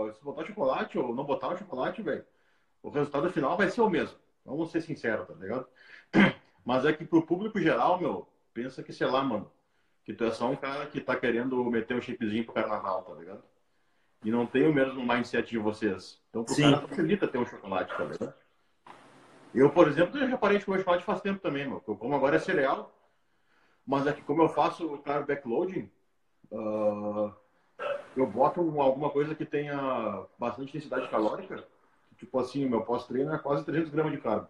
ah, 0.08 0.12
se 0.12 0.22
botar 0.22 0.44
chocolate 0.44 0.98
ou 0.98 1.14
não 1.14 1.24
botar 1.24 1.48
o 1.48 1.56
chocolate, 1.56 2.02
velho, 2.02 2.24
o 2.82 2.90
resultado 2.90 3.30
final 3.30 3.56
vai 3.56 3.68
ser 3.70 3.80
o 3.80 3.90
mesmo. 3.90 4.18
Vamos 4.44 4.70
ser 4.70 4.80
sinceros, 4.80 5.26
tá 5.26 5.34
ligado? 5.34 5.66
Mas 6.64 6.84
é 6.84 6.92
que 6.92 7.04
pro 7.04 7.22
público 7.22 7.60
geral, 7.60 8.00
meu, 8.00 8.26
pensa 8.52 8.82
que, 8.82 8.92
sei 8.92 9.06
lá, 9.06 9.22
mano, 9.22 9.50
que 10.04 10.12
tu 10.12 10.24
é 10.24 10.30
só 10.30 10.50
um 10.50 10.56
cara 10.56 10.86
que 10.86 11.00
tá 11.00 11.16
querendo 11.16 11.62
meter 11.64 11.96
um 11.96 12.00
chipzinho 12.00 12.44
pro 12.44 12.54
carnaval, 12.54 13.02
tá 13.02 13.14
ligado? 13.14 13.42
E 14.24 14.30
não 14.30 14.46
tem 14.46 14.66
o 14.66 14.72
mesmo 14.74 15.06
mindset 15.06 15.50
de 15.50 15.58
vocês. 15.58 16.20
Então 16.30 16.44
pro 16.44 16.54
Sim. 16.54 16.62
cara 16.62 16.86
facilita 16.88 17.28
ter 17.28 17.38
um 17.38 17.46
chocolate, 17.46 17.94
tá 17.96 18.04
ligado? 18.04 18.34
Eu, 19.54 19.70
por 19.70 19.88
exemplo, 19.88 20.18
eu 20.18 20.28
já 20.28 20.36
parei 20.36 20.58
de 20.58 20.64
comer 20.64 20.78
chocolate 20.78 21.04
faz 21.04 21.20
tempo 21.20 21.40
também, 21.40 21.66
meu. 21.66 21.82
Eu 21.86 21.96
como 21.96 22.14
agora 22.14 22.36
é 22.36 22.38
cereal. 22.38 22.94
Mas 23.86 24.06
é 24.06 24.12
que 24.12 24.22
como 24.22 24.42
eu 24.42 24.48
faço 24.50 24.92
o 24.92 24.98
carb 24.98 25.26
backloading, 25.26 25.90
ah, 26.52 27.32
eu 28.14 28.26
boto 28.26 28.60
um- 28.60 28.82
alguma 28.82 29.08
coisa 29.08 29.34
que 29.34 29.46
tenha 29.46 30.26
bastante 30.38 30.72
densidade 30.72 31.08
calórica. 31.08 31.64
Tipo 32.18 32.38
assim, 32.40 32.66
o 32.66 32.70
meu 32.70 32.82
pós-treino 32.82 33.32
é 33.32 33.38
quase 33.38 33.64
300 33.64 33.90
gramas 33.90 34.12
de 34.12 34.18
carbo. 34.18 34.48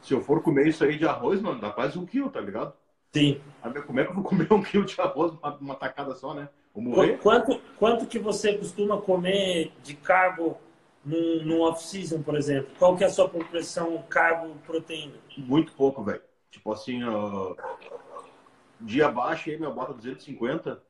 Se 0.00 0.12
eu 0.12 0.20
for 0.20 0.42
comer 0.42 0.66
isso 0.66 0.82
aí 0.84 0.98
de 0.98 1.06
arroz, 1.06 1.40
mano, 1.40 1.60
dá 1.60 1.70
quase 1.70 1.98
um 1.98 2.06
quilo, 2.06 2.30
tá 2.30 2.40
ligado? 2.40 2.74
sim. 3.12 3.40
Aí, 3.62 3.72
meu, 3.72 3.82
como 3.84 4.00
é 4.00 4.04
que 4.04 4.10
eu 4.10 4.14
vou 4.14 4.24
comer 4.24 4.52
um 4.52 4.62
quilo 4.62 4.84
de 4.84 5.00
arroz 5.00 5.32
numa, 5.32 5.50
numa 5.58 5.74
tacada 5.74 6.14
só, 6.14 6.34
né? 6.34 6.48
Vou 6.74 6.82
morrer? 6.82 7.16
Qu- 7.18 7.22
Quanto, 7.22 7.60
quanto 7.78 8.06
que 8.06 8.18
você 8.18 8.58
costuma 8.58 9.00
comer 9.00 9.72
de 9.82 9.94
carbo 9.94 10.58
num, 11.04 11.42
num 11.44 11.60
off-season, 11.62 12.22
por 12.22 12.34
exemplo? 12.36 12.70
Qual 12.78 12.96
que 12.96 13.04
é 13.04 13.06
a 13.06 13.10
sua 13.10 13.28
proporção 13.28 14.02
carbo-proteína? 14.08 15.14
Muito 15.38 15.72
pouco, 15.72 16.02
velho. 16.02 16.22
Tipo 16.50 16.72
assim, 16.72 17.02
ó, 17.04 17.54
dia 18.80 19.08
baixo 19.10 19.48
aí, 19.50 19.58
meu, 19.58 19.72
bota 19.72 19.94
250. 19.94 20.82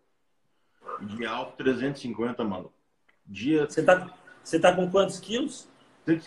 E 1.01 1.07
dia 1.07 1.31
alto, 1.31 1.57
350, 1.57 2.43
mano. 2.45 2.72
Dia 3.27 3.68
Você 3.68 3.83
tá, 3.85 4.07
você 4.45 4.61
tá 4.61 4.75
com 4.75 4.91
quantos 4.91 5.19
quilos? 5.19 5.67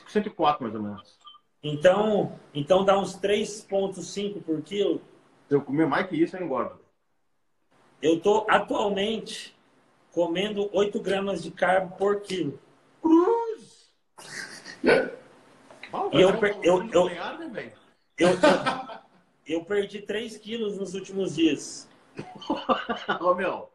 104, 0.07 0.63
mais 0.63 0.75
ou 0.75 0.81
menos. 0.81 1.19
Então, 1.63 2.37
então 2.53 2.83
dá 2.83 2.97
uns 2.97 3.15
3,5 3.15 4.41
por 4.41 4.61
quilo. 4.61 5.01
Se 5.47 5.55
eu 5.55 5.61
comer 5.61 5.85
mais 5.87 6.07
que 6.07 6.15
isso, 6.15 6.35
eu 6.35 6.43
engordo. 6.43 6.79
Eu 8.01 8.19
tô 8.19 8.45
atualmente 8.49 9.55
comendo 10.11 10.69
8 10.73 10.99
gramas 10.99 11.41
de 11.43 11.51
carbo 11.51 11.95
por 11.95 12.21
quilo. 12.21 12.59
Cruz! 13.01 13.93
E 16.11 16.21
eu 16.21 16.37
per- 16.37 16.57
eu- 16.63 16.83
eu-? 16.91 17.09
Eu, 18.17 18.29
eu 19.45 19.63
perdi 19.63 20.01
3 20.01 20.37
quilos 20.37 20.77
nos 20.77 20.93
últimos 20.93 21.35
dias. 21.35 21.87
Ô, 23.21 23.33
meu. 23.33 23.69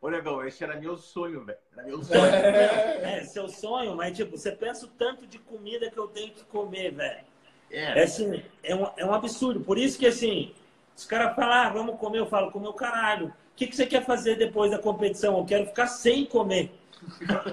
Ô, 0.00 0.08
negão, 0.10 0.44
esse 0.46 0.62
era 0.62 0.76
meu 0.76 0.96
sonho, 0.96 1.44
velho. 1.44 1.58
Era 1.76 1.86
meu 1.86 2.02
sonho. 2.04 2.24
É, 2.24 3.24
seu 3.24 3.48
sonho, 3.48 3.96
mas 3.96 4.16
tipo, 4.16 4.36
você 4.36 4.52
pensa 4.52 4.86
o 4.86 4.88
tanto 4.88 5.26
de 5.26 5.38
comida 5.38 5.90
que 5.90 5.98
eu 5.98 6.06
tenho 6.08 6.32
que 6.32 6.44
comer, 6.44 6.92
velho. 6.92 7.24
É 7.70 8.00
É. 8.00 8.02
assim, 8.04 8.42
é 8.62 8.74
um, 8.74 8.86
é 8.96 9.04
um 9.04 9.12
absurdo. 9.12 9.60
Por 9.60 9.76
isso 9.76 9.98
que 9.98 10.06
assim, 10.06 10.54
os 10.96 11.04
caras 11.04 11.34
falam, 11.34 11.52
ah, 11.52 11.68
vamos 11.70 11.98
comer, 11.98 12.18
eu 12.20 12.26
falo, 12.26 12.50
comer 12.52 12.68
o 12.68 12.72
caralho. 12.72 13.26
O 13.28 13.32
que, 13.56 13.66
que 13.66 13.74
você 13.76 13.86
quer 13.86 14.04
fazer 14.04 14.36
depois 14.36 14.70
da 14.70 14.78
competição? 14.78 15.36
Eu 15.36 15.44
quero 15.44 15.66
ficar 15.66 15.88
sem 15.88 16.24
comer. 16.24 16.70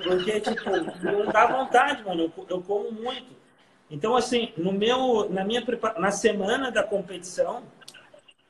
Porque, 0.03 0.39
tipo, 0.39 0.69
não 1.03 1.25
dá 1.31 1.47
vontade, 1.47 2.03
mano. 2.03 2.31
Eu, 2.37 2.45
eu 2.49 2.61
como 2.61 2.91
muito. 2.91 3.35
Então, 3.89 4.15
assim, 4.15 4.51
no 4.57 4.71
meu, 4.71 5.29
na 5.29 5.43
minha 5.43 5.63
na 5.97 6.11
semana 6.11 6.71
da 6.71 6.83
competição, 6.83 7.63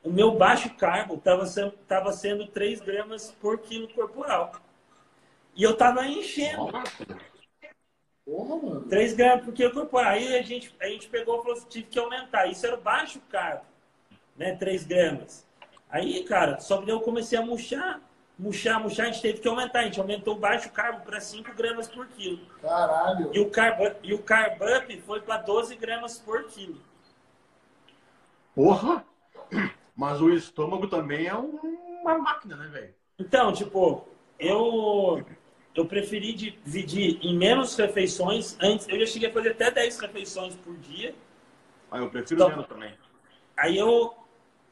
o 0.06 0.12
meu 0.12 0.36
baixo 0.36 0.72
carbo 0.76 1.16
estava 1.16 1.44
sendo, 1.46 1.72
tava 1.88 2.12
sendo 2.12 2.46
3 2.46 2.80
gramas 2.80 3.32
por 3.40 3.58
quilo 3.58 3.88
corporal. 3.92 4.52
E 5.56 5.64
eu 5.64 5.76
tava 5.76 6.06
enchendo. 6.06 6.70
Porra, 8.24 8.56
mano. 8.56 8.82
3 8.82 9.14
gramas 9.14 9.44
por 9.44 9.52
quilo 9.52 9.72
corporal. 9.72 10.12
Aí 10.12 10.38
a 10.38 10.42
gente, 10.42 10.72
a 10.80 10.86
gente 10.86 11.08
pegou 11.08 11.40
e 11.40 11.42
falou 11.42 11.56
assim, 11.56 11.66
tive 11.68 11.88
que 11.88 11.98
aumentar. 11.98 12.46
Isso 12.46 12.64
era 12.64 12.76
o 12.76 12.80
baixo 12.80 13.20
carbo, 13.28 13.64
né? 14.36 14.54
3 14.54 14.84
gramas. 14.84 15.44
Aí, 15.90 16.22
cara, 16.22 16.60
só 16.60 16.80
que 16.80 16.88
eu 16.88 17.00
comecei 17.00 17.36
a 17.36 17.42
murchar, 17.42 18.00
murchar, 18.38 18.80
murchar. 18.80 19.06
A 19.06 19.10
gente 19.10 19.22
teve 19.22 19.40
que 19.40 19.48
aumentar. 19.48 19.80
A 19.80 19.84
gente 19.84 19.98
aumentou 19.98 20.36
o 20.36 20.38
baixo 20.38 20.70
carbo 20.70 21.04
para 21.04 21.20
5 21.20 21.52
gramas 21.54 21.88
por 21.88 22.06
quilo. 22.06 22.46
Caralho. 22.62 23.34
E 23.34 23.40
o 23.40 23.50
carb, 23.50 23.96
e 24.04 24.14
o 24.14 24.22
carb 24.22 24.62
up 24.62 25.00
foi 25.00 25.20
para 25.20 25.38
12 25.38 25.74
gramas 25.74 26.16
por 26.16 26.44
quilo. 26.44 26.80
Porra! 28.54 29.04
Mas 29.96 30.20
o 30.20 30.28
estômago 30.30 30.86
também 30.88 31.26
é 31.26 31.34
um- 31.34 31.58
uma 32.02 32.18
máquina, 32.18 32.56
né, 32.56 32.68
velho? 32.68 32.94
Então, 33.18 33.52
tipo, 33.52 34.06
eu 34.38 35.24
eu 35.74 35.84
preferi 35.84 36.32
dividir 36.32 37.18
em 37.22 37.36
menos 37.36 37.76
refeições. 37.76 38.56
Antes, 38.62 38.88
eu 38.88 38.98
já 39.00 39.06
cheguei 39.06 39.28
a 39.28 39.32
fazer 39.32 39.50
até 39.50 39.70
10 39.70 39.98
refeições 39.98 40.54
por 40.54 40.74
dia. 40.78 41.14
Ah, 41.90 41.98
eu 41.98 42.08
prefiro 42.08 42.40
Então- 42.40 42.48
menos 42.50 42.66
também. 42.66 42.94
Aí 43.56 43.76
eu. 43.76 44.14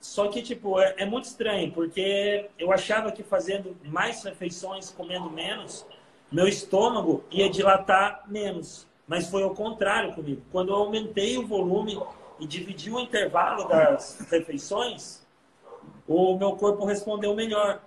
Só 0.00 0.28
que, 0.28 0.42
tipo, 0.42 0.78
é, 0.80 0.94
é 0.98 1.06
muito 1.06 1.24
estranho, 1.24 1.72
porque 1.72 2.48
eu 2.58 2.70
achava 2.72 3.10
que 3.12 3.22
fazendo 3.22 3.74
mais 3.84 4.22
refeições, 4.22 4.90
comendo 4.90 5.30
menos, 5.30 5.86
meu 6.32 6.46
estômago 6.46 7.22
ia 7.30 7.48
dilatar 7.50 8.22
menos. 8.26 8.86
Mas 9.06 9.28
foi 9.30 9.42
ao 9.42 9.54
contrário 9.54 10.14
comigo. 10.14 10.42
Quando 10.52 10.70
eu 10.70 10.76
aumentei 10.76 11.36
o 11.38 11.46
volume 11.46 11.98
e 12.38 12.46
dividi 12.46 12.90
o 12.90 13.00
intervalo 13.00 13.68
das 13.68 14.18
refeições, 14.30 15.22
o 16.06 16.36
meu 16.36 16.52
corpo 16.56 16.84
respondeu 16.84 17.34
melhor. 17.34 17.80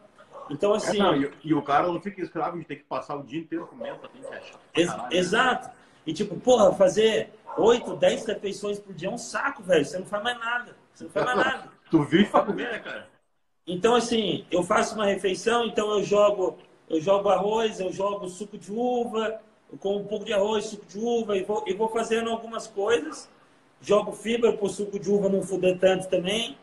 Então, 0.50 0.74
É, 0.74 0.78
assim. 0.78 1.00
não, 1.00 1.16
e, 1.22 1.32
e 1.44 1.54
o 1.54 1.62
cara 1.62 1.88
não 1.88 2.00
fica 2.02 2.22
escravo 2.22 2.58
de 2.58 2.66
ter 2.66 2.78
que 2.78 2.84
passar 2.84 3.16
o 3.16 3.24
dia 3.24 3.40
inteiro 3.40 3.68
comendo, 3.68 4.00
tem 4.08 4.22
que 4.22 4.34
achar. 4.34 4.60
Ex- 4.76 4.88
Caralho. 4.88 5.16
exato. 5.16 5.70
E 6.06 6.14
tipo, 6.14 6.40
porra, 6.40 6.72
fazer 6.74 7.30
8, 7.58 7.96
10 7.96 8.26
refeições 8.26 8.80
por 8.80 8.94
dia 8.94 9.10
é 9.10 9.12
um 9.12 9.18
saco, 9.18 9.62
velho. 9.64 9.84
Você 9.86 10.00
não 10.00 10.06
faz 10.06 10.24
mais 10.24 10.40
nada. 10.40 10.76
Você 10.94 11.04
não 11.04 11.12
faz 11.12 11.26
mais 11.26 11.38
nada. 11.38 11.72
Tu 11.90 12.04
vive 12.04 12.26
pra 12.26 12.42
comer, 12.44 12.72
né, 12.72 12.80
cara? 12.80 13.08
Então, 13.66 13.96
assim, 13.96 14.46
eu 14.50 14.64
faço 14.64 14.96
uma 14.96 15.06
refeição, 15.06 15.66
então 15.66 15.92
eu 15.92 16.04
jogo, 16.04 16.58
eu 16.90 17.02
jogo 17.02 17.30
arroz, 17.30 17.80
eu 17.80 17.92
jogo 17.92 18.30
suco 18.30 18.58
de 18.58 18.72
uva, 18.72 19.42
eu 19.72 19.78
como 19.78 20.00
um 20.00 20.06
pouco 20.06 20.24
de 20.26 20.34
arroz, 20.34 20.66
suco 20.66 20.86
de 20.86 20.98
uva, 21.00 21.36
e 21.38 21.44
vou, 21.44 21.64
e 21.68 21.74
vou 21.74 21.90
fazendo 21.90 22.30
algumas 22.30 22.68
coisas. 22.68 23.30
Jogo 23.82 24.12
fibra 24.12 24.54
para 24.54 24.66
o 24.66 24.70
suco 24.70 25.00
de 25.00 25.10
uva 25.10 25.30
não 25.30 25.42
fuder 25.42 25.78
tanto 25.80 26.08
também. 26.08 26.58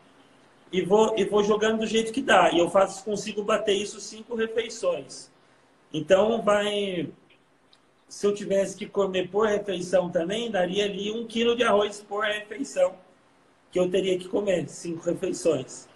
E 0.71 0.81
vou, 0.81 1.17
e 1.17 1.23
vou 1.25 1.43
jogando 1.43 1.79
do 1.79 1.85
jeito 1.87 2.11
que 2.11 2.21
dá. 2.21 2.51
E 2.51 2.59
eu 2.59 2.69
faço, 2.69 3.03
consigo 3.03 3.43
bater 3.43 3.73
isso 3.73 3.99
cinco 3.99 4.35
refeições. 4.35 5.31
Então, 5.93 6.41
vai. 6.41 7.09
Se 8.09 8.27
eu 8.27 8.33
tivesse 8.33 8.75
que 8.75 8.85
comer 8.85 9.29
por 9.29 9.47
refeição 9.47 10.09
também, 10.09 10.51
daria 10.51 10.85
ali 10.85 11.11
um 11.11 11.25
quilo 11.25 11.55
de 11.55 11.63
arroz 11.63 12.01
por 12.07 12.23
refeição. 12.23 12.93
Que 13.71 13.79
eu 13.79 13.89
teria 13.89 14.17
que 14.17 14.27
comer, 14.27 14.67
cinco 14.67 15.03
refeições. 15.03 15.87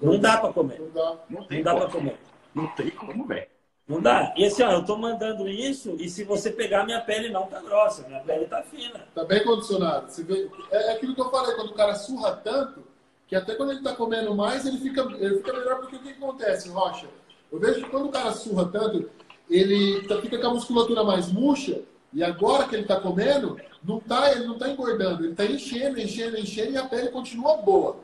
Não 0.00 0.18
dá 0.18 0.38
para 0.38 0.52
comer. 0.52 0.80
Não 0.80 0.90
dá. 0.90 1.18
Não 1.28 1.40
Não 1.40 1.46
tem 1.46 1.62
dá 1.62 1.74
para 1.74 1.86
como. 1.86 2.10
comer. 2.10 2.18
Não 2.54 2.66
tem 2.68 2.90
como, 2.90 3.26
velho. 3.26 3.46
Não 3.86 4.00
dá. 4.00 4.32
E 4.36 4.44
assim, 4.46 4.62
ó, 4.62 4.72
eu 4.72 4.84
tô 4.84 4.96
mandando 4.96 5.46
isso 5.46 5.96
e 5.98 6.08
se 6.08 6.24
você 6.24 6.50
pegar, 6.50 6.84
minha 6.86 7.00
pele 7.02 7.28
não 7.28 7.46
tá 7.46 7.60
grossa, 7.60 8.06
minha 8.08 8.20
pele 8.20 8.46
tá 8.46 8.62
fina. 8.62 9.06
Tá 9.14 9.24
bem 9.24 9.44
condicionado. 9.44 10.10
Você 10.10 10.22
vê, 10.22 10.48
é, 10.70 10.90
é 10.90 10.92
aquilo 10.94 11.14
que 11.14 11.20
eu 11.20 11.30
falei, 11.30 11.54
quando 11.54 11.70
o 11.70 11.74
cara 11.74 11.94
surra 11.94 12.32
tanto, 12.42 12.82
que 13.26 13.36
até 13.36 13.54
quando 13.54 13.72
ele 13.72 13.82
tá 13.82 13.94
comendo 13.94 14.34
mais, 14.34 14.64
ele 14.64 14.78
fica, 14.78 15.02
ele 15.18 15.36
fica 15.36 15.52
melhor, 15.52 15.80
porque 15.80 15.96
o 15.96 15.98
que 15.98 16.10
acontece, 16.10 16.70
Rocha? 16.70 17.06
Eu 17.52 17.58
vejo 17.60 17.84
que 17.84 17.90
quando 17.90 18.06
o 18.06 18.12
cara 18.12 18.32
surra 18.32 18.66
tanto, 18.66 19.10
ele 19.50 20.06
tá- 20.08 20.20
fica 20.20 20.38
com 20.38 20.46
a 20.46 20.54
musculatura 20.54 21.04
mais 21.04 21.30
murcha, 21.30 21.82
e 22.12 22.24
agora 22.24 22.66
que 22.66 22.74
ele 22.76 22.86
tá 22.86 22.98
comendo, 22.98 23.60
não 23.82 24.00
tá, 24.00 24.32
ele 24.32 24.46
não 24.46 24.56
tá 24.56 24.68
engordando, 24.70 25.24
ele 25.24 25.34
tá 25.34 25.44
enchendo, 25.44 26.00
enchendo, 26.00 26.38
enchendo, 26.38 26.72
e 26.72 26.76
a 26.78 26.86
pele 26.86 27.08
continua 27.08 27.58
boa. 27.58 27.96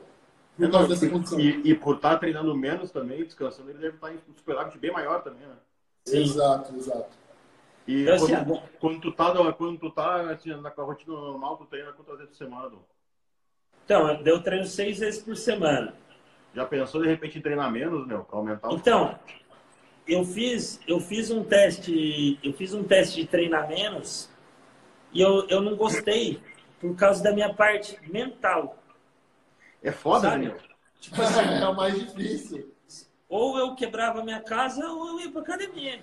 Por 0.57 0.69
causa 0.69 0.89
dessa 0.89 1.09
condição. 1.09 1.39
E, 1.39 1.71
e 1.71 1.73
por 1.73 1.95
estar 1.95 2.17
treinando 2.17 2.55
menos 2.55 2.91
também, 2.91 3.23
descansando, 3.23 3.69
ele 3.71 3.79
deve 3.79 3.95
estar 3.95 4.11
em 4.11 4.17
um 4.17 4.35
superávit 4.37 4.77
bem 4.77 4.91
maior 4.91 5.23
também, 5.23 5.41
né? 5.47 5.55
Sim. 6.05 6.21
Exato, 6.23 6.75
exato. 6.75 7.09
E 7.87 8.03
Então, 8.03 8.15
assim, 8.15 8.35
quando, 8.35 8.61
quando 8.79 9.01
tu 9.01 9.11
tá, 9.11 9.53
quando 9.53 9.79
tu 9.79 9.89
tá 9.91 10.31
assim, 10.31 10.49
na 10.49 10.69
rotina 10.69 11.13
normal, 11.13 11.57
tu 11.57 11.65
treina 11.65 11.91
quantas 11.93 12.17
vezes 12.17 12.29
por 12.29 12.37
semana, 12.37 12.69
Dom? 12.69 12.83
Então, 13.85 14.21
eu 14.23 14.41
treino 14.41 14.65
seis 14.65 14.99
vezes 14.99 15.21
por 15.21 15.35
semana. 15.35 15.93
Já 16.53 16.65
pensou 16.65 17.01
de 17.01 17.07
repente 17.07 17.37
em 17.37 17.41
treinar 17.41 17.71
menos, 17.71 18.05
meu, 18.07 18.23
pra 18.23 18.37
aumentar 18.37 18.69
o 18.69 18.75
Então, 18.75 19.17
eu 20.07 20.23
fiz, 20.23 20.79
eu 20.87 20.99
fiz 20.99 21.31
um 21.31 21.43
teste, 21.43 22.39
eu 22.43 22.53
fiz 22.53 22.73
um 22.73 22.83
teste 22.83 23.21
de 23.21 23.27
treinar 23.27 23.67
menos 23.67 24.29
e 25.13 25.21
eu, 25.21 25.47
eu 25.49 25.61
não 25.61 25.75
gostei 25.75 26.41
por 26.79 26.95
causa 26.95 27.23
da 27.23 27.31
minha 27.33 27.53
parte 27.53 27.99
mental. 28.09 28.77
É 29.83 29.91
foda, 29.91 30.29
Sabe? 30.29 30.45
né, 30.45 30.53
meu? 30.53 30.59
Tipo 30.99 31.21
assim, 31.21 31.39
É 31.39 31.67
o 31.67 31.75
mais 31.75 31.99
difícil. 31.99 32.70
Ou 33.31 33.57
eu 33.57 33.73
quebrava 33.75 34.23
minha 34.25 34.41
casa 34.41 34.85
ou 34.85 35.07
eu 35.07 35.19
ia 35.21 35.31
pra 35.31 35.41
academia. 35.41 36.01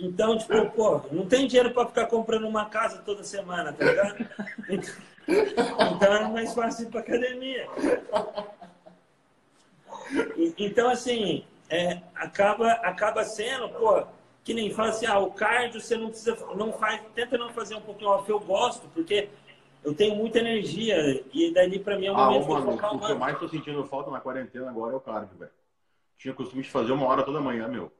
Então, 0.00 0.38
tipo, 0.38 0.70
pô, 0.70 1.02
não 1.12 1.26
tem 1.26 1.46
dinheiro 1.46 1.70
pra 1.70 1.86
ficar 1.86 2.06
comprando 2.06 2.48
uma 2.48 2.64
casa 2.64 3.02
toda 3.02 3.22
semana, 3.22 3.74
tá 3.74 3.84
ligado? 3.84 4.26
Então, 5.28 6.12
era 6.12 6.28
mais 6.30 6.54
fácil 6.54 6.86
ir 6.86 6.90
pra 6.90 7.00
academia. 7.00 7.68
Então, 10.58 10.88
assim, 10.88 11.44
é, 11.68 12.00
acaba, 12.14 12.72
acaba 12.72 13.22
sendo, 13.24 13.68
pô, 13.68 14.02
que 14.42 14.54
nem 14.54 14.70
fala 14.70 14.88
assim, 14.88 15.06
ah, 15.06 15.18
o 15.18 15.30
cardio 15.30 15.80
você 15.80 15.96
não 15.96 16.08
precisa, 16.08 16.36
não 16.56 16.72
faz, 16.72 17.00
tenta 17.14 17.36
não 17.36 17.52
fazer 17.52 17.74
um 17.74 17.82
pouquinho 17.82 18.10
off, 18.10 18.28
eu 18.28 18.40
gosto, 18.40 18.88
porque 18.94 19.28
eu 19.84 19.94
tenho 19.94 20.14
muita 20.14 20.38
energia 20.38 21.24
e 21.32 21.52
dali 21.52 21.78
pra 21.78 21.98
mim 21.98 22.06
é 22.06 22.12
um 22.12 22.16
Ah, 22.16 22.26
momento 22.26 22.42
ô, 22.42 22.46
que 22.46 22.52
eu 22.52 22.56
mano, 22.60 22.96
o 22.96 23.00
que 23.00 23.12
eu 23.12 23.18
mais 23.18 23.38
tô 23.38 23.48
sentindo 23.48 23.84
falta 23.84 24.10
na 24.10 24.20
quarentena 24.20 24.70
agora 24.70 24.94
é 24.94 24.96
o 24.96 25.00
cardio, 25.00 25.36
velho. 25.38 25.50
Tinha 26.16 26.34
costume 26.34 26.62
de 26.62 26.70
fazer 26.70 26.92
uma 26.92 27.06
hora 27.06 27.22
toda 27.24 27.40
manhã, 27.40 27.66
meu. 27.68 27.90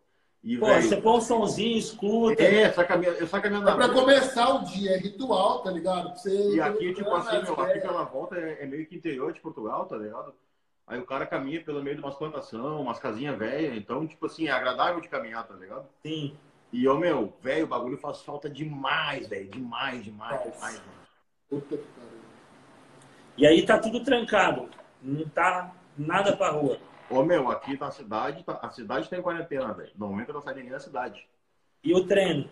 E, 0.44 0.56
Pô, 0.58 0.66
velho, 0.66 0.82
você 0.82 0.96
põe 0.96 1.16
um 1.18 1.20
sonzinho, 1.20 1.78
escuta. 1.78 2.42
É, 2.42 2.72
só 2.72 2.84
caminhando, 2.84 3.26
só 3.28 3.40
caminhando 3.40 3.68
É 3.68 3.74
pra 3.74 3.86
rua. 3.86 3.94
começar 3.94 4.54
o 4.56 4.64
dia, 4.64 4.92
é 4.92 4.98
ritual, 4.98 5.62
tá 5.62 5.70
ligado? 5.70 6.16
Você 6.16 6.54
E 6.56 6.60
aqui, 6.60 6.92
tipo 6.94 7.10
assim, 7.14 7.42
meu, 7.42 7.60
aqui 7.60 7.80
pela 7.80 8.02
volta 8.04 8.36
é, 8.36 8.62
é 8.62 8.66
meio 8.66 8.86
que 8.86 8.96
interior 8.96 9.32
de 9.32 9.40
Portugal, 9.40 9.86
tá 9.86 9.96
ligado? 9.96 10.34
Aí 10.86 10.98
o 10.98 11.06
cara 11.06 11.26
caminha 11.26 11.62
pelo 11.62 11.80
meio 11.82 11.94
de 11.96 12.02
umas 12.02 12.16
plantações, 12.16 12.80
umas 12.80 12.98
casinhas 12.98 13.38
velhas, 13.38 13.76
então, 13.76 14.04
tipo 14.06 14.26
assim, 14.26 14.48
é 14.48 14.50
agradável 14.50 15.00
de 15.00 15.08
caminhar, 15.08 15.46
tá 15.46 15.54
ligado? 15.54 15.86
Sim. 16.02 16.36
E 16.72 16.84
eu, 16.84 16.98
meu, 16.98 17.32
velho, 17.40 17.64
o 17.64 17.68
bagulho 17.68 17.96
faz 17.98 18.20
falta 18.22 18.50
demais, 18.50 19.28
velho, 19.28 19.48
demais, 19.48 20.02
demais, 20.02 20.40
Faz. 20.42 20.54
demais, 20.54 20.74
mano. 20.80 21.01
Puta 21.52 21.76
que 21.76 21.84
pariu. 21.84 22.20
E 23.36 23.46
aí 23.46 23.66
tá 23.66 23.78
tudo 23.78 24.02
trancado. 24.02 24.70
Não 25.02 25.28
tá 25.28 25.74
nada 25.98 26.34
pra 26.34 26.50
rua. 26.50 26.78
Ô, 27.10 27.22
meu, 27.22 27.50
aqui 27.50 27.78
na 27.78 27.90
cidade, 27.90 28.42
tá- 28.42 28.58
a 28.62 28.70
cidade 28.70 29.10
tá 29.10 29.18
em 29.18 29.22
quarentena, 29.22 29.74
velho. 29.74 29.92
No 29.98 30.08
momento 30.08 30.32
não 30.32 30.40
sai 30.40 30.54
ninguém 30.54 30.70
da 30.70 30.80
cidade. 30.80 31.28
E 31.84 31.92
o 31.94 32.06
treino? 32.06 32.48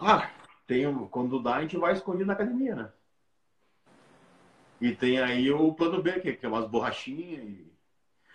Ah, 0.00 0.30
tem, 0.64 0.92
quando 1.08 1.42
dá, 1.42 1.56
a 1.56 1.62
gente 1.62 1.76
vai 1.76 1.92
escondido 1.94 2.26
na 2.26 2.34
academia, 2.34 2.76
né? 2.76 2.92
E 4.80 4.94
tem 4.94 5.18
aí 5.20 5.50
o 5.50 5.74
plano 5.74 6.00
B, 6.00 6.20
que, 6.20 6.34
que 6.34 6.46
é 6.46 6.48
umas 6.48 6.68
borrachinhas 6.68 7.42
e... 7.42 7.72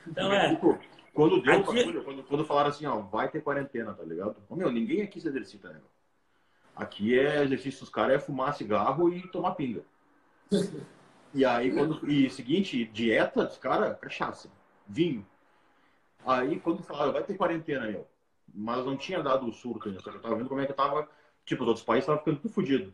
Então 0.05 0.31
é. 0.33 0.49
Tipo, 0.49 0.77
quando 1.13 1.41
deu 1.41 1.53
o 1.55 1.61
Aqui- 1.61 1.73
bagulho, 1.77 2.03
quando, 2.03 2.23
quando 2.23 2.45
falaram 2.45 2.69
assim, 2.69 2.85
ó, 2.85 2.99
vai 2.99 3.29
ter 3.29 3.41
quarentena, 3.41 3.93
tá 3.93 4.03
ligado? 4.03 4.35
Ô, 4.49 4.55
meu, 4.57 4.69
ninguém 4.69 5.01
aqui 5.03 5.21
se 5.21 5.27
exercita, 5.29 5.69
né? 5.69 5.75
meu? 5.75 5.94
Aqui 6.75 7.17
é 7.17 7.43
exercício 7.43 7.81
dos 7.81 7.89
caras 7.89 8.15
é 8.15 8.19
fumar 8.19 8.55
cigarro 8.55 9.13
e 9.13 9.25
tomar 9.29 9.51
pinga. 9.51 9.83
E 11.33 11.43
aí, 11.45 11.71
quando. 11.71 12.09
E 12.09 12.29
seguinte, 12.29 12.85
dieta 12.85 13.45
dos 13.45 13.57
caras, 13.57 13.97
cachaça, 13.99 14.49
vinho. 14.87 15.25
Aí, 16.25 16.59
quando 16.59 16.83
falaram, 16.83 17.13
vai 17.13 17.23
ter 17.23 17.35
quarentena, 17.35 17.87
meu. 17.87 18.07
Mas 18.53 18.85
não 18.85 18.97
tinha 18.97 19.21
dado 19.21 19.47
o 19.47 19.53
surto 19.53 19.89
ainda, 19.89 20.01
eu 20.05 20.21
tava 20.21 20.35
vendo 20.35 20.49
como 20.49 20.61
é 20.61 20.65
que 20.65 20.73
tava. 20.73 21.09
Tipo, 21.45 21.63
os 21.63 21.67
outros 21.67 21.85
países 21.85 22.03
estavam 22.03 22.19
ficando 22.19 22.39
tudo 22.39 22.53
fodido. 22.53 22.93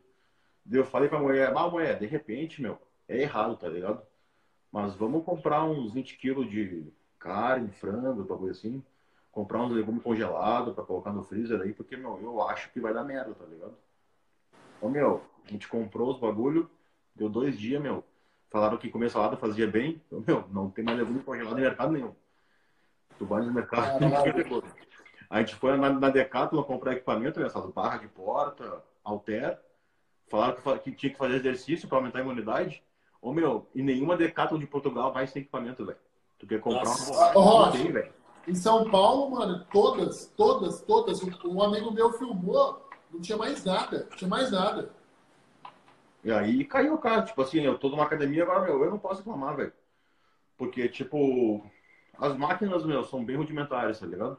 Eu 0.69 0.85
falei 0.85 1.07
pra 1.07 1.19
mulher, 1.19 1.53
ah, 1.55 1.69
mulher, 1.69 1.97
de 1.97 2.05
repente, 2.05 2.61
meu, 2.61 2.77
é 3.07 3.21
errado, 3.21 3.55
tá 3.57 3.67
ligado? 3.67 4.01
Mas 4.71 4.95
vamos 4.95 5.23
comprar 5.23 5.63
uns 5.63 5.93
20 5.93 6.17
quilos 6.17 6.49
de 6.49 6.91
carne, 7.19 7.71
frango, 7.71 8.23
bagulho 8.23 8.51
assim. 8.51 8.83
Comprar 9.31 9.61
uns 9.61 9.71
legumes 9.71 10.03
congelados 10.03 10.73
pra 10.73 10.83
colocar 10.83 11.11
no 11.11 11.23
freezer 11.23 11.61
aí, 11.61 11.73
porque, 11.73 11.95
meu, 11.95 12.19
eu 12.21 12.41
acho 12.47 12.69
que 12.71 12.79
vai 12.79 12.93
dar 12.93 13.03
merda, 13.03 13.33
tá 13.33 13.45
ligado? 13.45 13.75
Ô, 14.81 14.89
meu, 14.89 15.23
a 15.45 15.51
gente 15.51 15.67
comprou 15.67 16.11
os 16.11 16.19
bagulho, 16.19 16.69
deu 17.15 17.29
dois 17.29 17.57
dias, 17.57 17.81
meu. 17.81 18.03
Falaram 18.49 18.77
que 18.77 18.89
comer 18.89 19.09
salada 19.09 19.37
fazia 19.37 19.67
bem. 19.67 20.01
Ô, 20.11 20.19
meu, 20.19 20.45
não 20.49 20.69
tem 20.69 20.83
mais 20.83 20.97
legume 20.97 21.23
congelado 21.23 21.57
em 21.57 21.61
mercado 21.61 21.93
nenhum. 21.93 22.13
Tu 23.17 23.25
vai 23.25 23.41
no 23.41 23.53
mercado, 23.53 24.01
não 24.01 24.23
tem 24.23 24.33
legume. 24.33 24.67
A 25.29 25.39
gente 25.39 25.55
foi 25.55 25.77
na, 25.77 25.89
na 25.89 26.09
Decathlon 26.09 26.61
comprar 26.63 26.91
equipamento, 26.91 27.39
né, 27.39 27.45
essas 27.45 27.65
barras 27.71 28.01
de 28.01 28.07
porta, 28.09 28.83
alter. 29.01 29.57
Falaram 30.27 30.55
que, 30.55 30.79
que 30.79 30.91
tinha 30.91 31.11
que 31.11 31.17
fazer 31.17 31.35
exercício 31.35 31.87
para 31.87 31.99
aumentar 31.99 32.19
a 32.19 32.21
imunidade. 32.21 32.83
Ô, 33.21 33.31
meu, 33.31 33.69
e 33.73 33.81
nenhuma 33.81 34.17
Decathlon 34.17 34.59
de 34.59 34.67
Portugal 34.67 35.13
mais 35.13 35.31
tem 35.31 35.41
equipamento, 35.41 35.85
velho. 35.85 35.97
Tu 36.37 36.47
quer 36.47 36.59
comprar 36.59 36.83
Nossa. 36.83 37.37
uma 37.37 37.65
não 37.65 37.71
tem, 37.71 37.91
velho. 37.91 38.11
Em 38.47 38.55
São 38.55 38.89
Paulo, 38.89 39.31
mano, 39.31 39.65
todas, 39.71 40.27
todas, 40.35 40.81
todas. 40.81 41.21
Um, 41.21 41.31
um 41.45 41.63
amigo 41.63 41.91
meu 41.91 42.11
filmou, 42.13 42.89
não 43.11 43.21
tinha 43.21 43.37
mais 43.37 43.63
nada, 43.63 44.07
não 44.09 44.17
tinha 44.17 44.29
mais 44.29 44.51
nada. 44.51 44.91
E 46.23 46.31
aí 46.31 46.63
caiu 46.65 46.93
o 46.93 46.97
cara, 46.97 47.23
tipo 47.23 47.41
assim, 47.41 47.61
eu 47.61 47.77
tô 47.77 47.89
numa 47.89 48.03
academia 48.03 48.43
agora, 48.43 48.61
meu, 48.61 48.83
eu 48.83 48.91
não 48.91 48.99
posso 48.99 49.19
reclamar, 49.19 49.55
velho. 49.55 49.73
Porque, 50.57 50.87
tipo, 50.87 51.65
as 52.17 52.35
máquinas, 52.37 52.85
meu, 52.85 53.03
são 53.03 53.23
bem 53.23 53.35
rudimentares, 53.35 53.99
tá 53.99 54.05
ligado? 54.05 54.37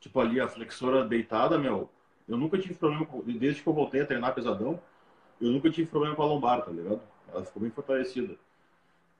Tipo 0.00 0.20
ali, 0.20 0.40
a 0.40 0.48
flexora 0.48 1.06
deitada, 1.06 1.58
meu, 1.58 1.90
eu 2.28 2.36
nunca 2.36 2.58
tive 2.58 2.74
problema, 2.74 3.06
desde 3.24 3.62
que 3.62 3.68
eu 3.68 3.72
voltei 3.72 4.00
a 4.02 4.06
treinar 4.06 4.34
pesadão, 4.34 4.80
eu 5.40 5.50
nunca 5.50 5.70
tive 5.70 5.90
problema 5.90 6.14
com 6.14 6.22
a 6.22 6.26
lombar, 6.26 6.62
tá 6.62 6.70
ligado? 6.70 7.00
Ela 7.32 7.44
ficou 7.44 7.62
bem 7.62 7.70
fortalecida. 7.70 8.36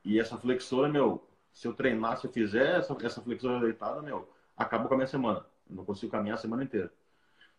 E 0.04 0.18
essa 0.18 0.36
flexora, 0.36 0.88
meu, 0.88 1.22
se 1.54 1.68
eu 1.68 1.72
treinar, 1.72 2.18
se 2.18 2.26
eu 2.26 2.32
fizer 2.32 2.78
essa, 2.78 2.94
essa 3.00 3.22
flexora 3.22 3.60
deitada, 3.60 4.02
meu, 4.02 4.28
acaba 4.56 4.88
com 4.88 4.94
a 4.94 4.96
minha 4.96 5.06
semana. 5.06 5.46
Eu 5.70 5.76
não 5.76 5.84
consigo 5.84 6.10
caminhar 6.10 6.36
a 6.36 6.40
semana 6.40 6.64
inteira. 6.64 6.92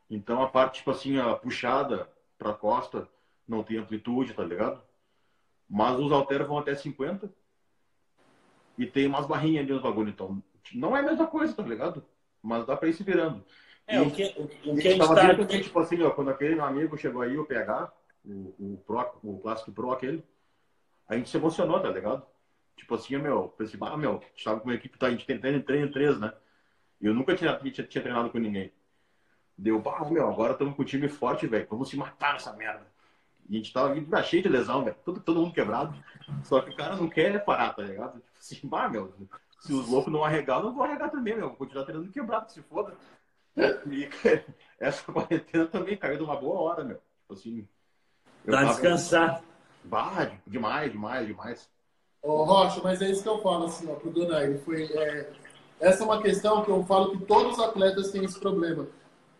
Então 0.09 0.43
a 0.43 0.49
parte, 0.49 0.79
tipo 0.79 0.91
assim, 0.91 1.17
a 1.17 1.33
puxada 1.33 2.07
pra 2.37 2.53
costa, 2.53 3.07
não 3.47 3.63
tem 3.63 3.77
amplitude, 3.77 4.33
tá 4.33 4.43
ligado? 4.43 4.81
Mas 5.67 5.97
os 5.97 6.11
halteres 6.11 6.45
vão 6.45 6.59
até 6.59 6.75
50 6.75 7.31
e 8.77 8.85
tem 8.85 9.07
umas 9.07 9.25
barrinhas 9.25 9.63
ali 9.63 9.73
nos 9.73 9.81
bagulho, 9.81 10.09
então 10.09 10.43
não 10.73 10.95
é 10.95 10.99
a 10.99 11.03
mesma 11.03 11.25
coisa, 11.25 11.53
tá 11.53 11.63
ligado? 11.63 12.05
Mas 12.43 12.65
dá 12.65 12.75
pra 12.75 12.89
ir 12.89 12.93
se 12.93 13.03
virando. 13.03 13.43
É, 13.87 14.01
o 14.01 14.11
que, 14.11 14.23
o, 14.37 14.77
E 14.77 14.81
que 14.81 14.87
a 14.87 14.91
gente 14.91 14.97
tava 14.99 15.15
tá. 15.15 15.27
vendo 15.27 15.47
também, 15.47 15.61
tipo 15.61 15.79
assim, 15.79 16.01
ó, 16.03 16.11
quando 16.11 16.31
aquele 16.31 16.55
meu 16.55 16.65
amigo 16.65 16.97
chegou 16.97 17.21
aí, 17.21 17.37
o 17.37 17.45
PH, 17.45 17.91
o, 18.25 18.55
o, 18.59 18.83
Pro, 18.85 19.19
o 19.23 19.39
Classic 19.39 19.71
Pro 19.71 19.91
aquele, 19.91 20.23
a 21.07 21.15
gente 21.15 21.29
se 21.29 21.37
emocionou, 21.37 21.79
tá 21.79 21.89
ligado? 21.89 22.25
Tipo 22.76 22.95
assim, 22.95 23.17
meu, 23.17 23.49
pensei, 23.57 23.80
ah, 23.82 23.97
meu, 23.97 24.17
a 24.17 24.19
gente 24.19 24.43
tava 24.43 24.59
com 24.59 24.67
uma 24.69 24.76
equipe, 24.76 24.97
tá, 24.97 25.07
a 25.07 25.11
gente 25.11 25.26
tem 25.26 25.39
treino, 25.39 25.63
treino 25.63 25.91
três, 25.91 26.19
né? 26.19 26.34
E 27.01 27.07
eu 27.07 27.13
nunca 27.13 27.36
tinha, 27.36 27.55
tinha, 27.57 27.88
tinha 27.88 28.01
treinado 28.01 28.30
com 28.30 28.38
ninguém. 28.38 28.71
Deu, 29.57 29.80
bah, 29.80 30.05
meu, 30.09 30.30
agora 30.30 30.53
estamos 30.53 30.76
com 30.76 30.82
um 30.82 30.86
time 30.86 31.07
forte, 31.07 31.47
velho, 31.47 31.67
vamos 31.69 31.89
se 31.89 31.95
matar 31.97 32.34
nessa 32.34 32.53
merda. 32.53 32.86
E 33.47 33.55
a 33.55 33.57
gente 33.57 33.71
tava 33.71 33.93
vindo 33.93 34.09
tá 34.09 34.21
cheio 34.23 34.43
de 34.43 34.49
lesão, 34.49 34.84
velho, 34.84 34.97
todo, 35.05 35.19
todo 35.19 35.39
mundo 35.39 35.53
quebrado. 35.53 35.95
Só 36.43 36.61
que 36.61 36.71
o 36.71 36.76
cara 36.76 36.95
não 36.95 37.07
quer 37.07 37.43
parar, 37.45 37.73
tá 37.73 37.84
ligado? 37.84 38.13
Tipo 38.19 38.38
assim, 38.39 38.67
bah, 38.67 38.89
meu, 38.89 39.13
se 39.59 39.73
os 39.73 39.88
loucos 39.88 40.11
não 40.11 40.23
arregar, 40.23 40.59
eu 40.59 40.65
não 40.65 40.73
vou 40.73 40.84
arregar 40.84 41.09
também, 41.09 41.36
meu, 41.36 41.49
vou 41.49 41.57
continuar 41.57 41.86
treinando 41.86 42.11
quebrado, 42.11 42.47
que 42.47 42.53
se 42.53 42.61
foda. 42.63 42.95
E 43.88 44.09
essa 44.80 45.11
quarentena 45.11 45.65
também 45.67 45.95
caiu 45.95 46.17
de 46.17 46.23
uma 46.23 46.36
boa 46.36 46.59
hora, 46.59 46.84
meu. 46.84 46.97
Tipo 46.97 47.34
assim. 47.34 47.67
Pra 48.43 48.59
tava- 48.59 48.71
descansar. 48.71 49.41
Bah, 49.84 50.32
demais, 50.45 50.91
demais, 50.91 51.28
demais. 51.28 51.69
Rocha, 52.26 52.82
mas 52.84 53.01
é 53.01 53.11
isso 53.11 53.21
que 53.21 53.30
eu 53.30 53.39
falo, 53.39 53.65
assim, 53.65 53.88
ó, 53.89 53.95
pro 53.95 54.09
Donaire. 54.09 54.57
Foi, 54.59 54.84
é, 54.84 55.30
essa 55.80 56.03
é 56.03 56.05
uma 56.05 56.21
questão 56.21 56.63
que 56.63 56.69
eu 56.69 56.84
falo 56.86 57.11
que 57.11 57.26
todos 57.26 57.53
os 57.53 57.63
atletas 57.63 58.11
têm 58.11 58.23
esse 58.23 58.39
problema. 58.39 58.88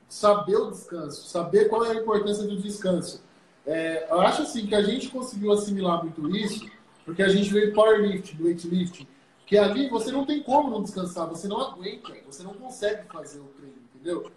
Saber 0.08 0.56
o 0.56 0.70
descanso, 0.70 1.28
saber 1.28 1.68
qual 1.68 1.84
é 1.86 1.92
a 1.92 1.96
importância 1.96 2.44
do 2.44 2.58
descanso. 2.58 3.24
É, 3.66 4.08
eu 4.12 4.22
acho, 4.22 4.44
assim, 4.44 4.68
que 4.68 4.76
a 4.76 4.84
gente 4.84 5.10
conseguiu 5.10 5.52
assimilar 5.52 6.04
muito 6.04 6.36
isso, 6.36 6.70
porque 7.04 7.24
a 7.24 7.30
gente 7.30 7.52
veio 7.52 7.74
powerlifting, 7.74 8.42
weightlifting, 8.44 9.08
que 9.46 9.58
ali 9.58 9.90
você 9.90 10.12
não 10.12 10.26
tem 10.26 10.42
como 10.44 10.70
não 10.70 10.84
descansar, 10.84 11.28
você 11.28 11.48
não 11.48 11.60
aguenta, 11.60 12.14
você 12.26 12.44
não 12.44 12.54
consegue 12.54 13.08
fazer 13.12 13.40
o 13.40 13.46
treino, 13.46 13.78
entendeu? 13.94 14.32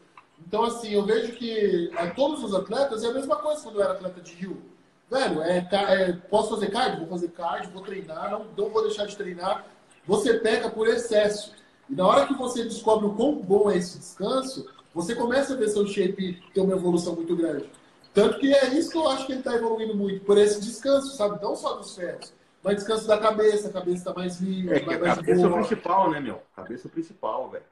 Então, 0.46 0.64
assim, 0.64 0.90
eu 0.92 1.04
vejo 1.04 1.32
que 1.32 1.90
a 1.96 2.10
todos 2.10 2.42
os 2.42 2.54
atletas 2.54 3.02
é 3.02 3.08
a 3.08 3.12
mesma 3.12 3.36
coisa 3.36 3.62
quando 3.62 3.76
eu 3.76 3.82
era 3.82 3.92
atleta 3.92 4.20
de 4.20 4.32
Rio. 4.32 4.62
Velho, 5.10 5.42
é, 5.42 5.66
é, 5.72 6.12
posso 6.12 6.50
fazer 6.50 6.70
cardio? 6.70 7.00
Vou 7.00 7.08
fazer 7.08 7.28
cardio, 7.28 7.70
vou 7.70 7.82
treinar, 7.82 8.30
não, 8.30 8.46
não 8.56 8.68
vou 8.68 8.82
deixar 8.82 9.06
de 9.06 9.16
treinar. 9.16 9.64
Você 10.06 10.34
peca 10.34 10.68
por 10.70 10.86
excesso. 10.86 11.54
E 11.88 11.94
na 11.94 12.06
hora 12.06 12.26
que 12.26 12.34
você 12.34 12.64
descobre 12.64 13.06
o 13.06 13.14
quão 13.14 13.36
bom 13.36 13.70
é 13.70 13.76
esse 13.76 13.98
descanso, 13.98 14.68
você 14.94 15.14
começa 15.14 15.54
a 15.54 15.56
ver 15.56 15.68
seu 15.68 15.86
shape 15.86 16.42
ter 16.52 16.60
uma 16.60 16.74
evolução 16.74 17.14
muito 17.14 17.34
grande. 17.34 17.70
Tanto 18.12 18.38
que 18.38 18.52
é 18.52 18.68
isso 18.74 18.90
que 18.90 18.98
eu 18.98 19.08
acho 19.08 19.26
que 19.26 19.32
ele 19.32 19.40
está 19.40 19.54
evoluindo 19.54 19.94
muito, 19.94 20.24
por 20.24 20.36
esse 20.36 20.60
descanso, 20.60 21.16
sabe? 21.16 21.40
Não 21.42 21.54
só 21.54 21.74
dos 21.74 21.94
ferros, 21.94 22.32
mas 22.62 22.76
descanso 22.76 23.06
da 23.06 23.16
cabeça, 23.16 23.68
a 23.68 23.72
cabeça 23.72 23.98
está 23.98 24.12
mais 24.12 24.40
livre, 24.40 24.76
É 24.78 24.84
mais, 24.84 25.00
mais 25.00 25.14
cabeça 25.14 25.40
é 25.42 25.46
o 25.46 25.48
boa. 25.48 25.60
principal, 25.60 26.10
né, 26.10 26.20
meu? 26.20 26.42
Cabeça 26.56 26.86
é 26.86 26.88
o 26.88 26.90
principal, 26.90 27.48
velho. 27.50 27.64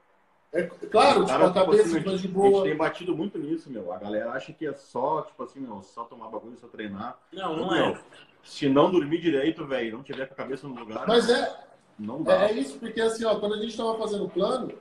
É, 0.56 0.62
claro, 0.90 1.20
tipo, 1.20 1.26
Cara, 1.26 1.46
a 1.46 1.52
cabeça 1.52 1.82
assim, 1.82 1.92
mais 1.92 2.04
de 2.04 2.08
a 2.08 2.16
gente 2.16 2.28
boa. 2.28 2.64
tem 2.64 2.76
batido 2.76 3.14
muito 3.16 3.38
nisso, 3.38 3.70
meu. 3.70 3.92
A 3.92 3.98
galera 3.98 4.30
acha 4.32 4.52
que 4.52 4.66
é 4.66 4.72
só, 4.72 5.22
tipo 5.22 5.42
assim, 5.42 5.60
meu, 5.60 5.82
só 5.82 6.04
tomar 6.04 6.28
bagulho, 6.28 6.56
só 6.58 6.66
treinar. 6.66 7.18
Não, 7.32 7.56
não 7.56 7.70
Meu, 7.70 7.84
é. 7.86 8.00
Se 8.42 8.68
não 8.68 8.90
dormir 8.90 9.20
direito, 9.20 9.66
velho, 9.66 9.96
não 9.96 10.02
tiver 10.02 10.26
com 10.26 10.34
a 10.34 10.36
cabeça 10.36 10.66
no 10.66 10.78
lugar, 10.78 11.04
Mas 11.06 11.28
é, 11.28 11.58
não 11.98 12.22
dá. 12.22 12.44
É, 12.44 12.50
é 12.50 12.52
isso, 12.52 12.78
porque 12.78 13.00
assim, 13.00 13.24
ó, 13.24 13.34
quando 13.36 13.54
a 13.54 13.58
gente 13.58 13.70
estava 13.70 13.98
fazendo 13.98 14.24
o 14.24 14.30
plano, 14.30 14.72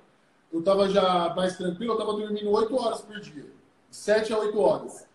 eu 0.53 0.59
estava 0.59 0.87
já 0.87 1.33
mais 1.35 1.57
tranquilo, 1.57 1.93
eu 1.93 1.99
estava 1.99 2.13
dormindo 2.17 2.49
8 2.49 2.75
horas 2.75 3.01
por 3.01 3.19
dia. 3.19 3.43
De 3.89 3.95
7 3.95 4.31
a 4.33 4.39
8 4.39 4.59
horas. 4.59 5.07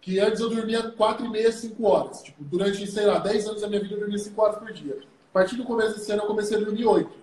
Que 0.00 0.18
antes 0.18 0.40
eu 0.40 0.50
dormia 0.50 0.90
4 0.90 1.24
e 1.24 1.28
meia, 1.30 1.52
5 1.52 1.86
horas. 1.86 2.22
Tipo, 2.22 2.42
durante, 2.44 2.86
sei 2.86 3.06
lá, 3.06 3.18
10 3.18 3.48
anos 3.48 3.60
da 3.62 3.68
minha 3.68 3.80
vida 3.80 3.94
eu 3.94 4.00
dormia 4.00 4.18
5 4.18 4.42
horas 4.42 4.56
por 4.56 4.72
dia. 4.72 4.98
A 5.30 5.32
partir 5.32 5.56
do 5.56 5.64
começo 5.64 5.94
desse 5.94 6.10
ano 6.12 6.22
eu 6.22 6.26
comecei 6.26 6.56
a 6.56 6.60
dormir 6.60 6.84
8. 6.84 7.21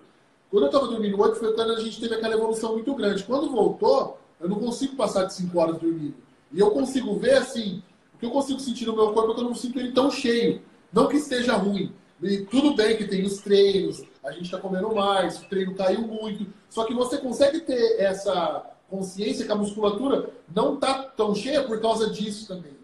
Quando 0.50 0.64
eu 0.64 0.68
estava 0.68 0.88
dormindo 0.88 1.20
8 1.20 1.36
foi 1.38 1.52
quando 1.54 1.72
a 1.72 1.80
gente 1.80 2.00
teve 2.00 2.14
aquela 2.14 2.34
evolução 2.34 2.72
muito 2.72 2.92
grande. 2.94 3.22
Quando 3.22 3.50
voltou, 3.50 4.18
eu 4.40 4.48
não 4.48 4.58
consigo 4.58 4.96
passar 4.96 5.24
de 5.24 5.34
5 5.34 5.58
horas 5.58 5.78
dormindo. 5.78 6.14
E 6.52 6.58
eu 6.58 6.70
consigo 6.72 7.14
ver, 7.16 7.34
assim, 7.34 7.82
o 8.14 8.18
que 8.18 8.26
eu 8.26 8.30
consigo 8.30 8.58
sentir 8.58 8.86
no 8.86 8.96
meu 8.96 9.12
corpo 9.12 9.30
é 9.30 9.34
que 9.34 9.40
eu 9.40 9.44
não 9.44 9.54
sinto 9.54 9.78
ele 9.78 9.92
tão 9.92 10.10
cheio. 10.10 10.60
Não 10.92 11.06
que 11.06 11.16
esteja 11.16 11.54
ruim. 11.54 11.94
E 12.20 12.38
tudo 12.46 12.74
bem 12.74 12.96
que 12.96 13.06
tem 13.06 13.24
os 13.24 13.38
treinos, 13.38 14.02
a 14.22 14.32
gente 14.32 14.44
está 14.44 14.58
comendo 14.58 14.94
mais, 14.94 15.40
o 15.40 15.48
treino 15.48 15.74
caiu 15.74 16.02
muito. 16.02 16.46
Só 16.68 16.84
que 16.84 16.92
você 16.92 17.16
consegue 17.18 17.60
ter 17.60 18.00
essa 18.00 18.66
consciência 18.90 19.46
que 19.46 19.52
a 19.52 19.56
musculatura 19.56 20.30
não 20.54 20.74
está 20.74 21.04
tão 21.04 21.34
cheia 21.34 21.62
por 21.62 21.80
causa 21.80 22.10
disso 22.10 22.48
também. 22.48 22.76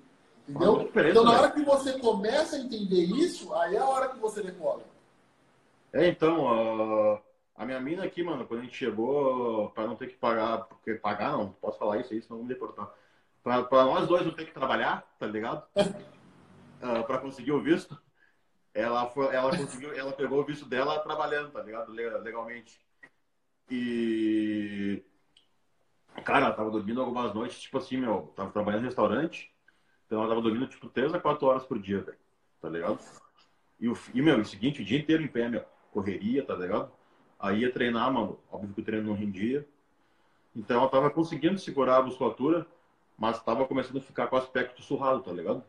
Entendeu? 0.49 0.89
Então, 0.95 1.25
na 1.25 1.33
né? 1.33 1.39
hora 1.39 1.51
que 1.51 1.62
você 1.62 1.95
começa 1.95 2.57
a 2.57 2.61
entender 2.61 3.03
isso, 3.03 3.53
aí 3.53 3.75
é 3.75 3.79
a 3.79 3.89
hora 3.89 4.09
que 4.09 4.19
você 4.19 4.43
decola. 4.43 4.83
É, 5.93 6.09
então, 6.09 6.49
ah, 6.49 7.19
a 7.57 7.64
minha 7.64 7.80
mina 7.80 8.04
aqui, 8.04 8.22
mano, 8.22 8.46
quando 8.46 8.61
a 8.61 8.62
gente 8.64 8.76
chegou, 8.76 9.70
pra 9.70 9.86
não 9.86 9.96
ter 9.96 10.09
que 10.09 10.16
pagar, 10.16 10.59
porque 10.64 10.94
pagar 10.94 11.32
não, 11.32 11.52
posso 11.52 11.78
falar 11.78 11.98
isso 11.98 12.12
aí, 12.12 12.20
senão 12.22 12.38
vão 12.38 12.46
me 12.46 12.52
deportar. 12.52 12.90
Pra, 13.42 13.62
pra 13.64 13.84
nós 13.84 14.07
dois 14.09 14.24
não 14.26 14.32
ter 14.34 14.44
que 14.46 14.52
trabalhar, 14.52 15.02
tá 15.18 15.26
ligado? 15.26 15.66
Ah, 16.78 17.02
pra 17.02 17.16
conseguir 17.18 17.52
o 17.52 17.61
visto, 17.62 17.98
ela, 18.74 19.07
foi, 19.09 19.34
ela 19.34 19.50
conseguiu, 19.57 19.94
ela 19.94 20.12
pegou 20.12 20.40
o 20.40 20.44
visto 20.44 20.66
dela 20.66 21.00
trabalhando, 21.00 21.50
tá 21.50 21.62
ligado? 21.62 21.90
Le- 21.90 22.18
Legalmente. 22.18 22.78
E. 23.70 25.02
Cara, 26.22 26.46
ela 26.46 26.54
tava 26.54 26.70
dormindo 26.70 27.00
algumas 27.00 27.34
noites, 27.34 27.61
tipo 27.61 27.78
assim, 27.78 27.96
meu, 27.96 28.32
tava 28.36 28.50
trabalhando 28.50 28.82
em 28.82 28.86
restaurante, 28.86 29.50
então 30.07 30.18
ela 30.18 30.28
tava 30.28 30.42
dormindo 30.42 30.66
tipo 30.66 30.88
3 30.90 31.12
a 31.14 31.18
4 31.18 31.46
horas 31.46 31.64
por 31.64 31.78
dia, 31.78 32.02
velho. 32.02 32.18
Tá 32.61 32.68
ligado? 32.68 32.98
E, 33.80 33.88
o, 33.88 33.98
e, 34.14 34.20
meu, 34.20 34.38
o 34.38 34.44
seguinte, 34.44 34.82
o 34.82 34.84
dia 34.84 34.98
inteiro 34.98 35.22
em 35.22 35.28
pé, 35.28 35.48
meu. 35.48 35.64
Correria, 35.92 36.44
tá 36.44 36.54
ligado? 36.54 36.92
Aí 37.39 37.61
ia 37.61 37.72
treinar, 37.72 38.12
mano. 38.12 38.39
Óbvio 38.51 38.74
que 38.74 38.80
o 38.80 38.84
treino 38.84 39.09
não 39.09 39.14
rendia. 39.14 39.66
Então 40.55 40.80
ela 40.80 40.89
tava 40.89 41.11
conseguindo 41.11 41.59
segurar 41.59 41.99
a 41.99 42.03
musculatura, 42.03 42.66
mas 43.18 43.43
tava 43.43 43.66
começando 43.66 43.99
a 43.99 44.03
ficar 44.03 44.26
com 44.26 44.37
o 44.37 44.39
aspecto 44.39 44.82
surrado, 44.82 45.22
tá 45.22 45.32
ligado? 45.32 45.62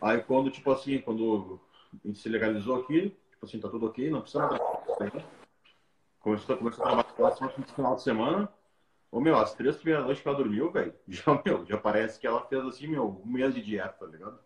Aí 0.00 0.20
quando, 0.22 0.50
tipo 0.50 0.70
assim, 0.72 0.98
quando 0.98 1.60
a 2.04 2.06
gente 2.08 2.18
se 2.18 2.28
legalizou 2.28 2.80
aqui, 2.80 3.16
tipo 3.30 3.46
assim, 3.46 3.60
tá 3.60 3.68
tudo 3.68 3.86
ok, 3.86 4.10
não 4.10 4.22
precisa 4.22 4.48
tá 4.48 5.04
ligado? 5.04 5.24
Começou, 6.20 6.56
começou 6.56 6.84
a 6.84 7.04
trabalhar 7.04 7.58
no 7.58 7.64
final 7.64 7.94
de 7.94 8.02
semana. 8.02 8.48
Ô, 9.10 9.20
meu, 9.20 9.36
as 9.36 9.54
três 9.54 9.76
primeiras 9.76 10.04
noites 10.04 10.22
que 10.22 10.28
ela 10.28 10.36
dormiu, 10.36 10.70
velho, 10.70 10.94
já, 11.08 11.42
meu, 11.44 11.64
já 11.66 11.78
parece 11.78 12.18
que 12.18 12.26
ela 12.26 12.44
fez 12.46 12.64
assim, 12.64 12.88
meu, 12.88 13.22
um 13.24 13.30
mês 13.30 13.54
de 13.54 13.62
dieta, 13.62 13.94
tá 14.00 14.06
ligado? 14.06 14.38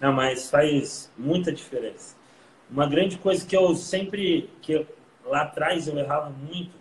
Não, 0.00 0.12
mas 0.12 0.50
faz 0.50 1.12
muita 1.16 1.52
diferença. 1.52 2.19
Uma 2.70 2.86
grande 2.88 3.18
coisa 3.18 3.44
que 3.46 3.56
eu 3.56 3.74
sempre, 3.74 4.48
que 4.62 4.72
eu- 4.72 4.86
lá 5.24 5.42
atrás 5.42 5.88
eu 5.88 5.98
errava 5.98 6.30
muito, 6.30 6.72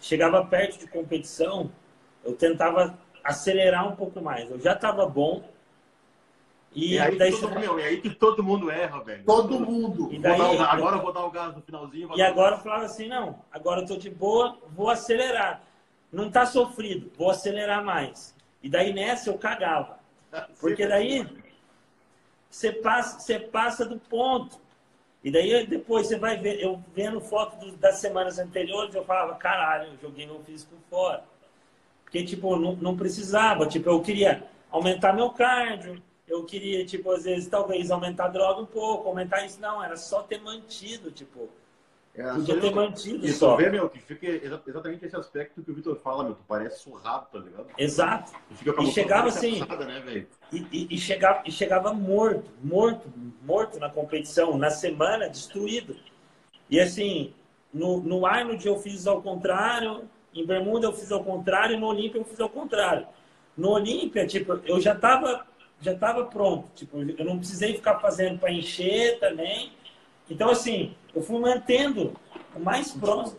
chegava 0.00 0.44
perto 0.44 0.78
de 0.78 0.86
competição, 0.86 1.70
eu 2.24 2.34
tentava 2.34 2.98
acelerar 3.24 3.88
um 3.88 3.96
pouco 3.96 4.20
mais. 4.20 4.50
Eu 4.50 4.60
já 4.60 4.72
estava 4.72 5.06
bom, 5.06 5.42
E, 6.78 6.98
é 6.98 7.02
aí, 7.02 7.16
daí 7.16 7.30
todo, 7.30 7.58
meu, 7.58 7.78
é 7.78 7.84
aí 7.84 8.00
que 8.02 8.10
todo 8.10 8.42
mundo 8.44 8.70
erra, 8.70 9.02
velho. 9.02 9.24
Todo 9.24 9.58
mundo. 9.58 10.08
E 10.12 10.18
Vou 10.18 10.20
daí- 10.20 10.38
dar 10.38 10.50
o 10.50 10.58
gás- 10.58 10.68
agora 10.74 10.96
eu 10.96 11.00
vou 11.02 11.12
dar 11.12 11.24
o 11.24 11.30
gás 11.30 11.56
no 11.56 11.62
finalzinho. 11.62 12.08
vou 12.08 12.16
E 12.18 12.20
dar 12.20 12.28
agora 12.28 12.56
eu 12.56 12.58
falava 12.60 12.84
assim, 12.84 13.08
não, 13.08 13.38
agora 13.50 13.80
eu 13.80 13.86
tô 13.86 13.96
de 13.96 14.10
boa, 14.10 14.58
vou 14.74 14.90
acelerar. 14.90 15.62
Não 16.12 16.30
tá 16.30 16.44
sofrido, 16.44 17.10
vou 17.16 17.30
acelerar 17.30 17.82
mais. 17.82 18.34
E 18.62 18.68
daí 18.68 18.92
nessa 18.92 19.30
eu 19.30 19.38
cagava. 19.38 19.98
Porque 20.60 20.86
daí 20.86 21.26
você 22.50 22.70
passa, 22.72 23.20
você 23.20 23.38
passa 23.40 23.86
do 23.86 23.98
ponto. 23.98 24.60
E 25.26 25.30
daí 25.32 25.66
depois 25.66 26.06
você 26.06 26.16
vai 26.16 26.36
ver, 26.36 26.62
eu 26.62 26.80
vendo 26.94 27.20
foto 27.20 27.56
do- 27.56 27.76
das 27.78 27.96
semanas 27.96 28.38
anteriores, 28.38 28.94
eu 28.94 29.04
falava, 29.04 29.34
caralho, 29.34 29.88
eu 29.90 29.98
joguei 30.00 30.24
meu 30.24 30.38
físico 30.44 30.76
fora. 30.88 31.24
Porque, 32.04 32.22
tipo, 32.22 32.54
não, 32.54 32.76
não 32.76 32.96
precisava. 32.96 33.66
Tipo, 33.66 33.90
eu 33.90 34.00
queria 34.00 34.44
aumentar 34.70 35.12
meu 35.12 35.30
cardio, 35.30 36.00
eu 36.28 36.44
queria, 36.44 36.86
tipo, 36.86 37.10
às 37.10 37.24
vezes, 37.24 37.48
talvez 37.48 37.90
aumentar 37.90 38.26
a 38.26 38.28
droga 38.28 38.60
um 38.60 38.66
pouco, 38.66 39.08
aumentar 39.08 39.44
isso. 39.44 39.60
Não, 39.60 39.82
era 39.82 39.96
só 39.96 40.22
ter 40.22 40.40
mantido, 40.40 41.10
tipo. 41.10 41.48
É, 42.16 42.22
Podia 42.32 42.54
só 42.54 42.60
ter 42.60 42.66
eu- 42.68 42.74
mantido 42.74 43.26
E 43.26 43.32
só. 43.32 43.56
vê, 43.56 43.68
meu, 43.68 43.90
que 43.90 43.98
fica 43.98 44.26
exa- 44.26 44.62
exatamente 44.66 45.04
esse 45.04 45.14
aspecto 45.16 45.62
que 45.62 45.70
o 45.70 45.74
Vitor 45.74 45.96
fala, 45.96 46.24
meu. 46.24 46.34
Tu 46.34 46.42
parece 46.48 46.80
surrado, 46.82 47.26
tá 47.30 47.38
ligado? 47.38 47.66
Exato. 47.76 48.32
E 48.80 48.86
chegava 48.86 49.28
assim. 49.28 49.60
cansada, 49.60 49.84
né? 49.84 50.26
E, 50.50 50.56
e- 50.72 50.88
e 50.92 50.98
chegava, 50.98 51.42
e 51.44 51.52
chegava 51.52 51.92
morto, 51.92 52.50
morto, 52.62 53.12
morto 53.42 53.78
na 53.78 53.90
competição, 53.90 54.56
na 54.56 54.70
semana, 54.70 55.28
destruído. 55.28 55.94
E 56.70 56.80
assim, 56.80 57.34
no, 57.72 58.00
no 58.00 58.24
Arnold 58.24 58.66
eu 58.66 58.78
fiz 58.78 59.06
ao 59.06 59.20
contrário, 59.20 60.08
em 60.34 60.46
Bermuda 60.46 60.86
eu 60.86 60.92
fiz 60.94 61.12
ao 61.12 61.22
contrário, 61.22 61.76
e 61.76 61.78
no 61.78 61.86
Olímpia 61.86 62.18
eu 62.18 62.24
fiz 62.24 62.40
ao 62.40 62.48
contrário. 62.48 63.06
No 63.56 63.70
Olímpia, 63.72 64.26
tipo, 64.26 64.58
eu 64.64 64.80
já 64.80 64.94
estava 64.94 65.46
já 65.82 65.94
tava 65.94 66.24
pronto, 66.24 66.70
tipo, 66.74 66.96
eu 66.98 67.24
não 67.26 67.36
precisei 67.36 67.74
ficar 67.74 67.98
fazendo 68.00 68.38
para 68.38 68.50
encher 68.50 69.18
também. 69.20 69.72
Então, 70.28 70.50
assim, 70.50 70.94
eu 71.14 71.22
fui 71.22 71.38
mantendo 71.38 72.14
o 72.54 72.60
mais 72.60 72.92
próximo, 72.92 73.38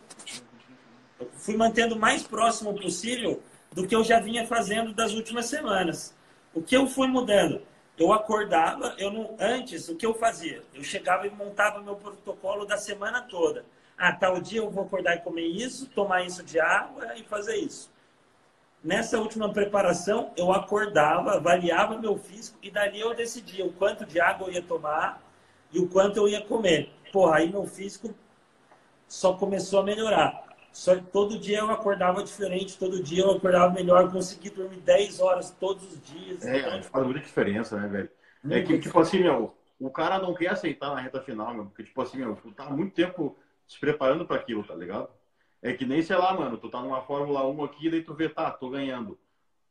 fui 1.33 1.57
mantendo 1.57 1.95
o 1.95 1.99
mais 1.99 2.23
próximo 2.23 2.73
possível 2.73 3.41
do 3.71 3.85
que 3.85 3.95
eu 3.95 4.03
já 4.03 4.19
vinha 4.19 4.47
fazendo 4.47 4.93
das 4.93 5.13
últimas 5.13 5.47
semanas. 5.47 6.15
O 6.53 6.61
que 6.61 6.75
eu 6.75 6.87
fui 6.87 7.07
mudando? 7.07 7.61
Eu 7.97 8.13
acordava, 8.13 8.95
eu 8.97 9.11
não, 9.11 9.35
antes, 9.39 9.89
o 9.89 9.95
que 9.95 10.05
eu 10.05 10.13
fazia? 10.13 10.63
Eu 10.73 10.83
chegava 10.83 11.25
e 11.25 11.29
montava 11.31 11.81
meu 11.81 11.95
protocolo 11.95 12.65
da 12.65 12.77
semana 12.77 13.21
toda. 13.21 13.65
Ah, 13.97 14.13
tal 14.13 14.39
dia 14.39 14.59
eu 14.59 14.69
vou 14.69 14.83
acordar 14.83 15.15
e 15.15 15.21
comer 15.21 15.47
isso, 15.47 15.87
tomar 15.87 16.23
isso 16.23 16.43
de 16.43 16.59
água 16.59 17.15
e 17.15 17.23
fazer 17.23 17.57
isso. 17.57 17.91
Nessa 18.83 19.19
última 19.19 19.51
preparação, 19.51 20.31
eu 20.37 20.51
acordava, 20.53 21.33
avaliava 21.33 21.97
meu 21.97 22.17
físico 22.17 22.57
e 22.61 22.69
dali 22.69 22.99
eu 22.99 23.13
decidia 23.15 23.65
o 23.65 23.73
quanto 23.73 24.05
de 24.05 24.19
água 24.19 24.47
eu 24.47 24.53
ia 24.53 24.61
tomar 24.61 25.26
e 25.71 25.79
o 25.79 25.87
quanto 25.87 26.17
eu 26.17 26.27
ia 26.27 26.41
comer. 26.41 26.89
Porra, 27.11 27.37
aí 27.37 27.49
meu 27.51 27.65
físico 27.65 28.13
só 29.07 29.33
começou 29.33 29.79
a 29.79 29.83
melhorar. 29.83 30.45
Só 30.71 30.95
que 30.95 31.01
todo 31.05 31.39
dia 31.39 31.59
eu 31.59 31.71
acordava 31.71 32.23
diferente, 32.23 32.77
todo 32.77 33.01
dia 33.01 33.23
eu 33.23 33.31
acordava 33.31 33.73
melhor, 33.73 34.11
consegui 34.11 34.49
dormir 34.49 34.77
10 34.77 35.19
horas 35.19 35.49
todos 35.51 35.83
os 35.91 36.01
dias. 36.01 36.45
É, 36.45 36.57
Então, 36.59 36.83
faz 36.83 37.05
muita 37.05 37.19
diferença, 37.21 37.79
né, 37.79 37.87
velho? 37.87 38.09
É 38.49 38.61
que, 38.61 38.77
tipo 38.79 38.99
assim, 38.99 39.19
meu, 39.19 39.57
o 39.79 39.89
cara 39.89 40.19
não 40.19 40.33
quer 40.35 40.51
aceitar 40.51 40.93
na 40.93 41.01
reta 41.01 41.21
final, 41.21 41.53
meu, 41.53 41.65
porque, 41.65 41.83
tipo 41.83 42.01
assim, 42.01 42.17
meu, 42.19 42.35
tu 42.35 42.51
tá 42.51 42.69
muito 42.69 42.93
tempo 42.93 43.37
se 43.67 43.79
preparando 43.79 44.25
pra 44.25 44.35
aquilo, 44.37 44.63
tá 44.63 44.75
ligado? 44.75 45.09
É 45.61 45.73
que 45.73 45.85
nem, 45.85 46.01
sei 46.01 46.15
lá, 46.15 46.33
mano, 46.33 46.57
tu 46.57 46.69
tá 46.69 46.81
numa 46.81 47.01
Fórmula 47.01 47.45
1 47.47 47.63
aqui, 47.63 47.89
daí 47.89 48.03
tu 48.03 48.13
vê, 48.13 48.29
tá, 48.29 48.51
tô 48.51 48.69
ganhando. 48.69 49.19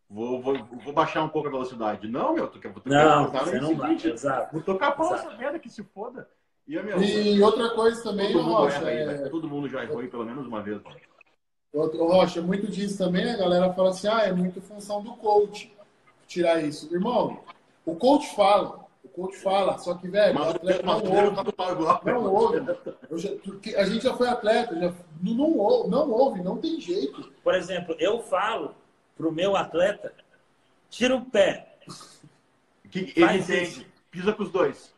Vou, 0.08 0.40
vou, 0.40 0.56
vou 0.84 0.92
baixar 0.92 1.24
um 1.24 1.28
pouco 1.28 1.48
a 1.48 1.50
velocidade. 1.50 2.06
Não, 2.08 2.32
meu, 2.34 2.46
tu 2.46 2.60
quer, 2.60 2.72
tu 2.72 2.82
Não, 2.84 3.30
você 3.30 3.58
não 3.58 3.76
vai, 3.76 3.88
seguinte, 3.88 4.08
exato. 4.08 4.52
Vou 4.52 4.62
tocar 4.62 4.92
pau 4.92 5.12
essa 5.12 5.30
merda 5.36 5.58
que 5.58 5.68
se 5.68 5.82
foda. 5.82 6.28
E, 6.66 6.80
meu, 6.80 7.00
E 7.02 7.42
outra 7.42 7.70
coisa 7.70 8.02
também, 8.02 8.32
todo 8.32 8.44
mundo 8.44 8.54
Rocha, 8.54 8.76
erra 8.78 8.88
aí, 8.88 8.98
é. 9.24 9.28
Todo 9.28 9.48
mundo 9.48 9.68
já 9.68 9.82
errou 9.82 9.98
aí 9.98 10.08
pelo 10.08 10.24
menos 10.24 10.46
uma 10.46 10.62
vez. 10.62 10.80
Ô, 11.72 11.86
Rocha, 12.06 12.40
muito 12.40 12.68
disso 12.68 12.96
também, 12.98 13.30
a 13.30 13.36
galera 13.36 13.72
fala 13.72 13.90
assim, 13.90 14.08
ah, 14.08 14.22
é 14.22 14.32
muito 14.32 14.60
função 14.60 15.02
do 15.02 15.12
coach 15.16 15.72
tirar 16.26 16.62
isso. 16.62 16.92
Irmão, 16.94 17.40
o 17.84 17.94
coach 17.96 18.34
fala, 18.34 18.86
o 19.04 19.08
coach 19.08 19.36
fala, 19.38 19.76
só 19.78 19.94
que, 19.94 20.08
velho, 20.08 20.34
Mas 20.34 20.46
o 20.46 20.50
atleta 20.50 20.78
Pedro 20.82 20.86
não 20.86 21.24
ouve. 21.26 21.52
tá 21.52 21.72
igual. 21.72 22.00
Não 22.04 22.32
ouve. 22.34 22.76
Eu 23.10 23.18
já- 23.18 23.30
a 23.76 23.84
gente 23.84 24.02
já 24.04 24.14
foi 24.14 24.28
atleta, 24.28 24.74
já, 24.78 24.92
não, 25.20 25.34
não, 25.34 25.58
ouve, 25.58 25.90
não 25.90 26.10
ouve, 26.10 26.42
não 26.42 26.56
tem 26.56 26.80
jeito. 26.80 27.32
Por 27.42 27.54
exemplo, 27.54 27.94
eu 27.98 28.20
falo 28.20 28.74
pro 29.16 29.32
meu 29.32 29.56
atleta, 29.56 30.14
tira 30.90 31.16
o 31.16 31.24
pé. 31.24 31.78
Que 32.90 33.12
ele 33.16 33.26
Faz 33.26 33.50
entende. 33.50 33.62
isso. 33.80 33.86
Pisa 34.10 34.32
com 34.32 34.42
os 34.44 34.50
dois. 34.50 34.94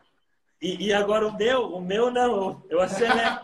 E, 0.61 0.87
e 0.87 0.93
agora 0.93 1.27
o 1.27 1.35
meu, 1.35 1.73
o 1.73 1.81
meu 1.81 2.11
não, 2.11 2.61
eu 2.69 2.79
acelero. 2.81 3.39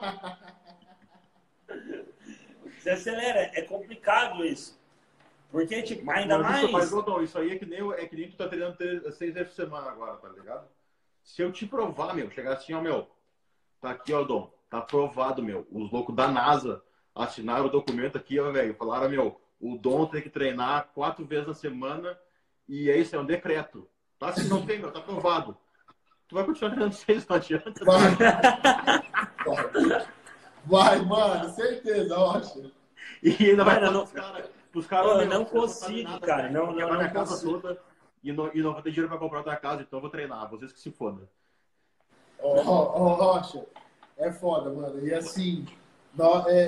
Você 2.79 2.89
acelera, 2.91 3.51
é 3.53 3.61
complicado 3.61 4.45
isso. 4.45 4.79
Porque, 5.51 5.81
tipo, 5.81 6.09
ainda 6.11 6.37
Mas 6.37 6.61
mais. 6.61 6.71
Mas, 6.71 6.91
Rodão, 6.91 7.23
isso 7.23 7.37
aí 7.39 7.53
é 7.53 7.55
que, 7.57 7.65
nem, 7.65 7.79
é 7.93 8.05
que 8.05 8.15
nem 8.15 8.29
tu 8.29 8.35
tá 8.35 8.47
treinando 8.47 8.75
três- 8.75 9.15
seis 9.15 9.33
vezes 9.33 9.49
por 9.49 9.55
semana 9.55 9.89
agora, 9.89 10.17
tá 10.17 10.27
ligado? 10.29 10.67
Se 11.23 11.41
eu 11.41 11.51
te 11.51 11.65
provar, 11.65 12.13
meu, 12.13 12.29
chegar 12.29 12.53
assim, 12.53 12.73
ó, 12.73 12.81
meu, 12.81 13.09
tá 13.81 13.91
aqui, 13.91 14.13
ó, 14.13 14.23
Dom, 14.23 14.53
tá 14.69 14.81
provado, 14.81 15.41
meu. 15.41 15.65
Os 15.71 15.91
loucos 15.91 16.13
da 16.15 16.27
NASA 16.27 16.83
assinaram 17.15 17.65
o 17.65 17.69
documento 17.69 18.17
aqui, 18.17 18.39
ó, 18.39 18.51
velho. 18.51 18.75
Falaram, 18.75 19.09
meu, 19.09 19.41
o 19.59 19.77
Dom 19.77 20.05
tem 20.05 20.21
que 20.21 20.29
treinar 20.29 20.89
quatro 20.93 21.25
vezes 21.25 21.47
na 21.47 21.53
semana 21.53 22.17
e 22.67 22.89
é 22.89 22.97
isso, 22.97 23.15
é 23.15 23.19
um 23.19 23.25
decreto. 23.25 23.87
Tá? 24.19 24.31
Se 24.33 24.47
não 24.47 24.65
tem, 24.65 24.79
meu, 24.79 24.91
tá 24.91 25.01
provado. 25.01 25.57
Tu 26.27 26.33
vai 26.35 26.43
continuar 26.43 26.71
treinando 26.71 26.95
seis, 26.95 27.27
não 27.27 27.35
adianta. 27.35 27.85
Vai. 27.85 27.99
Vai, 30.65 30.99
mano, 31.05 31.49
certeza, 31.53 32.17
Rocha. 32.17 32.71
E 33.21 33.29
ainda 33.51 33.63
vai 33.63 33.75
Mano, 33.75 33.85
falar 33.87 33.91
não- 33.97 34.05
pros 34.07 34.11
caras. 34.21 34.49
Pros 34.71 34.87
caras, 34.87 35.11
Pô, 35.11 35.17
meu, 35.19 35.27
não 35.27 35.45
consigo, 35.45 36.09
nada, 36.09 36.25
cara, 36.27 36.41
velho. 36.43 36.53
não- 36.53 36.71
Eu 36.71 36.79
não- 36.79 36.87
não 36.89 36.97
minha 36.97 37.11
casa 37.11 37.31
consigo. 37.35 37.61
toda 37.61 37.79
e 38.23 38.31
não, 38.33 38.51
e 38.53 38.61
não 38.61 38.73
vou 38.73 38.81
ter 38.81 38.89
dinheiro 38.89 39.07
pra 39.09 39.17
comprar 39.19 39.37
outra 39.39 39.55
casa, 39.55 39.81
então 39.83 39.97
eu 39.97 40.01
vou 40.01 40.09
treinar. 40.09 40.49
Vocês 40.49 40.73
que 40.73 40.79
se 40.79 40.91
fodam. 40.91 41.27
Ó, 42.39 42.61
ó, 42.65 43.01
ó, 43.01 43.13
Rocha, 43.33 43.63
é 44.17 44.31
foda, 44.31 44.69
mano. 44.71 45.05
E 45.05 45.13
assim, 45.13 45.65
é, 45.69 45.84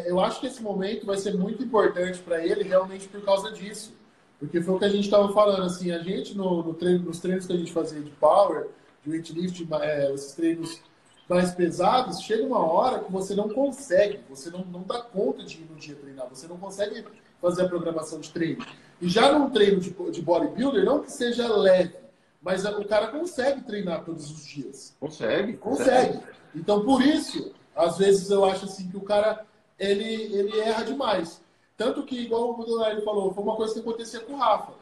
eu 0.06 0.20
acho 0.20 0.39
que 0.39 0.48
esse 0.48 0.62
momento 0.62 1.06
vai 1.06 1.18
ser 1.18 1.36
muito 1.36 1.64
importante 1.64 2.20
para 2.20 2.45
ele 2.45 2.64
realmente 2.64 3.08
por 3.08 3.22
causa 3.22 3.52
disso. 3.52 3.93
Porque 4.39 4.62
foi 4.62 4.76
o 4.76 4.80
que 4.80 4.86
a 4.86 4.89
gente 4.89 5.06
estava 5.06 5.32
falando, 5.34 5.64
assim, 5.64 5.91
a 5.91 6.00
gente 6.00 6.38
no, 6.38 6.62
no 6.62 6.74
treino, 6.74 7.06
nos 7.06 7.20
treinos 7.20 7.48
que 7.48 7.54
a 7.54 7.58
gente 7.58 7.72
fazia 7.72 8.00
de 8.02 8.12
power, 8.12 8.68
de 9.04 9.10
weightlifting, 9.10 9.68
é, 9.82 10.14
esses 10.14 10.34
treinos 10.34 10.80
mais 11.28 11.52
pesados, 11.52 12.22
chega 12.22 12.45
uma 12.45 12.60
hora 12.60 13.00
que 13.00 13.12
você 13.12 13.36
não 13.36 13.50
consegue, 13.50 14.20
você 14.30 14.50
não, 14.50 14.64
não 14.66 14.84
dá 14.84 15.02
conta 15.02 15.43
de 15.43 15.58
ir 15.58 15.68
no 15.70 15.76
dia 15.76 15.95
treinar, 15.95 16.28
você 16.30 16.48
não 16.48 16.58
consegue 16.58 17.04
fazer 17.41 17.64
a 17.64 17.68
programação 17.68 18.20
de 18.20 18.30
treino. 18.30 18.66
E 19.02 19.10
já 19.10 19.38
num 19.38 19.50
treino 19.50 19.80
de, 19.80 19.89
de 19.89 20.22
bodybuilder, 20.22 20.86
não 20.86 21.02
que 21.02 21.12
seja 21.12 21.48
leve, 21.48 21.95
mas 22.41 22.64
o 22.64 22.86
cara 22.86 23.08
consegue 23.08 23.62
treinar 23.62 24.06
todos 24.06 24.32
os 24.32 24.45
dias. 24.45 24.95
Consegue? 25.00 25.54
Consegue. 25.58 26.20
Então, 26.56 26.84
por 26.84 27.02
isso, 27.02 27.52
às 27.78 27.97
vezes 27.97 28.30
eu 28.30 28.43
acho 28.43 28.65
assim 28.65 28.89
que 28.89 28.97
o 28.97 29.01
cara 29.01 29.45
ele, 29.80 30.34
ele 30.34 30.59
erra 30.59 30.84
demais. 30.84 31.41
Tanto 31.78 32.03
que, 32.03 32.19
igual 32.19 32.59
o 32.59 32.65
Donari 32.65 33.01
falou, 33.03 33.32
foi 33.34 33.43
uma 33.43 33.55
coisa 33.55 33.73
que 33.73 33.80
acontecia 33.80 34.19
com 34.21 34.34
o 34.34 34.38
Rafa. 34.38 34.73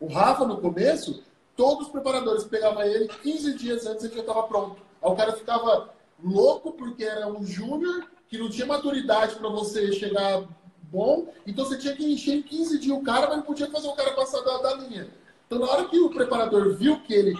O 0.00 0.06
Rafa, 0.06 0.46
no 0.46 0.56
começo, 0.58 1.22
todos 1.54 1.86
os 1.86 1.92
preparadores 1.92 2.44
pegavam 2.44 2.82
ele 2.82 3.08
15 3.08 3.54
dias 3.54 3.86
antes 3.86 4.04
ele 4.04 4.14
já 4.14 4.20
estava 4.20 4.42
pronto. 4.44 4.82
Aí 5.02 5.10
o 5.10 5.14
cara 5.14 5.32
ficava 5.32 5.90
louco 6.24 6.72
porque 6.72 7.04
era 7.04 7.28
um 7.28 7.44
júnior 7.44 8.08
que 8.28 8.38
não 8.38 8.48
tinha 8.48 8.66
maturidade 8.66 9.36
para 9.36 9.48
você 9.50 9.92
chegar 9.92 10.44
bom, 10.84 11.26
então 11.46 11.64
você 11.64 11.76
tinha 11.76 11.94
que 11.94 12.10
encher 12.10 12.36
em 12.36 12.42
15 12.42 12.78
dias 12.78 12.96
o 12.96 13.02
cara, 13.02 13.28
mas 13.28 13.36
não 13.36 13.44
podia 13.44 13.70
fazer 13.70 13.88
o 13.88 13.94
cara 13.94 14.12
passar 14.12 14.40
da, 14.40 14.58
da 14.58 14.74
linha. 14.74 15.08
Então, 15.46 15.58
na 15.58 15.70
hora 15.70 15.84
que 15.84 15.98
o 15.98 16.08
preparador 16.08 16.74
viu 16.74 17.00
que 17.00 17.12
ele. 17.12 17.34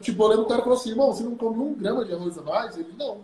Tipo, 0.00 0.24
o 0.26 0.46
cara 0.46 0.62
falou 0.62 0.78
assim: 0.78 0.90
irmão, 0.90 1.12
você 1.12 1.24
não 1.24 1.34
come 1.34 1.58
um 1.58 1.74
grama 1.74 2.04
de 2.04 2.12
arroz 2.12 2.38
a 2.38 2.42
mais? 2.42 2.76
Ele, 2.76 2.94
não. 2.96 3.22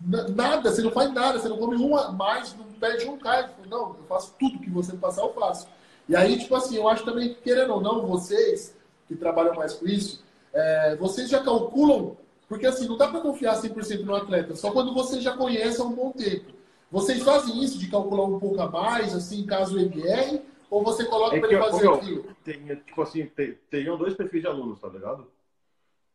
Na- 0.00 0.28
Nada, 0.28 0.70
você 0.70 0.82
não 0.82 0.90
faz 0.90 1.12
nada, 1.12 1.38
você 1.38 1.48
não 1.48 1.58
come 1.58 1.76
um 1.76 1.96
a 1.96 2.10
mais, 2.10 2.56
não 2.56 2.64
perde 2.64 3.06
um 3.06 3.18
falou, 3.18 3.48
não, 3.68 3.88
eu 3.96 4.04
faço 4.08 4.34
tudo 4.38 4.58
que 4.58 4.70
você 4.70 4.96
passar, 4.96 5.22
eu 5.22 5.32
faço. 5.34 5.68
E 6.08 6.16
aí, 6.16 6.38
tipo 6.38 6.54
assim, 6.54 6.76
eu 6.76 6.88
acho 6.88 7.04
também 7.04 7.34
que, 7.34 7.40
querendo 7.42 7.74
ou 7.74 7.80
não, 7.80 8.06
vocês 8.06 8.74
que 9.06 9.14
trabalham 9.14 9.54
mais 9.54 9.74
com 9.74 9.86
isso, 9.86 10.22
é, 10.52 10.96
vocês 10.96 11.28
já 11.28 11.42
calculam, 11.42 12.16
porque 12.48 12.66
assim, 12.66 12.88
não 12.88 12.96
dá 12.96 13.08
para 13.08 13.20
confiar 13.20 13.54
100% 13.56 14.04
no 14.04 14.14
atleta, 14.14 14.56
só 14.56 14.70
quando 14.72 14.94
você 14.94 15.20
já 15.20 15.36
conhece 15.36 15.80
há 15.80 15.84
um 15.84 15.92
bom 15.92 16.10
tempo. 16.12 16.52
Vocês 16.90 17.22
fazem 17.22 17.62
isso 17.62 17.78
de 17.78 17.88
calcular 17.88 18.24
um 18.24 18.40
pouco 18.40 18.60
a 18.60 18.68
mais, 18.68 19.14
assim, 19.14 19.46
caso 19.46 19.78
erre, 20.04 20.42
ou 20.68 20.82
você 20.82 21.04
coloca 21.04 21.36
É 21.36 21.40
para 21.40 21.48
ele 21.48 21.58
fazer 21.58 21.82
meu, 21.82 21.94
aquilo? 21.94 22.24
tem, 22.42 22.66
tipo 22.76 23.02
assim, 23.02 23.26
tem, 23.26 23.56
dois 23.96 24.14
perfis 24.14 24.40
de 24.40 24.48
alunos, 24.48 24.80
tá 24.80 24.88
ligado? 24.88 25.26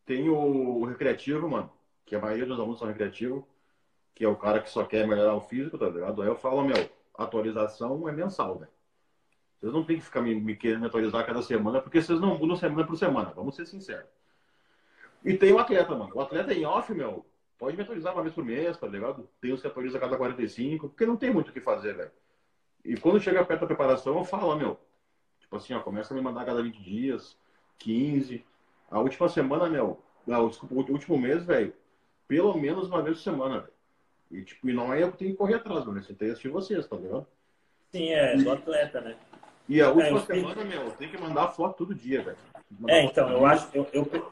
Tem 0.05 0.27
o, 0.29 0.79
o 0.79 0.85
recreativo, 0.85 1.49
mano, 1.49 1.69
que 2.05 2.15
a 2.15 2.19
maioria 2.19 2.45
dos 2.45 2.59
alunos 2.59 2.79
são 2.79 2.87
recreativos, 2.87 3.43
que 4.15 4.23
é 4.23 4.27
o 4.27 4.35
cara 4.35 4.61
que 4.61 4.69
só 4.69 4.85
quer 4.85 5.05
melhorar 5.05 5.35
o 5.35 5.41
físico, 5.41 5.77
tá 5.77 5.89
ligado? 5.89 6.21
Aí 6.21 6.27
eu 6.27 6.37
falo, 6.37 6.63
meu, 6.63 6.89
atualização 7.13 8.07
é 8.07 8.13
mensal, 8.13 8.57
velho. 8.57 8.71
Vocês 9.59 9.73
não 9.73 9.83
tem 9.83 9.97
que 9.97 10.05
ficar 10.05 10.21
me, 10.21 10.33
me 10.33 10.55
querendo 10.55 10.85
atualizar 10.85 11.25
cada 11.25 11.41
semana, 11.41 11.81
porque 11.81 12.01
vocês 12.01 12.19
não 12.19 12.37
mudam 12.37 12.55
semana 12.55 12.87
por 12.87 12.97
semana, 12.97 13.33
vamos 13.35 13.55
ser 13.55 13.65
sinceros. 13.65 14.07
E 15.23 15.35
tem 15.37 15.51
o 15.51 15.59
atleta, 15.59 15.95
mano. 15.95 16.11
O 16.15 16.21
atleta 16.21 16.53
em 16.53 16.65
off, 16.65 16.93
meu, 16.93 17.25
pode 17.57 17.75
me 17.75 17.83
atualizar 17.83 18.13
uma 18.13 18.21
vez 18.21 18.33
por 18.33 18.45
mês, 18.45 18.77
tá 18.77 18.87
ligado? 18.87 19.27
Tem 19.41 19.51
os 19.51 19.61
que 19.61 19.67
atualizam 19.67 19.97
a 19.97 20.01
cada 20.01 20.17
45, 20.17 20.89
porque 20.89 21.05
não 21.05 21.17
tem 21.17 21.31
muito 21.31 21.49
o 21.49 21.51
que 21.51 21.59
fazer, 21.59 21.95
velho. 21.95 22.11
E 22.85 22.95
quando 22.95 23.19
chega 23.19 23.43
perto 23.43 23.61
da 23.61 23.67
preparação, 23.67 24.17
eu 24.17 24.23
falo, 24.23 24.55
meu, 24.55 24.79
tipo 25.39 25.55
assim, 25.57 25.73
ó, 25.73 25.79
começa 25.81 26.13
a 26.13 26.17
me 26.17 26.21
mandar 26.21 26.41
a 26.41 26.45
cada 26.45 26.61
20 26.61 26.81
dias, 26.81 27.37
15. 27.79 28.45
A 28.89 28.99
última 28.99 29.27
semana, 29.27 29.67
meu, 29.67 30.01
não, 30.25 30.47
desculpa, 30.47 30.75
o 30.75 30.93
último 30.93 31.17
mês, 31.17 31.43
velho, 31.43 31.73
pelo 32.27 32.55
menos 32.55 32.87
uma 32.87 33.01
vez 33.01 33.17
por 33.17 33.23
semana, 33.23 33.59
velho. 33.61 33.74
E, 34.31 34.41
tipo, 34.43 34.69
e 34.69 34.73
não 34.73 34.93
é 34.93 35.03
eu 35.03 35.11
que 35.11 35.17
tenho 35.19 35.31
que 35.31 35.37
correr 35.37 35.55
atrás, 35.55 35.85
mano. 35.85 36.01
Você 36.01 36.13
tem 36.13 36.27
que 36.27 36.31
assistir 36.31 36.49
vocês, 36.49 36.87
tá 36.87 36.95
ligado? 36.95 37.25
Sim, 37.91 38.09
é, 38.09 38.35
do 38.37 38.51
atleta, 38.51 39.01
né? 39.01 39.15
E 39.67 39.81
a 39.81 39.89
última 39.89 40.19
fiz- 40.19 40.27
semana, 40.27 40.63
meu, 40.63 40.91
tem 40.91 41.09
que 41.09 41.17
mandar 41.17 41.49
foto 41.49 41.77
todo 41.77 41.95
dia, 41.95 42.21
velho. 42.21 42.37
É, 42.87 43.03
então, 43.03 43.29
eu 43.31 43.45
acho, 43.45 43.67
eu, 43.73 43.87
eu- 43.93 44.31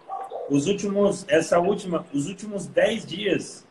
os 0.50 0.68
últimos, 0.68 1.26
essa 1.30 1.60
última, 1.60 2.06
os 2.14 2.28
últimos 2.28 2.68
10 2.68 3.06
dias, 3.06 3.66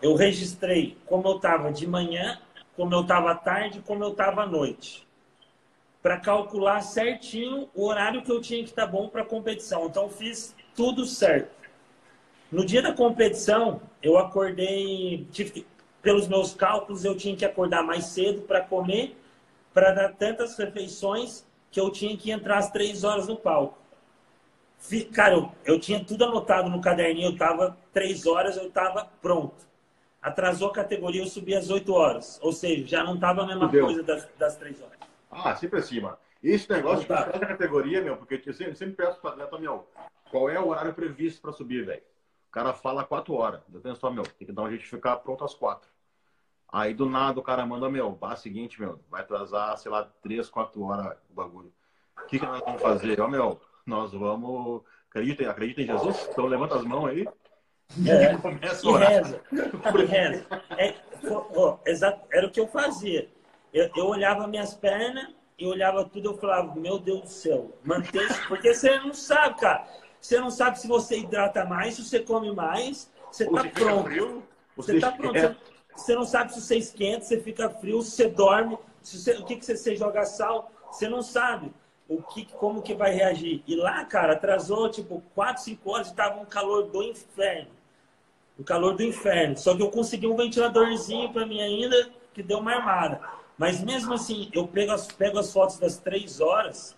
eu 0.00 0.14
registrei 0.14 0.96
como 1.06 1.28
eu 1.28 1.36
estava 1.36 1.70
de 1.72 1.86
manhã, 1.86 2.40
como 2.76 2.94
eu 2.94 3.02
estava 3.02 3.32
à 3.32 3.34
tarde, 3.34 3.82
como 3.86 4.02
eu 4.02 4.12
estava 4.12 4.42
à 4.42 4.46
noite. 4.46 5.06
Para 6.02 6.18
calcular 6.18 6.80
certinho 6.80 7.68
o 7.74 7.86
horário 7.86 8.22
que 8.22 8.32
eu 8.32 8.40
tinha 8.40 8.62
que 8.62 8.70
estar 8.70 8.86
bom 8.86 9.08
para 9.08 9.24
competição. 9.24 9.86
Então, 9.86 10.04
eu 10.04 10.08
fiz 10.10 10.56
tudo 10.74 11.04
certo. 11.04 11.54
No 12.50 12.64
dia 12.64 12.82
da 12.82 12.92
competição, 12.92 13.80
eu 14.02 14.18
acordei, 14.18 15.26
tive 15.30 15.66
pelos 16.02 16.26
meus 16.26 16.54
cálculos, 16.54 17.04
eu 17.04 17.16
tinha 17.16 17.36
que 17.36 17.44
acordar 17.44 17.82
mais 17.82 18.06
cedo 18.06 18.42
para 18.42 18.60
comer, 18.62 19.16
para 19.72 19.92
dar 19.92 20.12
tantas 20.14 20.56
refeições 20.58 21.46
que 21.70 21.78
eu 21.78 21.90
tinha 21.90 22.16
que 22.16 22.30
entrar 22.30 22.58
às 22.58 22.70
três 22.70 23.04
horas 23.04 23.28
no 23.28 23.36
palco. 23.36 23.78
Cara, 25.12 25.34
eu, 25.34 25.52
eu 25.64 25.78
tinha 25.78 26.02
tudo 26.02 26.24
anotado 26.24 26.68
no 26.70 26.80
caderninho, 26.80 27.28
eu 27.32 27.36
tava 27.36 27.76
três 27.92 28.26
horas, 28.26 28.56
eu 28.56 28.70
tava 28.70 29.08
pronto. 29.20 29.68
Atrasou 30.22 30.68
a 30.68 30.72
categoria, 30.72 31.22
eu 31.22 31.26
subi 31.26 31.54
às 31.54 31.70
8 31.70 31.92
horas. 31.94 32.38
Ou 32.42 32.52
seja, 32.52 32.86
já 32.86 33.04
não 33.04 33.18
tava 33.18 33.42
a 33.42 33.46
mesma 33.46 33.70
coisa 33.70 34.02
das, 34.02 34.28
das 34.38 34.56
três 34.56 34.80
horas. 34.82 34.98
Ah, 35.30 35.54
sempre 35.54 35.78
assim, 35.78 36.00
mano. 36.00 36.16
Esse 36.42 36.68
negócio 36.70 37.02
de 37.02 37.06
Tá. 37.08 37.24
categoria, 37.24 38.02
meu, 38.02 38.16
porque 38.16 38.42
eu 38.44 38.52
sempre, 38.52 38.74
sempre 38.74 38.94
peço 38.96 39.20
pro 39.20 39.30
atleta, 39.30 39.58
meu, 39.58 39.86
qual 40.30 40.48
é 40.48 40.58
o 40.58 40.68
horário 40.68 40.92
previsto 40.94 41.40
pra 41.40 41.52
subir, 41.52 41.84
velho? 41.84 42.02
O 42.50 42.52
cara 42.52 42.72
fala 42.74 43.04
4 43.04 43.32
horas. 43.32 43.60
Eu 43.72 43.80
penso 43.80 44.00
só, 44.00 44.10
meu, 44.10 44.24
tem 44.24 44.44
que 44.46 44.52
dar 44.52 44.62
um 44.62 44.68
jeito 44.68 44.82
de 44.82 44.88
ficar 44.88 45.16
pronto 45.18 45.44
às 45.44 45.54
4. 45.54 45.88
Aí 46.72 46.92
do 46.92 47.08
nada 47.08 47.38
o 47.38 47.42
cara 47.44 47.64
manda, 47.64 47.88
meu, 47.88 48.10
bah, 48.10 48.34
seguinte, 48.34 48.80
meu, 48.80 49.00
vai 49.08 49.20
atrasar, 49.22 49.76
sei 49.78 49.90
lá, 49.90 50.08
3, 50.20 50.48
4 50.50 50.82
horas 50.82 51.16
o 51.30 51.34
bagulho. 51.34 51.72
O 52.20 52.26
que, 52.26 52.38
que 52.40 52.44
nós 52.46 52.60
vamos 52.60 52.82
fazer? 52.82 53.20
Ó, 53.20 53.28
meu, 53.28 53.60
nós 53.86 54.12
vamos. 54.12 54.82
Acreditem, 55.08 55.46
acreditem 55.46 55.84
em 55.84 55.88
Jesus? 55.88 56.28
Então 56.30 56.46
levanta 56.46 56.74
as 56.76 56.84
mãos 56.84 57.06
aí. 57.06 57.26
É. 58.06 58.36
Começa 58.36 58.84
E 58.84 58.88
a 58.88 58.92
orar. 58.92 59.08
reza. 59.10 59.42
E 59.52 60.04
reza. 60.04 60.46
É, 60.76 60.94
exato, 61.86 62.26
era 62.32 62.46
o 62.46 62.50
que 62.50 62.60
eu 62.60 62.66
fazia. 62.68 63.28
Eu, 63.72 63.90
eu 63.96 64.06
olhava 64.06 64.46
minhas 64.46 64.74
pernas 64.74 65.28
e 65.58 65.66
olhava 65.66 66.04
tudo, 66.04 66.30
eu 66.30 66.38
falava, 66.38 66.74
meu 66.74 66.98
Deus 66.98 67.20
do 67.22 67.28
céu, 67.28 67.76
mantém 67.84 68.22
isso, 68.24 68.48
porque 68.48 68.72
você 68.74 68.98
não 69.00 69.12
sabe, 69.12 69.60
cara. 69.60 69.86
Você 70.20 70.38
não 70.38 70.50
sabe 70.50 70.78
se 70.78 70.86
você 70.86 71.18
hidrata 71.18 71.64
mais, 71.64 71.94
se 71.94 72.04
você 72.04 72.20
come 72.20 72.52
mais, 72.52 73.10
você 73.30 73.46
tá 73.48 73.62
fica 73.62 73.80
pronto. 73.80 74.04
frio, 74.04 74.42
Você 74.76 74.92
você 74.94 75.00
tá 75.00 75.12
pronto. 75.12 75.38
Você, 75.38 75.56
você 75.96 76.14
não 76.14 76.24
sabe 76.24 76.52
se 76.52 76.60
você 76.60 76.76
esquenta, 76.76 77.22
se 77.22 77.28
você 77.28 77.40
fica 77.40 77.70
frio, 77.70 78.02
se 78.02 78.10
você 78.12 78.28
dorme, 78.28 78.78
se 79.02 79.18
você- 79.18 79.32
o 79.36 79.44
que, 79.44 79.56
que 79.56 79.64
você, 79.64 79.76
você 79.76 79.96
joga 79.96 80.24
sal. 80.24 80.70
Você 80.90 81.08
não 81.08 81.22
sabe 81.22 81.72
o 82.08 82.20
que, 82.22 82.44
como 82.44 82.82
que 82.82 82.94
vai 82.94 83.12
reagir. 83.12 83.62
E 83.66 83.76
lá, 83.76 84.04
cara, 84.04 84.32
atrasou 84.34 84.88
tipo 84.90 85.22
4, 85.34 85.62
5 85.62 85.90
horas 85.90 86.08
e 86.08 86.14
tava 86.14 86.40
um 86.40 86.44
calor 86.44 86.84
do 86.88 87.02
inferno. 87.02 87.70
O 88.58 88.64
calor 88.64 88.94
do 88.94 89.02
inferno. 89.02 89.56
Só 89.56 89.74
que 89.74 89.82
eu 89.82 89.90
consegui 89.90 90.26
um 90.26 90.36
ventiladorzinho 90.36 91.32
para 91.32 91.46
mim 91.46 91.60
ainda, 91.62 92.10
que 92.34 92.42
deu 92.42 92.58
uma 92.58 92.72
armada. 92.74 93.20
Mas 93.56 93.82
mesmo 93.82 94.12
assim, 94.14 94.50
eu 94.52 94.66
pego 94.66 94.92
as, 94.92 95.06
pego 95.06 95.38
as 95.38 95.52
fotos 95.52 95.78
das 95.78 95.96
3 95.98 96.40
horas, 96.40 96.96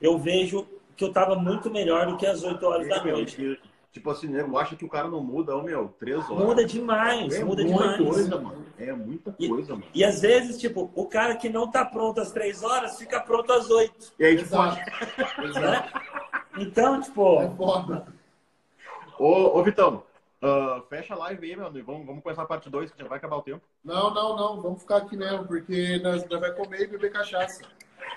eu 0.00 0.18
vejo 0.18 0.66
que 1.00 1.04
eu 1.06 1.12
tava 1.14 1.34
muito 1.34 1.70
melhor 1.70 2.06
do 2.08 2.18
que 2.18 2.26
as 2.26 2.42
8 2.44 2.62
horas 2.66 2.86
da 2.86 3.02
noite. 3.02 3.58
tipo 3.90 4.10
assim, 4.10 4.26
nego 4.28 4.58
acha 4.58 4.76
que 4.76 4.84
o 4.84 4.88
cara 4.88 5.08
não 5.08 5.22
muda, 5.22 5.56
ô 5.56 5.62
meu, 5.62 5.88
três 5.98 6.18
horas. 6.30 6.44
Muda 6.44 6.62
demais, 6.62 7.34
é 7.34 7.42
muda 7.42 7.62
muita 7.64 7.78
demais. 7.96 7.96
coisa, 8.14 8.38
mano. 8.38 8.66
É 8.78 8.92
muita 8.92 9.34
E- 9.38 9.48
coisa, 9.48 9.72
mano. 9.72 9.86
E 9.94 10.04
às 10.04 10.20
vezes, 10.20 10.60
tipo, 10.60 10.90
o 10.94 11.06
cara 11.06 11.36
que 11.36 11.48
não 11.48 11.70
tá 11.70 11.86
pronto 11.86 12.20
às 12.20 12.30
três 12.32 12.62
horas 12.62 12.98
fica 12.98 13.18
pronto 13.18 13.50
às 13.50 13.70
oito. 13.70 14.12
E 14.18 14.24
aí, 14.26 14.36
tipo, 14.36 14.48
Exato. 14.54 14.76
Né? 15.58 15.90
Então, 16.58 17.00
tipo, 17.00 17.40
É 17.40 17.48
foda. 17.56 18.06
ô, 19.18 19.58
ô 19.58 19.62
Vitão, 19.62 20.02
ah, 20.42 20.82
fecha 20.90 21.14
a 21.14 21.18
live 21.18 21.46
aí, 21.50 21.56
meu 21.56 21.66
amigo. 21.66 21.90
Vamos, 21.90 22.06
vamos 22.06 22.22
começar 22.22 22.42
a 22.42 22.46
parte 22.46 22.68
2, 22.68 22.90
que 22.90 23.02
já 23.02 23.08
vai 23.08 23.16
acabar 23.16 23.36
o 23.36 23.42
tempo. 23.42 23.62
Não, 23.82 24.12
não, 24.12 24.36
não. 24.36 24.60
Vamos 24.60 24.80
ficar 24.82 24.98
aqui 24.98 25.16
mesmo, 25.16 25.46
porque 25.46 25.98
nós, 26.04 26.28
nós 26.28 26.40
vai 26.40 26.52
comer 26.52 26.82
e 26.82 26.86
beber 26.86 27.10
cachaça. 27.10 27.62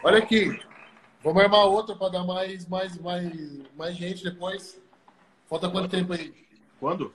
Olha 0.03 0.17
aqui. 0.17 0.59
Vamos 1.23 1.41
armar 1.41 1.65
outra 1.67 1.95
para 1.95 2.09
dar 2.09 2.23
mais, 2.25 2.67
mais, 2.67 2.97
mais, 2.97 3.31
mais 3.75 3.95
gente 3.95 4.23
depois. 4.23 4.81
Falta 5.47 5.69
quanto 5.69 5.89
tempo 5.89 6.11
aí? 6.13 6.33
Quando? 6.79 7.13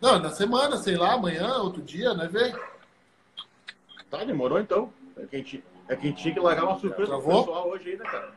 Não, 0.00 0.18
na 0.18 0.30
semana, 0.30 0.76
sei 0.78 0.96
lá, 0.96 1.14
amanhã, 1.14 1.56
outro 1.58 1.82
dia, 1.82 2.14
né, 2.14 2.26
velho? 2.26 2.58
Tá, 4.10 4.24
demorou 4.24 4.58
então. 4.58 4.92
É 5.16 5.26
que 5.26 5.36
a 5.36 5.38
gente, 5.38 5.64
é 5.88 5.96
que 5.96 6.06
a 6.06 6.10
gente 6.10 6.22
tinha 6.22 6.34
que 6.34 6.40
largar 6.40 6.64
uma 6.64 6.78
surpresa 6.78 7.12
pro 7.12 7.22
Travou? 7.22 7.44
pessoal 7.44 7.68
hoje 7.68 7.90
aí, 7.90 7.96
né, 7.98 8.04
cara? 8.04 8.34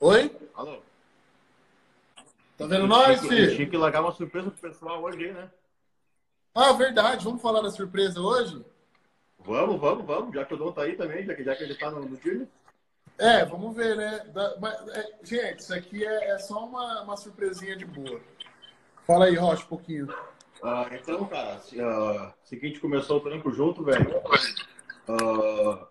Oi? 0.00 0.36
Alô? 0.54 0.82
Tá 2.56 2.66
vendo 2.66 2.86
nós, 2.86 3.20
que- 3.20 3.26
a 3.26 3.30
gente 3.30 3.44
filho? 3.44 3.56
tinha 3.56 3.70
que 3.70 3.76
largar 3.76 4.02
uma 4.02 4.12
surpresa 4.12 4.50
pro 4.50 4.60
pessoal 4.70 5.02
hoje 5.02 5.24
aí, 5.24 5.32
né? 5.32 5.50
Ah, 6.54 6.72
verdade. 6.72 7.24
Vamos 7.24 7.42
falar 7.42 7.62
da 7.62 7.70
surpresa 7.70 8.20
hoje? 8.20 8.64
Vamos, 9.44 9.78
vamos, 9.80 10.06
vamos. 10.06 10.34
Já 10.34 10.44
que 10.44 10.54
o 10.54 10.56
Dom 10.56 10.72
tá 10.72 10.82
aí 10.82 10.96
também, 10.96 11.24
já 11.24 11.34
que, 11.34 11.44
já 11.44 11.54
que 11.54 11.62
ele 11.64 11.74
tá 11.74 11.90
no, 11.90 12.00
no 12.00 12.16
time. 12.16 12.48
É, 13.18 13.44
vamos 13.44 13.76
ver, 13.76 13.94
né? 13.96 14.18
Da- 14.32 14.56
mas, 14.58 14.88
é, 14.88 15.18
gente, 15.22 15.60
isso 15.60 15.74
aqui 15.74 16.04
é, 16.04 16.30
é 16.30 16.38
só 16.38 16.64
uma, 16.64 17.02
uma 17.02 17.16
surpresinha 17.16 17.76
de 17.76 17.84
boa. 17.84 18.20
Fala 19.06 19.26
aí, 19.26 19.34
Rocha, 19.36 19.64
um 19.64 19.68
pouquinho. 19.68 20.08
Ah, 20.62 20.88
então, 20.92 21.26
cara, 21.26 21.58
se, 21.60 21.80
a 21.80 22.34
gente 22.50 22.80
começou 22.80 23.18
o 23.18 23.20
trampo 23.20 23.52
junto, 23.52 23.84
velho, 23.84 24.10
ah, 25.06 25.86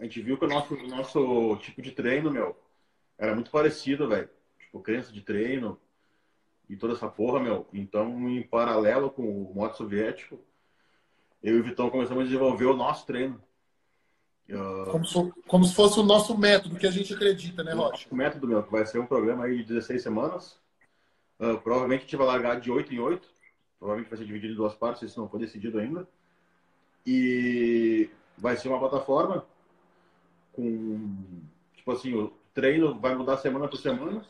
a 0.00 0.04
gente 0.04 0.20
viu 0.20 0.36
que 0.36 0.44
o 0.44 0.48
nosso, 0.48 0.74
o 0.74 0.88
nosso 0.88 1.56
tipo 1.58 1.80
de 1.80 1.92
treino, 1.92 2.30
meu, 2.30 2.56
era 3.16 3.34
muito 3.34 3.50
parecido, 3.50 4.08
velho. 4.08 4.28
Tipo, 4.58 4.80
crença 4.80 5.12
de 5.12 5.22
treino 5.22 5.80
e 6.68 6.76
toda 6.76 6.94
essa 6.94 7.08
porra, 7.08 7.38
meu. 7.38 7.68
Então, 7.72 8.28
em 8.28 8.42
paralelo 8.42 9.10
com 9.10 9.22
o 9.22 9.54
modo 9.54 9.76
soviético, 9.76 10.40
eu 11.42 11.56
e 11.56 11.60
o 11.60 11.64
Vitão 11.64 11.90
começamos 11.90 12.22
a 12.22 12.26
desenvolver 12.26 12.66
o 12.66 12.76
nosso 12.76 13.06
treino. 13.06 13.40
Ah, 14.50 14.84
Como, 14.90 15.04
se- 15.04 15.32
como 15.46 15.64
se 15.64 15.74
fosse 15.74 15.98
o 15.98 16.02
nosso 16.04 16.36
método 16.38 16.76
que 16.76 16.86
a 16.86 16.90
gente 16.90 17.12
acredita, 17.14 17.62
né, 17.64 17.72
Rocha? 17.72 18.06
o 18.10 18.14
método, 18.16 18.46
meu, 18.46 18.62
que 18.62 18.70
vai 18.72 18.86
ser 18.86 18.98
um 18.98 19.06
programa 19.06 19.44
aí 19.44 19.58
de 19.58 19.64
16 19.64 20.02
semanas. 20.02 20.58
Ah, 21.38 21.56
provavelmente 21.56 22.00
a 22.00 22.04
gente 22.04 22.16
vai 22.16 22.26
largar 22.26 22.60
de 22.60 22.70
8 22.70 22.94
em 22.94 22.98
8. 22.98 23.28
Provavelmente 23.78 24.08
vai 24.10 24.18
ser 24.18 24.24
dividido 24.24 24.52
em 24.54 24.56
duas 24.56 24.74
partes, 24.74 25.02
isso 25.02 25.20
não 25.20 25.28
foi 25.28 25.40
decidido 25.40 25.78
ainda. 25.78 26.08
E 27.06 28.08
vai 28.38 28.56
ser 28.56 28.68
uma 28.68 28.78
plataforma 28.78 29.44
com, 30.52 31.14
tipo 31.74 31.92
assim, 31.92 32.14
o 32.14 32.32
treino 32.54 32.98
vai 32.98 33.14
mudar 33.14 33.36
semana 33.36 33.68
por 33.68 33.76
semana. 33.76 34.24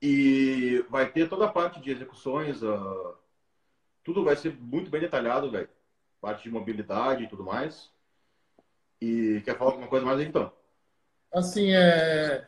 E 0.00 0.84
vai 0.90 1.10
ter 1.10 1.28
toda 1.28 1.46
a 1.46 1.52
parte 1.52 1.80
de 1.80 1.90
execuções, 1.90 2.62
ah, 2.62 3.14
tudo 4.04 4.22
vai 4.22 4.36
ser 4.36 4.54
muito 4.60 4.90
bem 4.90 5.00
detalhado, 5.00 5.50
velho. 5.50 5.68
Parte 6.20 6.44
de 6.44 6.50
mobilidade 6.50 7.24
e 7.24 7.28
tudo 7.28 7.42
mais. 7.42 7.90
E 9.00 9.42
quer 9.44 9.56
falar 9.56 9.72
alguma 9.72 9.88
coisa 9.88 10.06
mais 10.06 10.20
aí, 10.20 10.26
então? 10.26 10.52
Assim, 11.32 11.72
é. 11.72 12.46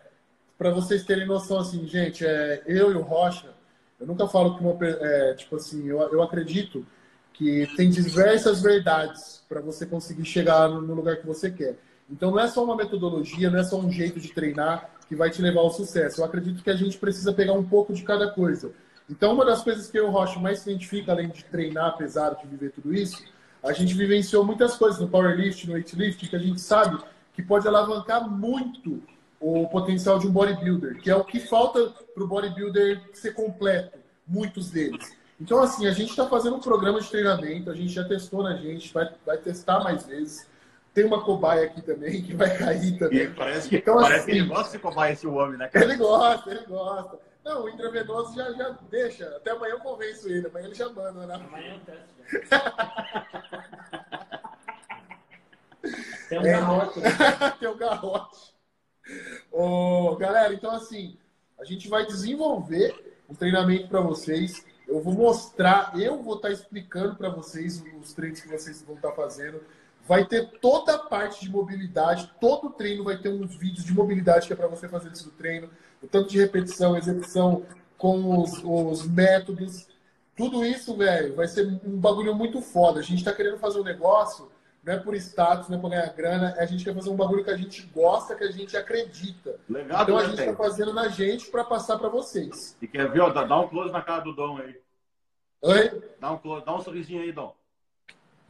Para 0.57 0.71
vocês 0.71 1.05
terem 1.05 1.27
noção, 1.27 1.59
assim, 1.59 1.87
gente, 1.87 2.25
é, 2.25 2.63
eu 2.67 2.91
e 2.91 2.95
o 2.95 3.03
Rocha, 3.03 3.53
eu 4.01 4.07
nunca 4.07 4.29
falo 4.29 4.57
que 4.57 4.63
uma. 4.63 4.77
É, 4.87 5.35
tipo 5.35 5.57
assim, 5.57 5.87
eu, 5.87 5.99
eu 6.13 6.23
acredito 6.23 6.87
que 7.33 7.67
tem 7.77 7.91
diversas 7.91 8.63
verdades 8.63 9.45
para 9.49 9.61
você 9.61 9.85
conseguir 9.85 10.25
chegar 10.25 10.69
no 10.69 10.95
lugar 10.95 11.17
que 11.17 11.27
você 11.27 11.51
quer. 11.51 11.77
Então 12.09 12.31
não 12.31 12.41
é 12.41 12.49
só 12.49 12.65
uma 12.65 12.77
metodologia, 12.77 13.51
não 13.51 13.59
é 13.59 13.65
só 13.65 13.79
um 13.79 13.91
jeito 13.91 14.19
de 14.19 14.33
treinar 14.33 14.91
que 15.09 15.15
vai 15.15 15.31
te 15.31 15.43
levar 15.43 15.61
ao 15.61 15.71
sucesso. 15.71 16.21
Eu 16.21 16.25
acredito 16.25 16.63
que 16.63 16.71
a 16.71 16.77
gente 16.77 16.97
precisa 16.97 17.33
pegar 17.33 17.53
um 17.53 17.65
pouco 17.65 17.93
de 17.93 18.03
cada 18.03 18.31
coisa. 18.31 18.73
Então, 19.09 19.33
uma 19.35 19.45
das 19.45 19.63
coisas 19.63 19.89
que 19.91 19.99
eu 19.99 20.09
o 20.09 20.11
Rocha 20.11 20.39
mais 20.41 20.61
se 20.61 20.71
identifica, 20.71 21.13
além 21.13 21.29
de 21.29 21.45
treinar 21.45 21.97
pesado, 21.97 22.37
de 22.43 22.47
viver 22.49 22.73
tudo 22.73 22.93
isso, 22.93 23.23
a 23.63 23.73
gente 23.73 23.95
vivenciou 23.95 24.45
muitas 24.45 24.77
coisas 24.77 25.01
no 25.01 25.09
powerlifting, 25.09 25.69
no 25.69 25.75
weightlifting, 25.75 26.27
que 26.27 26.37
a 26.37 26.41
gente 26.41 26.61
sabe 26.61 26.99
que 27.33 27.43
pode 27.43 27.67
alavancar 27.69 28.29
muito 28.29 29.03
o 29.41 29.69
potencial 29.69 30.19
de 30.19 30.27
um 30.27 30.31
bodybuilder, 30.33 31.01
que 31.01 31.11
é 31.11 31.15
o 31.17 31.23
que 31.25 31.39
falta 31.41 31.93
para 32.15 32.25
o 32.25 32.27
bodybuilder 32.27 33.01
ser 33.13 33.33
completo, 33.35 33.99
muitos 34.27 34.71
deles. 34.71 35.15
Então, 35.41 35.63
assim, 35.63 35.87
a 35.87 35.93
gente 35.93 36.11
está 36.11 36.27
fazendo 36.27 36.57
um 36.57 36.61
programa 36.61 37.01
de 37.01 37.09
treinamento, 37.11 37.71
a 37.71 37.75
gente 37.75 37.93
já 37.93 38.03
testou 38.05 38.43
na 38.43 38.57
gente, 38.57 38.93
vai, 38.93 39.09
vai 39.25 39.37
testar 39.37 39.81
mais 39.81 40.07
vezes, 40.07 40.49
tem 40.95 41.05
uma 41.05 41.23
cobaia 41.23 41.67
aqui 41.67 41.83
também 41.83 42.23
que 42.25 42.35
vai 42.35 42.57
cair 42.57 42.99
também. 42.99 43.25
E 43.25 43.29
parece 43.29 43.69
que, 43.69 43.77
Então, 43.77 43.97
parece 43.97 44.21
assim- 44.21 44.33
que 44.33 44.39
ele 44.39 44.47
gosta 44.49 44.73
de 44.77 44.83
cobaia 44.83 45.13
esse 45.13 45.27
homem, 45.27 45.59
né, 45.59 45.69
cara? 45.69 45.85
Ele 45.85 45.97
gosta, 45.97 46.51
ele 46.51 46.65
gosta. 46.67 47.19
Não, 47.47 47.63
o 47.63 47.69
intravenoso 47.69 48.35
já, 48.35 48.53
já 48.55 48.71
deixa. 48.91 49.25
Até 49.37 49.53
amanhã 49.53 49.75
eu 49.75 49.79
convenço 49.81 50.29
ele, 50.29 50.49
amanhã 50.49 50.67
ele 50.67 50.75
já 50.75 50.89
manda, 50.89 51.25
né? 51.29 51.35
Amanhã 51.37 51.75
eu 51.75 51.81
testo. 51.81 52.51
Tem 56.29 56.41
um 56.41 56.43
É. 56.43 56.51
garrote. 56.53 56.99
né? 57.01 57.09
Tem 57.61 57.69
o 57.69 57.77
garrote. 57.77 58.53
Ô, 59.53 60.17
galera, 60.17 60.53
então 60.53 60.73
assim, 60.73 61.17
a 61.57 61.63
gente 61.65 61.89
vai 61.89 62.05
desenvolver 62.05 63.17
um 63.29 63.35
treinamento 63.37 63.87
para 63.87 64.01
vocês. 64.01 64.67
Eu 64.89 65.01
vou 65.01 65.15
mostrar, 65.15 65.93
eu 65.97 66.21
vou 66.21 66.35
estar 66.35 66.51
explicando 66.51 67.15
para 67.15 67.29
vocês 67.29 67.81
os 68.01 68.13
treinos 68.13 68.41
que 68.41 68.49
vocês 68.49 68.83
vão 68.83 68.97
estar 68.97 69.13
fazendo. 69.13 69.63
Vai 70.05 70.27
ter 70.27 70.51
toda 70.61 70.97
a 70.97 70.99
parte 70.99 71.43
de 71.43 71.49
mobilidade, 71.51 72.29
todo 72.41 72.71
treino 72.71 73.05
vai 73.05 73.19
ter 73.19 73.29
uns 73.29 73.55
vídeos 73.55 73.85
de 73.85 73.95
mobilidade 73.95 74.49
que 74.49 74.53
é 74.53 74.57
para 74.57 74.67
você 74.67 74.89
fazer 74.89 75.11
antes 75.11 75.23
do 75.23 75.31
treino, 75.31 75.71
o 76.03 76.07
tanto 76.07 76.29
de 76.31 76.39
repetição, 76.39 76.97
execução, 76.97 77.65
com 77.99 78.41
os, 78.41 78.63
os 78.63 79.07
métodos. 79.09 79.89
Tudo 80.37 80.65
isso, 80.65 80.97
velho, 80.97 81.35
vai 81.35 81.49
ser 81.49 81.67
um 81.85 81.99
bagulho 81.99 82.35
muito 82.35 82.61
foda. 82.61 83.01
A 83.01 83.03
gente 83.03 83.25
tá 83.25 83.33
querendo 83.33 83.59
fazer 83.59 83.81
um 83.81 83.85
negócio, 83.85 84.51
não 84.85 84.93
é 84.93 84.99
por 84.99 85.15
status, 85.15 85.69
não 85.69 85.79
é 85.79 85.81
por 85.81 85.91
ganhar 85.91 86.13
grana, 86.13 86.55
a 86.59 86.67
gente 86.67 86.85
quer 86.85 86.95
fazer 86.95 87.11
um 87.11 87.17
bagulho 87.17 87.43
que 87.43 87.51
a 87.51 87.57
gente 87.57 87.83
gosta, 87.87 88.37
que 88.37 88.45
a 88.45 88.51
gente 88.51 88.77
acredita. 88.77 89.59
Legado, 89.69 90.03
Então 90.03 90.19
a 90.19 90.23
né, 90.23 90.29
gente 90.29 90.37
tá 90.37 90.45
velho? 90.45 90.57
fazendo 90.57 90.93
na 90.93 91.09
gente 91.09 91.51
para 91.51 91.65
passar 91.65 91.99
para 91.99 92.09
vocês. 92.09 92.77
E 92.81 92.87
quer 92.87 93.11
ver, 93.11 93.21
ó, 93.21 93.31
dá, 93.31 93.45
dá 93.45 93.59
um 93.59 93.69
close 93.69 93.91
na 93.93 94.03
cara 94.03 94.21
do 94.23 94.33
Dom 94.35 94.59
aí. 94.59 94.79
Oi? 95.63 96.03
Dá 96.21 96.33
um, 96.33 96.39
close, 96.39 96.65
dá 96.65 96.75
um 96.77 96.81
sorrisinho 96.81 97.23
aí, 97.23 97.33
Dom. 97.33 97.55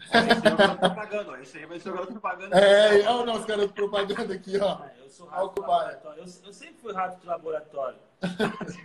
Esse 0.00 0.46
é 0.46 0.72
o 0.72 0.78
propaganda, 0.78 1.30
ó. 1.30 1.36
Esse 1.36 1.58
aí 1.58 1.66
vai 1.66 1.80
ser 1.80 1.90
o 1.90 1.92
garoto 1.92 2.12
propaganda. 2.12 2.58
É, 2.58 3.08
olha 3.08 3.22
o 3.22 3.26
nosso 3.26 3.46
garoto 3.46 3.72
propaganda 3.72 4.34
aqui, 4.34 4.58
ó. 4.58 4.78
Eu 4.98 5.10
sou 5.10 5.26
Olha 5.26 5.36
rato 5.36 5.54
de 5.54 5.60
laboratório. 5.60 6.18
Eu, 6.18 6.26
eu 6.46 6.52
sempre 6.52 6.74
fui 6.80 6.92
rato 6.92 7.20
de 7.20 7.26
laboratório. 7.26 7.98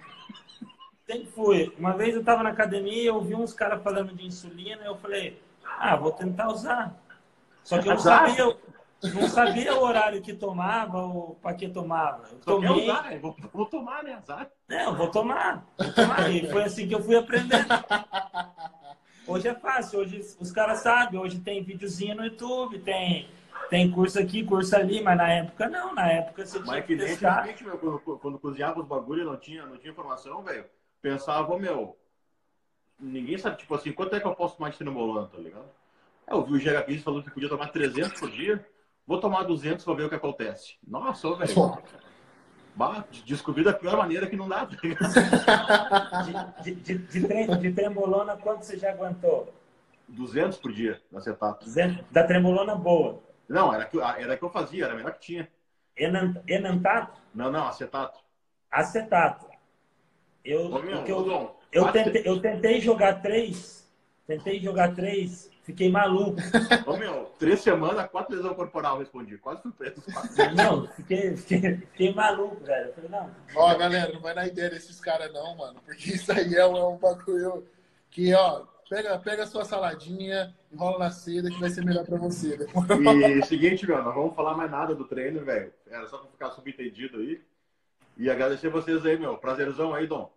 sempre 1.05 1.25
fui. 1.27 1.75
Uma 1.77 1.93
vez 1.93 2.15
eu 2.15 2.23
tava 2.23 2.43
na 2.43 2.49
academia 2.49 3.03
e 3.03 3.05
eu 3.05 3.21
vi 3.21 3.35
uns 3.35 3.53
caras 3.53 3.83
falando 3.83 4.13
de 4.15 4.25
insulina 4.25 4.81
e 4.83 4.87
eu 4.87 4.95
falei, 4.95 5.41
ah, 5.63 5.95
vou 5.95 6.11
tentar 6.11 6.47
usar. 6.49 6.95
Só 7.63 7.79
que 7.79 7.87
eu 7.87 7.93
não 7.93 7.99
sabia, 7.99 8.57
não 9.13 9.27
sabia 9.27 9.75
o 9.75 9.83
horário 9.83 10.21
que 10.21 10.33
tomava 10.33 10.99
ou 10.99 11.35
para 11.35 11.55
que 11.55 11.69
tomava. 11.69 12.27
Eu 12.31 12.39
tomei, 12.39 12.89
usar, 12.89 13.03
né? 13.03 13.19
Vou, 13.19 13.35
vou 13.53 13.65
tomar, 13.65 14.03
né? 14.03 14.13
Azar. 14.13 14.49
não, 14.67 14.95
vou 14.95 15.11
tomar. 15.11 15.65
Vou 15.77 15.93
tomar. 15.93 16.31
E 16.31 16.49
foi 16.49 16.63
assim 16.63 16.87
que 16.87 16.95
eu 16.95 17.03
fui 17.03 17.15
aprendendo. 17.15 17.67
Hoje 19.27 19.47
é 19.47 19.55
fácil, 19.55 19.99
hoje 19.99 20.19
os 20.39 20.51
caras 20.51 20.79
sabem, 20.79 21.19
hoje 21.19 21.39
tem 21.39 21.63
videozinho 21.63 22.15
no 22.15 22.25
YouTube, 22.25 22.79
tem, 22.79 23.29
tem 23.69 23.89
curso 23.91 24.19
aqui, 24.19 24.43
curso 24.43 24.75
ali, 24.75 25.01
mas 25.01 25.17
na 25.17 25.31
época 25.31 25.69
não, 25.69 25.93
na 25.93 26.11
época 26.11 26.45
você 26.45 26.59
tinha 26.59 26.65
Mas 26.65 26.85
que 26.85 26.87
que 26.87 26.95
nem 26.95 27.07
testar. 27.07 27.39
antigamente, 27.39 27.63
meu, 27.63 27.77
quando, 27.77 28.19
quando 28.19 28.39
cozinhava 28.39 28.79
os 28.79 28.87
bagulho 28.87 29.25
não 29.25 29.37
tinha, 29.37 29.65
não 29.65 29.77
tinha 29.77 29.91
informação, 29.91 30.43
velho. 30.43 30.65
Pensava, 31.01 31.57
meu, 31.57 31.97
ninguém 32.99 33.37
sabe, 33.37 33.57
tipo 33.57 33.73
assim, 33.73 33.91
quanto 33.91 34.15
é 34.15 34.19
que 34.19 34.27
eu 34.27 34.35
posso 34.35 34.57
tomar 34.57 34.69
de 34.71 34.77
trembolona, 34.77 35.27
tá 35.27 35.37
ligado? 35.37 35.69
Aí 36.27 36.35
eu 36.35 36.43
vi 36.43 36.53
o 36.53 36.59
GHP 36.59 36.97
falando 36.99 37.23
que 37.23 37.31
podia 37.31 37.49
tomar 37.49 37.67
300 37.67 38.19
por 38.19 38.29
dia, 38.29 38.65
vou 39.05 39.19
tomar 39.19 39.43
200 39.43 39.85
pra 39.85 39.93
ver 39.93 40.03
o 40.05 40.09
que 40.09 40.15
acontece. 40.15 40.77
Nossa, 40.85 41.27
ô, 41.27 41.35
velho. 41.35 41.53
Bah, 42.75 43.05
descobri 43.25 43.63
da 43.63 43.73
pior 43.73 43.97
maneira 43.97 44.27
que 44.27 44.35
não 44.35 44.47
dá, 44.47 44.65
tá? 44.65 44.75
De, 46.63 46.73
de, 46.75 46.95
de, 46.97 47.57
de 47.59 47.73
trembolona, 47.73 48.37
quanto 48.37 48.63
você 48.63 48.77
já 48.77 48.91
aguentou? 48.91 49.53
200 50.07 50.57
por 50.57 50.71
dia 50.71 51.01
no 51.11 51.17
acetato. 51.17 51.65
200 51.65 52.05
Da 52.11 52.23
trembolona 52.23 52.75
boa. 52.75 53.21
Não, 53.47 53.73
era 53.73 53.85
que, 53.85 53.99
era 53.99 54.37
que 54.37 54.43
eu 54.43 54.49
fazia, 54.49 54.85
era 54.85 54.93
a 54.93 54.97
melhor 54.97 55.13
que 55.13 55.19
tinha. 55.19 55.49
Enan- 55.97 56.41
Enantato, 56.47 57.19
Não, 57.33 57.51
não, 57.51 57.67
acetato. 57.67 58.19
acetato. 58.71 59.45
Eu, 60.43 60.65
Ô, 60.73 60.79
meu, 60.81 61.05
eu, 61.05 61.55
eu, 61.71 61.91
tentei, 61.91 62.23
eu 62.25 62.41
tentei 62.41 62.81
jogar 62.81 63.21
três, 63.21 63.87
tentei 64.25 64.59
jogar 64.59 64.95
três, 64.95 65.50
fiquei 65.63 65.89
maluco. 65.91 66.37
Ô, 66.85 66.97
meu, 66.97 67.31
três 67.39 67.61
semanas, 67.61 68.09
quatro 68.09 68.35
lesão 68.35 68.53
corporal, 68.53 68.99
respondi. 68.99 69.37
Quase 69.37 69.61
fui 69.61 69.71
preso. 69.71 70.01
Não, 70.55 70.87
fiquei, 70.87 71.35
fiquei, 71.37 71.77
fiquei 71.77 72.13
maluco, 72.13 72.63
velho. 72.63 72.87
Eu 72.87 72.93
falei, 72.93 73.09
não, 73.09 73.31
Ó, 73.55 73.75
galera, 73.75 74.13
não 74.13 74.21
vai 74.21 74.33
na 74.33 74.47
ideia 74.47 74.69
desses 74.69 74.99
caras 74.99 75.31
não, 75.33 75.55
mano. 75.55 75.79
Porque 75.85 76.11
isso 76.11 76.31
aí 76.31 76.55
é 76.55 76.65
um, 76.65 76.77
é 76.77 76.87
um 76.87 76.97
bagulho 76.97 77.65
que, 78.09 78.33
ó, 78.33 78.63
pega, 78.89 79.17
pega 79.19 79.43
a 79.43 79.47
sua 79.47 79.63
saladinha, 79.63 80.53
enrola 80.71 80.99
na 80.99 81.11
seda 81.11 81.49
que 81.49 81.59
vai 81.59 81.69
ser 81.69 81.83
melhor 81.85 82.05
pra 82.05 82.17
você. 82.17 82.57
né? 82.57 82.65
E 83.37 83.45
seguinte, 83.45 83.87
meu, 83.87 84.03
não 84.03 84.13
vamos 84.13 84.35
falar 84.35 84.55
mais 84.55 84.69
nada 84.69 84.93
do 84.93 85.05
treino, 85.05 85.43
velho. 85.45 85.71
Era 85.89 86.07
só 86.07 86.17
pra 86.17 86.29
ficar 86.29 86.51
subentendido 86.51 87.17
aí. 87.19 87.41
E 88.17 88.29
agradecer 88.29 88.69
vocês 88.69 89.05
aí, 89.05 89.17
meu. 89.17 89.37
Prazerzão 89.37 89.93
aí, 89.93 90.05
Dom. 90.07 90.29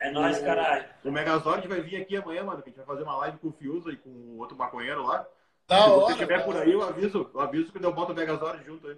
É 0.00 0.10
nóis, 0.10 0.38
caralho. 0.40 0.86
O 1.04 1.10
Megazord 1.10 1.66
vai 1.66 1.80
vir 1.80 2.00
aqui 2.00 2.16
amanhã, 2.16 2.44
mano, 2.44 2.62
que 2.62 2.68
a 2.68 2.70
gente 2.70 2.76
vai 2.76 2.86
fazer 2.86 3.02
uma 3.02 3.16
live 3.18 3.38
com 3.38 3.48
o 3.48 3.52
Fiuza 3.52 3.90
e 3.90 3.96
com 3.96 4.08
o 4.10 4.38
outro 4.38 4.56
maconheiro 4.56 5.04
lá. 5.04 5.26
Da 5.66 5.82
Se 5.82 5.90
você 5.90 6.12
estiver 6.12 6.44
por 6.44 6.56
aí, 6.56 6.72
eu 6.72 6.82
aviso. 6.82 7.30
Eu 7.34 7.40
aviso 7.40 7.72
que 7.72 7.84
eu 7.84 7.92
boto 7.92 8.12
o 8.12 8.14
Megazord 8.14 8.64
junto 8.64 8.86
aí. 8.88 8.96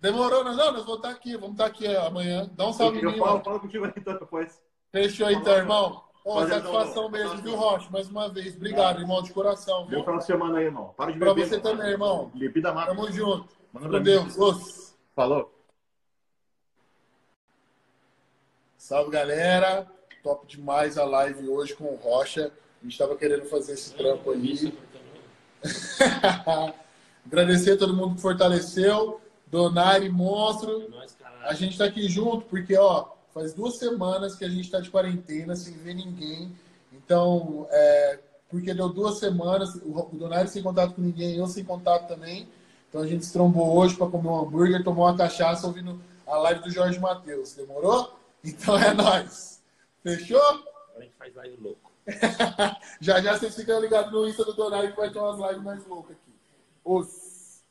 Demorou, 0.00 0.42
nós, 0.42 0.56
não, 0.56 0.72
nós 0.72 0.82
vamos 0.84 0.96
estar 0.96 1.10
aqui, 1.10 1.36
vamos 1.36 1.52
estar 1.52 1.66
aqui 1.66 1.86
amanhã. 1.94 2.50
Dá 2.56 2.66
um 2.66 2.72
salve 2.72 3.02
eu 3.02 3.16
falo, 3.18 3.44
falo 3.44 3.60
contigo 3.60 3.84
aí 3.84 3.92
então 3.96 4.14
depois. 4.18 4.60
Fechou 4.90 5.30
então, 5.30 5.54
irmão. 5.56 6.02
Ô, 6.24 6.34
Prazer, 6.36 6.54
satisfação 6.54 7.04
irmão. 7.04 7.10
mesmo, 7.10 7.36
viu, 7.42 7.54
Rocha? 7.56 7.90
Mais 7.90 8.08
uma 8.08 8.28
vez. 8.28 8.56
Obrigado, 8.56 9.00
irmão, 9.00 9.22
de 9.22 9.32
coração, 9.32 9.84
Bom 9.84 10.00
final 10.00 10.18
de 10.18 10.24
semana 10.24 10.58
aí, 10.58 10.64
irmão. 10.64 10.94
Para 10.96 11.12
de 11.12 11.18
Pra 11.18 11.34
beber. 11.34 11.48
você 11.48 11.56
irmão. 11.56 11.70
também, 11.72 11.90
irmão. 11.90 12.30
Bebida 12.34 12.72
mata. 12.72 12.88
Tamo 12.94 13.12
junto. 13.12 13.48
Manda 13.72 13.86
Com 13.86 13.90
pra. 13.92 13.98
Deus. 14.00 14.36
Os. 14.38 14.98
Falou. 15.14 15.54
Salve, 18.76 19.10
galera. 19.10 19.86
Top 20.22 20.46
demais 20.46 20.98
a 20.98 21.04
live 21.04 21.48
hoje 21.48 21.74
com 21.74 21.84
o 21.84 21.96
Rocha. 21.96 22.52
A 22.80 22.84
gente 22.84 22.98
tava 22.98 23.16
querendo 23.16 23.46
fazer 23.46 23.72
esse 23.72 23.94
trampo 23.94 24.30
aí. 24.30 24.72
Agradecer 27.24 27.72
a 27.72 27.78
todo 27.78 27.94
mundo 27.94 28.14
que 28.16 28.20
fortaleceu. 28.20 29.20
Donari, 29.46 30.08
monstro. 30.08 30.92
É 31.42 31.48
A 31.48 31.54
gente 31.54 31.76
tá 31.76 31.84
aqui 31.86 32.08
junto 32.08 32.44
porque, 32.46 32.76
ó, 32.76 33.08
faz 33.34 33.52
duas 33.52 33.76
semanas 33.76 34.34
que 34.34 34.44
a 34.44 34.48
gente 34.48 34.70
tá 34.70 34.80
de 34.80 34.90
quarentena, 34.90 35.56
sem 35.56 35.74
ver 35.74 35.94
ninguém. 35.94 36.52
Então, 36.92 37.66
é, 37.70 38.18
porque 38.48 38.74
deu 38.74 38.88
duas 38.88 39.18
semanas, 39.18 39.74
o 39.76 40.08
Donari 40.12 40.48
sem 40.48 40.62
contato 40.62 40.94
com 40.94 41.02
ninguém, 41.02 41.36
eu 41.36 41.46
sem 41.46 41.64
contato 41.64 42.08
também. 42.08 42.48
Então 42.88 43.00
a 43.00 43.06
gente 43.06 43.24
se 43.24 43.32
trombou 43.32 43.76
hoje 43.76 43.96
para 43.96 44.08
comer 44.08 44.28
um 44.28 44.40
hambúrguer, 44.40 44.82
tomar 44.82 45.04
uma 45.04 45.16
cachaça 45.16 45.66
ouvindo 45.66 46.00
a 46.26 46.36
live 46.38 46.62
do 46.62 46.70
Jorge 46.70 46.98
Matheus. 46.98 47.54
Demorou? 47.54 48.16
Então 48.44 48.76
é 48.76 48.92
nóis. 48.94 49.49
Fechou? 50.02 50.40
Agora 50.40 50.98
a 50.98 51.00
gente 51.02 51.14
faz 51.16 51.34
live 51.34 51.56
louco. 51.60 51.90
Já 53.00 53.20
já 53.20 53.38
vocês 53.38 53.54
ficam 53.54 53.80
ligados 53.80 54.10
no 54.12 54.26
Insta 54.26 54.44
do 54.44 54.54
Donari 54.54 54.90
que 54.90 54.96
vai 54.96 55.10
ter 55.10 55.18
umas 55.18 55.38
lives 55.38 55.62
mais 55.62 55.86
loucas 55.86 56.16
aqui. 56.16 56.34
Os. 56.84 57.62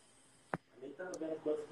Nem 0.82 0.92
tá 0.92 1.12
vendo 1.20 1.36
quantos 1.44 1.69